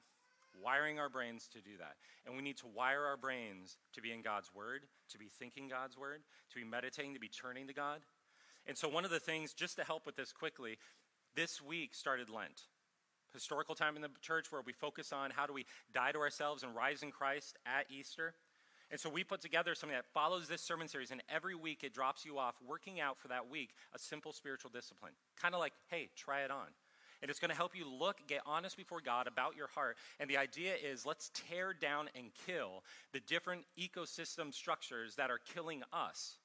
wiring 0.62 0.98
our 0.98 1.08
brains 1.08 1.48
to 1.54 1.62
do 1.62 1.78
that. 1.78 1.94
And 2.26 2.36
we 2.36 2.42
need 2.42 2.58
to 2.58 2.66
wire 2.66 3.06
our 3.06 3.16
brains 3.16 3.78
to 3.94 4.02
be 4.02 4.12
in 4.12 4.20
God's 4.20 4.50
Word, 4.54 4.82
to 5.08 5.18
be 5.18 5.30
thinking 5.38 5.68
God's 5.68 5.96
Word, 5.96 6.20
to 6.50 6.56
be 6.56 6.62
meditating, 6.62 7.14
to 7.14 7.20
be 7.20 7.30
turning 7.30 7.68
to 7.68 7.72
God. 7.72 8.00
And 8.66 8.76
so, 8.76 8.86
one 8.86 9.06
of 9.06 9.12
the 9.12 9.18
things, 9.18 9.54
just 9.54 9.76
to 9.76 9.84
help 9.84 10.04
with 10.04 10.16
this 10.16 10.30
quickly, 10.30 10.76
this 11.34 11.62
week 11.62 11.94
started 11.94 12.28
Lent 12.28 12.64
historical 13.34 13.74
time 13.74 13.96
in 13.96 14.02
the 14.02 14.08
church 14.22 14.50
where 14.50 14.62
we 14.64 14.72
focus 14.72 15.12
on 15.12 15.30
how 15.30 15.46
do 15.46 15.52
we 15.52 15.66
die 15.92 16.12
to 16.12 16.18
ourselves 16.18 16.62
and 16.62 16.74
rise 16.74 17.02
in 17.02 17.10
Christ 17.10 17.58
at 17.66 17.84
Easter. 17.90 18.34
And 18.90 19.00
so 19.00 19.10
we 19.10 19.24
put 19.24 19.40
together 19.40 19.74
something 19.74 19.96
that 19.96 20.06
follows 20.14 20.48
this 20.48 20.62
sermon 20.62 20.88
series, 20.88 21.10
and 21.10 21.22
every 21.28 21.54
week 21.54 21.82
it 21.82 21.92
drops 21.92 22.24
you 22.24 22.38
off 22.38 22.54
working 22.66 23.00
out 23.00 23.18
for 23.18 23.28
that 23.28 23.50
week 23.50 23.70
a 23.94 23.98
simple 23.98 24.32
spiritual 24.32 24.70
discipline. 24.72 25.12
Kind 25.40 25.54
of 25.54 25.60
like, 25.60 25.72
hey, 25.88 26.08
try 26.16 26.42
it 26.42 26.50
on. 26.50 26.68
And 27.22 27.30
it's 27.30 27.40
going 27.40 27.50
to 27.50 27.56
help 27.56 27.74
you 27.74 27.88
look, 27.88 28.18
get 28.28 28.42
honest 28.44 28.76
before 28.76 29.00
God 29.00 29.26
about 29.26 29.56
your 29.56 29.68
heart. 29.68 29.96
And 30.20 30.28
the 30.28 30.36
idea 30.36 30.74
is 30.74 31.06
let's 31.06 31.30
tear 31.32 31.72
down 31.72 32.10
and 32.14 32.26
kill 32.46 32.84
the 33.12 33.20
different 33.20 33.64
ecosystem 33.80 34.52
structures 34.52 35.16
that 35.16 35.30
are 35.30 35.40
killing 35.54 35.82
us 35.92 36.36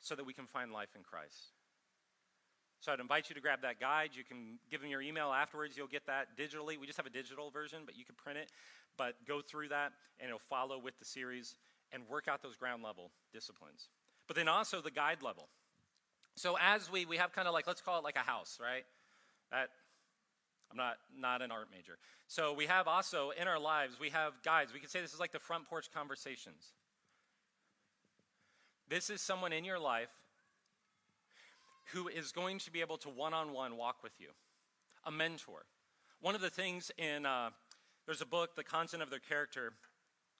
so 0.00 0.14
that 0.14 0.26
we 0.26 0.34
can 0.34 0.46
find 0.46 0.70
life 0.70 0.90
in 0.94 1.02
Christ. 1.02 1.53
So 2.84 2.92
I'd 2.92 3.00
invite 3.00 3.30
you 3.30 3.34
to 3.34 3.40
grab 3.40 3.62
that 3.62 3.80
guide. 3.80 4.10
You 4.12 4.24
can 4.24 4.58
give 4.70 4.82
them 4.82 4.90
your 4.90 5.00
email 5.00 5.32
afterwards. 5.32 5.74
You'll 5.74 5.86
get 5.86 6.06
that 6.06 6.36
digitally. 6.36 6.78
We 6.78 6.84
just 6.86 6.98
have 6.98 7.06
a 7.06 7.10
digital 7.10 7.48
version, 7.48 7.78
but 7.86 7.96
you 7.96 8.04
can 8.04 8.14
print 8.14 8.38
it. 8.38 8.52
But 8.98 9.14
go 9.26 9.40
through 9.40 9.68
that, 9.68 9.92
and 10.20 10.28
it'll 10.28 10.38
follow 10.38 10.78
with 10.78 10.98
the 10.98 11.06
series 11.06 11.56
and 11.92 12.02
work 12.10 12.28
out 12.28 12.42
those 12.42 12.56
ground 12.56 12.82
level 12.82 13.10
disciplines. 13.32 13.88
But 14.26 14.36
then 14.36 14.48
also 14.48 14.82
the 14.82 14.90
guide 14.90 15.22
level. 15.22 15.48
So 16.34 16.58
as 16.60 16.92
we 16.92 17.06
we 17.06 17.16
have 17.16 17.32
kind 17.32 17.48
of 17.48 17.54
like 17.54 17.66
let's 17.66 17.80
call 17.80 17.98
it 17.98 18.04
like 18.04 18.16
a 18.16 18.26
house, 18.30 18.58
right? 18.60 18.84
That 19.50 19.70
I'm 20.70 20.76
not 20.76 20.96
not 21.16 21.40
an 21.40 21.50
art 21.50 21.68
major. 21.74 21.96
So 22.26 22.52
we 22.52 22.66
have 22.66 22.86
also 22.86 23.30
in 23.30 23.48
our 23.48 23.58
lives 23.58 23.98
we 23.98 24.10
have 24.10 24.34
guides. 24.44 24.74
We 24.74 24.80
can 24.80 24.90
say 24.90 25.00
this 25.00 25.14
is 25.14 25.20
like 25.20 25.32
the 25.32 25.38
front 25.38 25.70
porch 25.70 25.86
conversations. 25.90 26.72
This 28.90 29.08
is 29.08 29.22
someone 29.22 29.54
in 29.54 29.64
your 29.64 29.78
life 29.78 30.10
who 31.92 32.08
is 32.08 32.32
going 32.32 32.58
to 32.60 32.70
be 32.70 32.80
able 32.80 32.98
to 32.98 33.08
one 33.08 33.34
on 33.34 33.52
one 33.52 33.76
walk 33.76 34.02
with 34.02 34.12
you, 34.18 34.28
a 35.04 35.10
mentor. 35.10 35.64
One 36.20 36.34
of 36.34 36.40
the 36.40 36.50
things 36.50 36.90
in, 36.98 37.26
uh, 37.26 37.50
there's 38.06 38.22
a 38.22 38.26
book, 38.26 38.56
The 38.56 38.64
Content 38.64 39.02
of 39.02 39.10
Their 39.10 39.18
Character, 39.18 39.72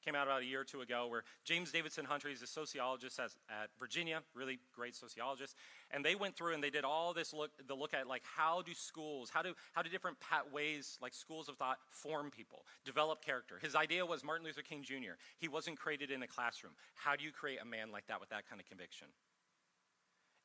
came 0.05 0.15
out 0.15 0.27
about 0.27 0.43
a 0.43 0.45
year 0.45 0.61
or 0.61 0.65
two 0.65 0.83
ago, 0.83 1.07
where 1.09 1.25
James 1.45 1.73
Davison 1.73 2.05
Hunter, 2.05 2.29
he's 2.29 2.43
a 2.43 2.47
sociologist 2.47 3.19
at, 3.19 3.31
at 3.49 3.71
Virginia, 3.79 4.23
really 4.35 4.59
great 4.75 4.95
sociologist, 4.95 5.57
and 5.91 6.05
they 6.05 6.15
went 6.15 6.37
through 6.37 6.53
and 6.53 6.63
they 6.63 6.71
did 6.71 6.85
all 6.85 7.15
this 7.15 7.33
look, 7.33 7.51
the 7.67 7.75
look 7.75 7.95
at 7.95 8.07
like 8.07 8.23
how 8.37 8.63
do 8.63 8.75
schools, 8.75 9.31
how 9.33 9.41
do 9.43 9.55
how 9.73 9.83
do 9.83 9.89
different 9.89 10.19
ways 10.53 10.99
like 11.01 11.15
schools 11.15 11.49
of 11.49 11.57
thought 11.57 11.79
form 11.89 12.31
people, 12.31 12.65
develop 12.85 13.25
character. 13.25 13.59
His 13.61 13.75
idea 13.75 14.05
was 14.05 14.23
Martin 14.23 14.45
Luther 14.45 14.63
King 14.63 14.83
Jr. 14.83 15.17
He 15.39 15.49
wasn't 15.49 15.79
created 15.79 16.11
in 16.11 16.23
a 16.23 16.27
classroom. 16.27 16.73
How 16.95 17.17
do 17.17 17.25
you 17.25 17.33
create 17.33 17.59
a 17.63 17.65
man 17.65 17.91
like 17.91 18.07
that 18.09 18.21
with 18.21 18.29
that 18.29 18.49
kind 18.49 18.61
of 18.61 18.67
conviction? 18.67 19.09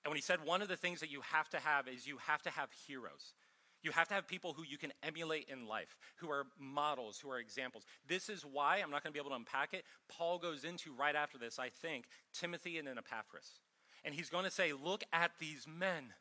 And 0.03 0.11
when 0.11 0.15
he 0.15 0.21
said 0.21 0.45
one 0.45 0.61
of 0.61 0.67
the 0.67 0.77
things 0.77 1.01
that 1.01 1.11
you 1.11 1.21
have 1.21 1.49
to 1.49 1.59
have 1.59 1.87
is 1.87 2.07
you 2.07 2.17
have 2.27 2.41
to 2.43 2.49
have 2.49 2.69
heroes. 2.87 3.33
You 3.81 3.91
have 3.91 4.07
to 4.09 4.13
have 4.13 4.27
people 4.27 4.53
who 4.53 4.63
you 4.63 4.77
can 4.77 4.91
emulate 5.03 5.47
in 5.49 5.65
life, 5.65 5.97
who 6.17 6.29
are 6.29 6.47
models, 6.59 7.19
who 7.19 7.29
are 7.31 7.39
examples. 7.39 7.85
This 8.07 8.27
is 8.27 8.45
why, 8.45 8.77
I'm 8.77 8.91
not 8.91 9.03
going 9.03 9.13
to 9.13 9.17
be 9.17 9.19
able 9.19 9.31
to 9.31 9.37
unpack 9.37 9.73
it, 9.73 9.85
Paul 10.09 10.37
goes 10.37 10.63
into 10.65 10.91
right 10.93 11.15
after 11.15 11.37
this, 11.37 11.59
I 11.59 11.69
think, 11.69 12.05
Timothy 12.33 12.77
and 12.77 12.87
then 12.87 12.97
Epaphras. 12.97 13.61
And 14.03 14.13
he's 14.13 14.29
going 14.29 14.45
to 14.45 14.51
say, 14.51 14.73
Look 14.73 15.03
at 15.13 15.31
these 15.39 15.65
men. 15.67 16.13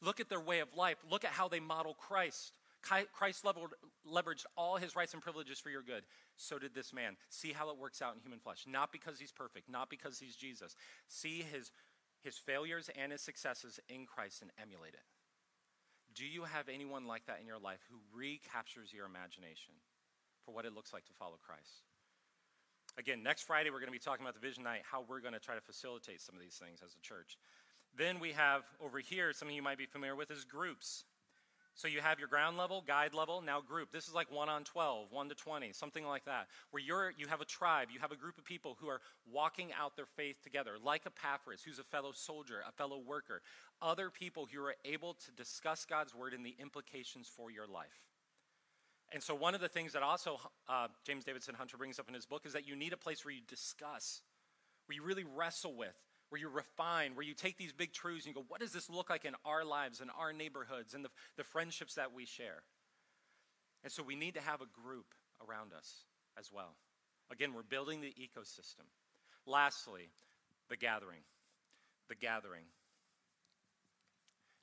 Look 0.00 0.20
at 0.20 0.28
their 0.28 0.40
way 0.40 0.60
of 0.60 0.68
life. 0.76 0.98
Look 1.10 1.24
at 1.24 1.30
how 1.30 1.48
they 1.48 1.60
model 1.60 1.94
Christ. 1.94 2.52
Christ 2.82 3.44
leveraged 3.44 4.44
all 4.56 4.76
his 4.76 4.94
rights 4.94 5.14
and 5.14 5.22
privileges 5.22 5.58
for 5.58 5.70
your 5.70 5.82
good. 5.82 6.02
So 6.36 6.58
did 6.58 6.74
this 6.74 6.92
man. 6.92 7.16
See 7.30 7.52
how 7.52 7.70
it 7.70 7.78
works 7.78 8.02
out 8.02 8.14
in 8.14 8.20
human 8.20 8.38
flesh. 8.40 8.64
Not 8.68 8.92
because 8.92 9.18
he's 9.18 9.32
perfect, 9.32 9.70
not 9.70 9.88
because 9.88 10.18
he's 10.18 10.36
Jesus. 10.36 10.76
See 11.08 11.42
his, 11.50 11.70
his 12.24 12.36
failures 12.38 12.90
and 12.98 13.12
his 13.12 13.20
successes 13.20 13.78
in 13.88 14.06
Christ 14.06 14.42
and 14.42 14.50
emulate 14.60 14.94
it. 14.94 15.04
Do 16.14 16.24
you 16.24 16.44
have 16.44 16.68
anyone 16.68 17.06
like 17.06 17.26
that 17.26 17.40
in 17.40 17.46
your 17.46 17.58
life 17.58 17.80
who 17.90 17.98
recaptures 18.16 18.92
your 18.92 19.04
imagination 19.06 19.74
for 20.44 20.54
what 20.54 20.64
it 20.64 20.74
looks 20.74 20.92
like 20.92 21.04
to 21.06 21.12
follow 21.12 21.36
Christ? 21.44 21.84
Again, 22.96 23.22
next 23.22 23.42
Friday, 23.42 23.70
we're 23.70 23.80
going 23.80 23.92
to 23.92 23.92
be 23.92 23.98
talking 23.98 24.24
about 24.24 24.34
the 24.34 24.46
vision 24.46 24.62
night, 24.62 24.82
how 24.88 25.04
we're 25.06 25.20
going 25.20 25.34
to 25.34 25.40
try 25.40 25.54
to 25.54 25.60
facilitate 25.60 26.20
some 26.20 26.36
of 26.36 26.40
these 26.40 26.54
things 26.54 26.80
as 26.84 26.94
a 26.94 27.00
church. 27.02 27.36
Then 27.96 28.20
we 28.20 28.32
have 28.32 28.62
over 28.82 29.00
here, 29.00 29.32
something 29.32 29.54
you 29.54 29.62
might 29.62 29.78
be 29.78 29.86
familiar 29.86 30.14
with 30.14 30.30
is 30.30 30.44
groups. 30.44 31.04
So 31.76 31.88
you 31.88 32.00
have 32.00 32.20
your 32.20 32.28
ground 32.28 32.56
level, 32.56 32.84
guide 32.86 33.14
level, 33.14 33.42
now 33.42 33.60
group. 33.60 33.90
This 33.90 34.06
is 34.06 34.14
like 34.14 34.30
1 34.30 34.48
on 34.48 34.62
12, 34.62 35.08
1 35.10 35.28
to 35.28 35.34
20, 35.34 35.72
something 35.72 36.04
like 36.04 36.24
that, 36.26 36.46
where 36.70 36.82
you're, 36.82 37.12
you 37.18 37.26
have 37.26 37.40
a 37.40 37.44
tribe, 37.44 37.88
you 37.92 37.98
have 37.98 38.12
a 38.12 38.16
group 38.16 38.38
of 38.38 38.44
people 38.44 38.76
who 38.80 38.88
are 38.88 39.00
walking 39.30 39.70
out 39.78 39.96
their 39.96 40.06
faith 40.06 40.36
together, 40.44 40.72
like 40.82 41.02
Epaphras, 41.04 41.62
who's 41.62 41.80
a 41.80 41.84
fellow 41.84 42.12
soldier, 42.12 42.62
a 42.66 42.70
fellow 42.72 43.00
worker, 43.04 43.42
other 43.82 44.08
people 44.08 44.46
who 44.52 44.62
are 44.62 44.76
able 44.84 45.14
to 45.14 45.32
discuss 45.32 45.84
God's 45.84 46.14
word 46.14 46.32
and 46.32 46.46
the 46.46 46.54
implications 46.60 47.28
for 47.28 47.50
your 47.50 47.66
life. 47.66 48.04
And 49.12 49.22
so, 49.22 49.34
one 49.34 49.54
of 49.54 49.60
the 49.60 49.68
things 49.68 49.92
that 49.92 50.02
also 50.02 50.38
uh, 50.68 50.88
James 51.04 51.24
Davison 51.24 51.54
Hunter 51.54 51.76
brings 51.76 51.98
up 51.98 52.08
in 52.08 52.14
his 52.14 52.26
book 52.26 52.46
is 52.46 52.52
that 52.52 52.66
you 52.66 52.74
need 52.74 52.92
a 52.92 52.96
place 52.96 53.24
where 53.24 53.34
you 53.34 53.42
discuss, 53.46 54.22
where 54.86 54.96
you 54.96 55.02
really 55.02 55.24
wrestle 55.24 55.74
with, 55.76 55.94
where 56.34 56.40
you 56.40 56.48
refine, 56.48 57.14
where 57.14 57.24
you 57.24 57.32
take 57.32 57.56
these 57.56 57.72
big 57.72 57.92
truths 57.92 58.26
and 58.26 58.34
you 58.34 58.42
go, 58.42 58.44
what 58.48 58.58
does 58.58 58.72
this 58.72 58.90
look 58.90 59.08
like 59.08 59.24
in 59.24 59.36
our 59.44 59.64
lives, 59.64 60.00
in 60.00 60.10
our 60.18 60.32
neighborhoods, 60.32 60.92
and 60.92 61.04
the, 61.04 61.08
the 61.36 61.44
friendships 61.44 61.94
that 61.94 62.12
we 62.12 62.26
share? 62.26 62.64
And 63.84 63.92
so, 63.92 64.02
we 64.02 64.16
need 64.16 64.34
to 64.34 64.40
have 64.40 64.60
a 64.60 64.66
group 64.82 65.06
around 65.48 65.72
us 65.72 66.02
as 66.36 66.50
well. 66.52 66.74
Again, 67.30 67.54
we're 67.54 67.62
building 67.62 68.00
the 68.00 68.12
ecosystem. 68.20 68.82
Lastly, 69.46 70.08
the 70.68 70.76
gathering. 70.76 71.20
The 72.08 72.16
gathering. 72.16 72.64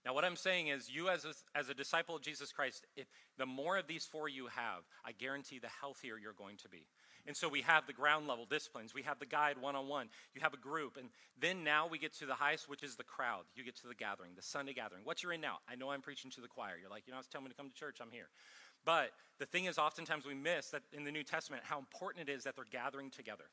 Now, 0.06 0.14
what 0.14 0.26
I'm 0.26 0.36
saying 0.36 0.68
is, 0.68 0.90
you 0.94 1.08
as 1.08 1.24
a, 1.24 1.34
as 1.58 1.70
a 1.70 1.74
disciple 1.74 2.18
of 2.18 2.22
Jesus 2.22 2.52
Christ, 2.52 2.86
if 2.98 3.08
the 3.38 3.46
more 3.46 3.78
of 3.78 3.88
these 3.88 4.06
four 4.06 4.28
you 4.28 4.48
have, 4.48 4.84
I 5.06 5.14
guarantee 5.14 5.60
the 5.60 5.70
healthier 5.80 6.18
you're 6.22 6.34
going 6.34 6.58
to 6.58 6.68
be. 6.68 6.86
And 7.28 7.38
so 7.38 7.48
we 7.48 7.62
have 7.62 7.86
the 7.86 7.94
ground 7.94 8.28
level 8.28 8.46
disciplines, 8.46 8.94
we 8.94 9.04
have 9.04 9.20
the 9.20 9.26
guide 9.26 9.58
one 9.60 9.76
on 9.76 9.88
one, 9.88 10.10
you 10.34 10.42
have 10.42 10.54
a 10.54 10.58
group, 10.58 10.98
and 10.98 11.10
then 11.40 11.64
now 11.64 11.88
we 11.88 12.00
get 12.00 12.14
to 12.20 12.26
the 12.26 12.34
highest, 12.34 12.68
which 12.68 12.84
is 12.84 12.96
the 12.96 13.04
crowd. 13.04 13.44
You 13.56 13.64
get 13.64 13.76
to 13.82 13.88
the 13.88 13.96
gathering, 13.96 14.32
the 14.36 14.42
Sunday 14.42 14.74
gathering. 14.74 15.04
What 15.04 15.22
you're 15.22 15.34
in 15.34 15.42
now, 15.42 15.58
I 15.70 15.76
know 15.76 15.92
I'm 15.92 16.02
preaching 16.02 16.32
to 16.32 16.42
the 16.42 16.48
choir. 16.48 16.74
You're 16.80 16.90
like, 16.90 17.04
you 17.06 17.14
know, 17.14 17.20
it's 17.20 17.28
telling 17.28 17.46
me 17.46 17.52
to 17.52 17.58
come 17.58 17.70
to 17.70 17.76
church, 17.76 17.98
I'm 18.02 18.12
here. 18.12 18.30
But 18.86 19.12
the 19.40 19.46
thing 19.46 19.66
is, 19.66 19.78
oftentimes 19.78 20.26
we 20.26 20.34
miss 20.34 20.70
that 20.70 20.82
in 20.92 21.04
the 21.04 21.12
New 21.12 21.24
Testament 21.24 21.64
how 21.66 21.78
important 21.78 22.28
it 22.28 22.32
is 22.32 22.44
that 22.44 22.56
they're 22.56 22.66
gathering 22.72 23.12
together. 23.12 23.46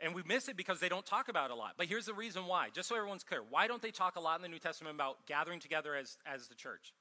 And 0.00 0.14
we 0.14 0.22
miss 0.26 0.48
it 0.48 0.56
because 0.56 0.80
they 0.80 0.88
don't 0.88 1.06
talk 1.06 1.28
about 1.28 1.50
it 1.50 1.52
a 1.52 1.56
lot. 1.56 1.74
But 1.76 1.86
here's 1.86 2.06
the 2.06 2.14
reason 2.14 2.46
why, 2.46 2.68
just 2.74 2.88
so 2.88 2.96
everyone's 2.96 3.22
clear. 3.22 3.42
Why 3.48 3.66
don't 3.66 3.80
they 3.80 3.92
talk 3.92 4.16
a 4.16 4.20
lot 4.20 4.36
in 4.36 4.42
the 4.42 4.48
New 4.48 4.58
Testament 4.58 4.94
about 4.94 5.26
gathering 5.26 5.60
together 5.60 5.94
as, 5.94 6.18
as 6.26 6.48
the 6.48 6.54
church? 6.54 6.92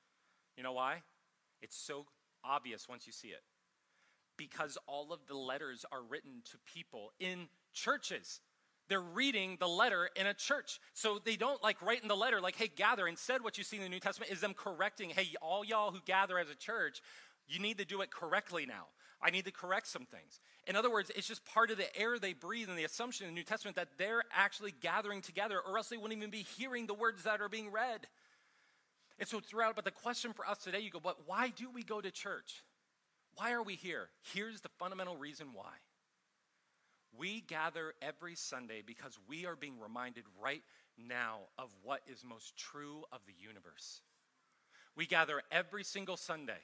You 0.58 0.64
know 0.64 0.74
why? 0.74 1.02
It's 1.62 1.76
so 1.76 2.06
obvious 2.44 2.88
once 2.88 3.08
you 3.08 3.14
see 3.14 3.30
it. 3.30 3.42
Because 4.50 4.78
all 4.88 5.14
of 5.14 5.20
the 5.28 5.38
letters 5.38 5.86
are 5.92 6.02
written 6.02 6.42
to 6.52 6.58
people 6.74 7.12
in 7.20 7.48
churches. 7.74 8.42
They're 8.90 9.00
reading 9.00 9.56
the 9.58 9.68
letter 9.68 10.10
in 10.18 10.28
a 10.28 10.34
church. 10.34 10.80
So 10.94 11.18
they 11.24 11.38
don't 11.38 11.64
like 11.64 11.82
write 11.82 12.02
in 12.02 12.10
the 12.10 12.16
letter, 12.16 12.42
like, 12.42 12.58
hey, 12.58 12.68
gather. 12.68 13.08
Instead, 13.08 13.42
what 13.42 13.58
you 13.58 13.64
see 13.64 13.78
in 13.78 13.84
the 13.84 13.90
New 13.90 14.02
Testament 14.02 14.32
is 14.32 14.42
them 14.42 14.54
correcting, 14.54 15.12
hey, 15.12 15.30
all 15.42 15.64
y'all 15.64 15.92
who 15.92 16.00
gather 16.06 16.38
as 16.38 16.50
a 16.50 16.56
church, 16.56 17.02
you 17.48 17.60
need 17.60 17.78
to 17.78 17.86
do 17.86 18.02
it 18.02 18.12
correctly 18.12 18.66
now. 18.66 18.88
I 19.22 19.30
need 19.30 19.46
to 19.46 19.52
correct 19.52 19.88
some 19.88 20.06
things. 20.06 20.42
In 20.68 20.76
other 20.76 20.92
words, 20.92 21.10
it's 21.16 21.28
just 21.28 21.46
part 21.46 21.72
of 21.72 21.78
the 21.78 21.98
air 21.98 22.20
they 22.20 22.34
breathe 22.34 22.68
and 22.68 22.78
the 22.78 22.84
assumption 22.84 23.28
in 23.28 23.34
the 23.34 23.40
New 23.40 23.46
Testament 23.46 23.78
that 23.78 23.98
they're 23.98 24.24
actually 24.36 24.74
gathering 24.82 25.22
together, 25.22 25.62
or 25.66 25.78
else 25.78 25.88
they 25.88 25.96
wouldn't 25.96 26.18
even 26.18 26.30
be 26.30 26.46
hearing 26.58 26.86
the 26.86 26.94
words 26.94 27.24
that 27.24 27.40
are 27.40 27.48
being 27.48 27.72
read. 27.72 28.08
And 29.20 29.30
so 29.30 29.40
throughout, 29.40 29.76
but 29.78 29.86
the 29.86 29.92
question 29.92 30.34
for 30.34 30.46
us 30.46 30.58
today, 30.58 30.82
you 30.82 30.90
go, 30.90 31.00
but 31.00 31.20
why 31.26 31.54
do 31.56 31.70
we 31.74 31.84
go 31.84 32.02
to 32.02 32.12
church? 32.12 32.64
Why 33.36 33.54
are 33.54 33.64
we 33.64 33.76
here? 33.76 34.10
Here's 34.34 34.62
the 34.62 34.70
fundamental 34.80 35.18
reason 35.18 35.48
why. 35.54 35.74
We 37.18 37.42
gather 37.42 37.94
every 38.02 38.36
Sunday 38.36 38.82
because 38.86 39.18
we 39.28 39.46
are 39.46 39.56
being 39.56 39.80
reminded 39.80 40.24
right 40.42 40.64
now 40.98 41.40
of 41.58 41.70
what 41.84 42.02
is 42.08 42.24
most 42.24 42.58
true 42.58 43.04
of 43.12 43.20
the 43.28 43.34
universe. 43.38 44.02
We 44.96 45.06
gather 45.06 45.42
every 45.52 45.84
single 45.84 46.18
Sunday 46.18 46.60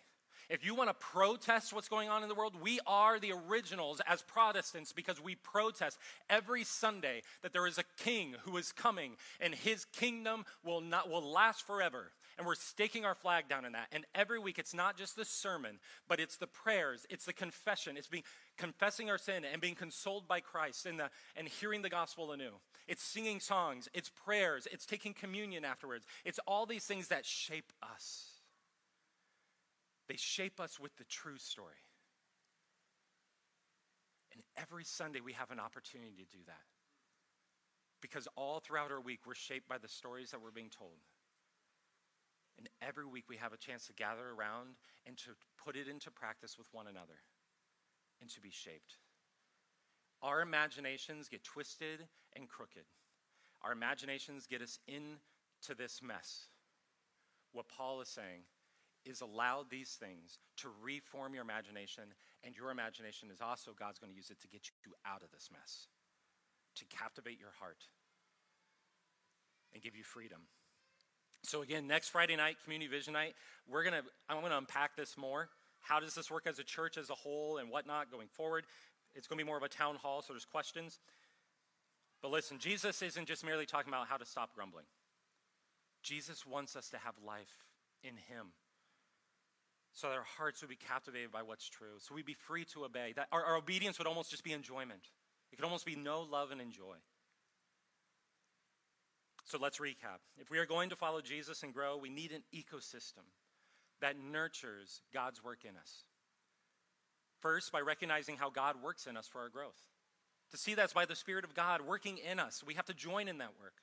if 0.50 0.66
you 0.66 0.74
want 0.74 0.90
to 0.90 0.96
protest 0.96 1.74
what's 1.74 1.88
going 1.88 2.10
on 2.10 2.24
in 2.24 2.30
the 2.30 2.36
world, 2.36 2.56
we 2.60 2.80
are 2.88 3.20
the 3.20 3.34
originals 3.34 4.02
as 4.08 4.24
Protestants 4.24 4.92
because 4.92 5.22
we 5.22 5.36
protest 5.36 6.00
every 6.28 6.64
Sunday 6.64 7.22
that 7.44 7.54
there 7.54 7.68
is 7.68 7.78
a 7.78 7.84
king 8.04 8.36
who 8.42 8.58
is 8.58 8.72
coming 8.72 9.16
and 9.40 9.54
his 9.54 9.86
kingdom 9.86 10.46
will 10.64 10.82
not 10.82 11.10
will 11.10 11.22
last 11.32 11.68
forever. 11.68 12.12
And 12.40 12.48
we're 12.48 12.56
staking 12.56 13.04
our 13.04 13.16
flag 13.16 13.50
down 13.50 13.66
in 13.66 13.74
that. 13.74 13.90
And 13.92 14.06
every 14.16 14.40
week 14.40 14.58
it's 14.60 14.74
not 14.74 14.98
just 14.98 15.18
the 15.18 15.26
sermon, 15.26 15.78
but 16.08 16.22
it's 16.22 16.38
the 16.38 16.48
prayers, 16.48 17.06
it's 17.10 17.26
the 17.26 17.34
confession, 17.34 17.98
it's 17.98 18.08
being 18.08 18.24
confessing 18.58 19.10
our 19.10 19.18
sin 19.18 19.44
and 19.44 19.62
being 19.62 19.76
consoled 19.76 20.26
by 20.26 20.40
Christ 20.40 20.86
and, 20.86 20.98
the, 20.98 21.10
and 21.36 21.50
hearing 21.50 21.82
the 21.82 21.90
gospel 21.90 22.32
anew. 22.32 22.54
It's 22.88 23.04
singing 23.04 23.42
songs, 23.42 23.90
it's 23.94 24.10
prayers, 24.10 24.70
it's 24.72 24.86
taking 24.86 25.14
communion 25.14 25.66
afterwards. 25.66 26.06
It's 26.24 26.40
all 26.48 26.66
these 26.66 26.86
things 26.86 27.10
that 27.10 27.26
shape 27.26 27.74
us. 27.84 28.30
They 30.08 30.16
shape 30.16 30.62
us 30.62 30.80
with 30.80 30.96
the 30.96 31.04
true 31.04 31.38
story. 31.38 31.84
And 34.32 34.42
every 34.56 34.86
Sunday 34.86 35.20
we 35.20 35.34
have 35.34 35.52
an 35.52 35.60
opportunity 35.60 36.14
to 36.18 36.38
do 36.38 36.42
that. 36.48 36.64
Because 38.02 38.30
all 38.38 38.62
throughout 38.62 38.92
our 38.92 39.02
week 39.02 39.20
we're 39.28 39.36
shaped 39.36 39.68
by 39.68 39.78
the 39.78 39.90
stories 39.90 40.32
that 40.32 40.42
we're 40.42 40.52
being 40.52 40.70
told. 40.70 41.00
And 42.60 42.68
every 42.86 43.06
week 43.06 43.24
we 43.30 43.38
have 43.38 43.54
a 43.54 43.58
chance 43.58 43.88
to 43.88 43.94
gather 43.94 44.36
around 44.38 44.76
and 45.08 45.18
to 45.20 45.30
put 45.64 45.78
it 45.78 45.88
into 45.88 46.12
practice 46.12 46.58
with 46.58 46.68
one 46.74 46.88
another 46.88 47.24
and 48.20 48.30
to 48.32 48.42
be 48.42 48.52
shaped. 48.52 48.98
Our 50.22 50.42
imaginations 50.42 51.30
get 51.30 51.46
twisted 51.46 52.06
and 52.36 52.50
crooked. 52.50 52.84
Our 53.62 53.72
imaginations 53.72 54.46
get 54.46 54.62
us 54.62 54.78
into 54.88 55.78
this 55.78 56.02
mess. 56.04 56.48
What 57.54 57.70
Paul 57.70 58.02
is 58.02 58.10
saying 58.10 58.44
is 59.06 59.22
allow 59.22 59.64
these 59.64 59.96
things 59.98 60.38
to 60.58 60.68
reform 60.84 61.34
your 61.34 61.44
imagination, 61.44 62.04
and 62.44 62.54
your 62.54 62.72
imagination 62.72 63.30
is 63.32 63.40
also 63.40 63.72
God's 63.72 64.00
going 64.00 64.12
to 64.12 64.18
use 64.18 64.30
it 64.30 64.42
to 64.42 64.50
get 64.50 64.70
you 64.86 64.92
out 65.06 65.24
of 65.24 65.32
this 65.32 65.48
mess, 65.50 65.88
to 66.76 66.84
captivate 66.86 67.40
your 67.40 67.54
heart, 67.58 67.86
and 69.74 69.82
give 69.82 69.96
you 69.96 70.04
freedom. 70.04 70.42
So 71.44 71.62
again, 71.62 71.88
next 71.88 72.10
Friday 72.10 72.36
night, 72.36 72.58
Community 72.64 72.90
Vision 72.90 73.14
Night, 73.14 73.34
we're 73.68 73.84
gonna 73.84 74.02
I'm 74.28 74.42
gonna 74.42 74.58
unpack 74.58 74.96
this 74.96 75.18
more. 75.18 75.50
How 75.80 76.00
does 76.00 76.14
this 76.14 76.30
work 76.30 76.46
as 76.46 76.60
a 76.60 76.64
church 76.64 76.98
as 76.98 77.10
a 77.10 77.16
whole 77.16 77.58
and 77.58 77.70
whatnot 77.70 78.12
going 78.12 78.28
forward? 78.28 78.66
It's 79.16 79.28
gonna 79.28 79.42
be 79.42 79.46
more 79.46 79.58
of 79.58 79.64
a 79.64 79.70
town 79.70 79.96
hall, 79.96 80.22
so 80.22 80.34
there's 80.34 80.46
questions. 80.46 81.00
But 82.22 82.32
listen, 82.32 82.60
Jesus 82.60 83.02
isn't 83.02 83.28
just 83.28 83.46
merely 83.46 83.66
talking 83.66 83.92
about 83.92 84.08
how 84.08 84.18
to 84.18 84.26
stop 84.26 84.54
grumbling. 84.54 84.86
Jesus 86.04 86.46
wants 86.46 86.76
us 86.76 86.90
to 86.90 86.98
have 86.98 87.16
life 87.26 87.66
in 88.04 88.16
Him 88.16 88.48
so 89.94 90.08
that 90.08 90.18
our 90.18 90.26
hearts 90.38 90.62
would 90.62 90.70
be 90.70 90.76
captivated 90.76 91.32
by 91.32 91.42
what's 91.42 91.68
true, 91.68 91.98
so 92.00 92.14
we'd 92.14 92.26
be 92.26 92.34
free 92.34 92.66
to 92.66 92.86
obey. 92.86 93.14
That 93.16 93.28
our, 93.32 93.44
our 93.44 93.56
obedience 93.56 93.98
would 93.98 94.08
almost 94.08 94.32
just 94.32 94.44
be 94.44 94.54
enjoyment. 94.54 95.02
It 95.52 95.56
could 95.56 95.66
almost 95.66 95.86
be 95.86 95.96
no 95.96 96.22
love 96.22 96.52
and 96.52 96.62
enjoy. 96.62 96.96
So 99.50 99.58
let's 99.60 99.80
recap. 99.80 100.22
If 100.38 100.52
we 100.52 100.60
are 100.60 100.68
going 100.68 100.92
to 100.92 100.96
follow 100.96 101.22
Jesus 101.22 101.64
and 101.64 101.74
grow, 101.74 101.98
we 101.98 102.10
need 102.10 102.32
an 102.32 102.44
ecosystem 102.54 103.26
that 104.00 104.16
nurtures 104.20 105.02
God's 105.12 105.44
work 105.44 105.66
in 105.66 105.76
us. 105.76 106.04
First, 107.42 107.72
by 107.72 107.80
recognizing 107.82 108.38
how 108.38 108.52
God 108.52 108.76
works 108.84 109.08
in 109.08 109.18
us 109.18 109.28
for 109.28 109.40
our 109.40 109.50
growth. 109.50 109.82
To 110.52 110.58
see 110.58 110.76
that's 110.76 110.94
by 110.94 111.06
the 111.06 111.16
Spirit 111.16 111.46
of 111.46 111.56
God 111.56 111.82
working 111.82 112.20
in 112.20 112.40
us. 112.40 112.64
We 112.64 112.76
have 112.76 112.86
to 112.86 112.94
join 112.94 113.28
in 113.28 113.40
that 113.40 113.54
work. 113.60 113.74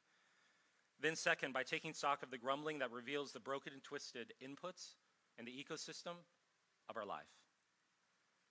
Then, 1.01 1.17
second, 1.17 1.53
by 1.53 1.65
taking 1.65 1.95
stock 1.95 2.23
of 2.23 2.31
the 2.31 2.39
grumbling 2.39 2.79
that 2.79 2.93
reveals 2.93 3.33
the 3.33 3.41
broken 3.41 3.73
and 3.73 3.83
twisted 3.83 4.35
inputs 4.41 4.95
and 5.37 5.49
the 5.49 5.51
ecosystem 5.51 6.15
of 6.89 6.97
our 6.97 7.05
life. 7.05 7.27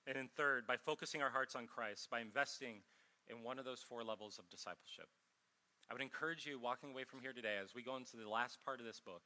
And 0.05 0.17
then, 0.17 0.29
third, 0.35 0.67
by 0.67 0.75
focusing 0.75 1.21
our 1.21 1.29
hearts 1.29 1.55
on 1.55 1.65
Christ, 1.65 2.09
by 2.09 2.19
investing 2.19 2.81
in 3.29 3.41
one 3.41 3.57
of 3.57 3.63
those 3.63 3.79
four 3.79 4.03
levels 4.03 4.37
of 4.37 4.49
discipleship. 4.49 5.07
I 5.89 5.93
would 5.93 6.01
encourage 6.01 6.45
you 6.45 6.59
walking 6.59 6.91
away 6.91 7.03
from 7.03 7.21
here 7.21 7.33
today 7.33 7.57
as 7.61 7.75
we 7.75 7.83
go 7.83 7.95
into 7.95 8.17
the 8.17 8.29
last 8.29 8.57
part 8.65 8.79
of 8.79 8.85
this 8.85 8.99
book 8.99 9.21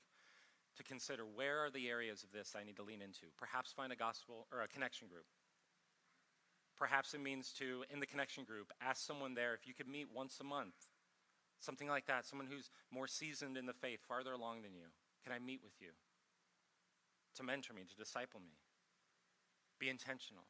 to 0.77 0.83
consider 0.83 1.23
where 1.23 1.59
are 1.59 1.71
the 1.71 1.89
areas 1.89 2.23
of 2.23 2.31
this 2.31 2.55
I 2.55 2.63
need 2.63 2.75
to 2.77 2.83
lean 2.83 3.01
into. 3.01 3.27
Perhaps 3.37 3.71
find 3.71 3.91
a 3.91 3.95
gospel 3.95 4.47
or 4.51 4.61
a 4.61 4.67
connection 4.67 5.07
group. 5.07 5.25
Perhaps 6.77 7.13
it 7.13 7.21
means 7.21 7.51
to, 7.59 7.83
in 7.91 7.99
the 7.99 8.05
connection 8.05 8.43
group, 8.43 8.71
ask 8.81 9.05
someone 9.05 9.33
there 9.33 9.53
if 9.53 9.67
you 9.67 9.73
could 9.73 9.87
meet 9.87 10.07
once 10.13 10.39
a 10.39 10.43
month 10.43 10.75
Something 11.59 11.89
like 11.89 12.07
that, 12.07 12.25
someone 12.25 12.47
who's 12.49 12.71
more 12.91 13.07
seasoned 13.07 13.57
in 13.57 13.65
the 13.65 13.73
faith, 13.73 13.99
farther 14.07 14.31
along 14.31 14.61
than 14.61 14.73
you. 14.73 14.87
Can 15.23 15.33
I 15.33 15.39
meet 15.39 15.59
with 15.61 15.73
you? 15.79 15.89
To 17.35 17.43
mentor 17.43 17.73
me, 17.73 17.83
to 17.83 17.95
disciple 17.95 18.39
me. 18.39 18.55
Be 19.77 19.89
intentional. 19.89 20.43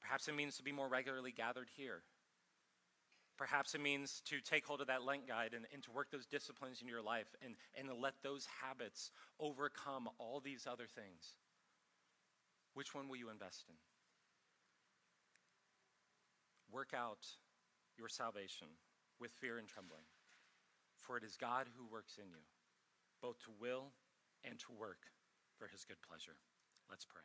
Perhaps 0.00 0.26
it 0.28 0.34
means 0.34 0.56
to 0.56 0.64
be 0.64 0.72
more 0.72 0.88
regularly 0.88 1.30
gathered 1.30 1.70
here. 1.76 2.02
Perhaps 3.36 3.74
it 3.74 3.80
means 3.80 4.22
to 4.26 4.40
take 4.40 4.64
hold 4.66 4.80
of 4.80 4.86
that 4.86 5.04
Lent 5.04 5.28
guide 5.28 5.52
and, 5.54 5.66
and 5.72 5.82
to 5.82 5.90
work 5.90 6.10
those 6.10 6.26
disciplines 6.26 6.80
in 6.80 6.88
your 6.88 7.02
life 7.02 7.34
and, 7.44 7.54
and 7.78 7.88
to 7.88 7.94
let 7.94 8.14
those 8.22 8.46
habits 8.62 9.10
overcome 9.38 10.08
all 10.18 10.40
these 10.40 10.66
other 10.66 10.86
things. 10.86 11.36
Which 12.74 12.94
one 12.94 13.08
will 13.08 13.16
you 13.16 13.28
invest 13.30 13.64
in? 13.68 13.74
Work 16.72 16.92
out 16.94 17.26
your 17.98 18.08
salvation 18.08 18.68
with 19.20 19.32
fear 19.32 19.58
and 19.58 19.68
trembling, 19.68 20.04
for 20.96 21.16
it 21.16 21.24
is 21.24 21.36
God 21.36 21.66
who 21.76 21.86
works 21.90 22.18
in 22.18 22.28
you, 22.30 22.44
both 23.22 23.38
to 23.44 23.50
will 23.60 23.92
and 24.44 24.58
to 24.60 24.72
work 24.78 25.08
for 25.58 25.68
his 25.68 25.84
good 25.84 26.00
pleasure. 26.06 26.36
Let's 26.90 27.04
pray. 27.04 27.22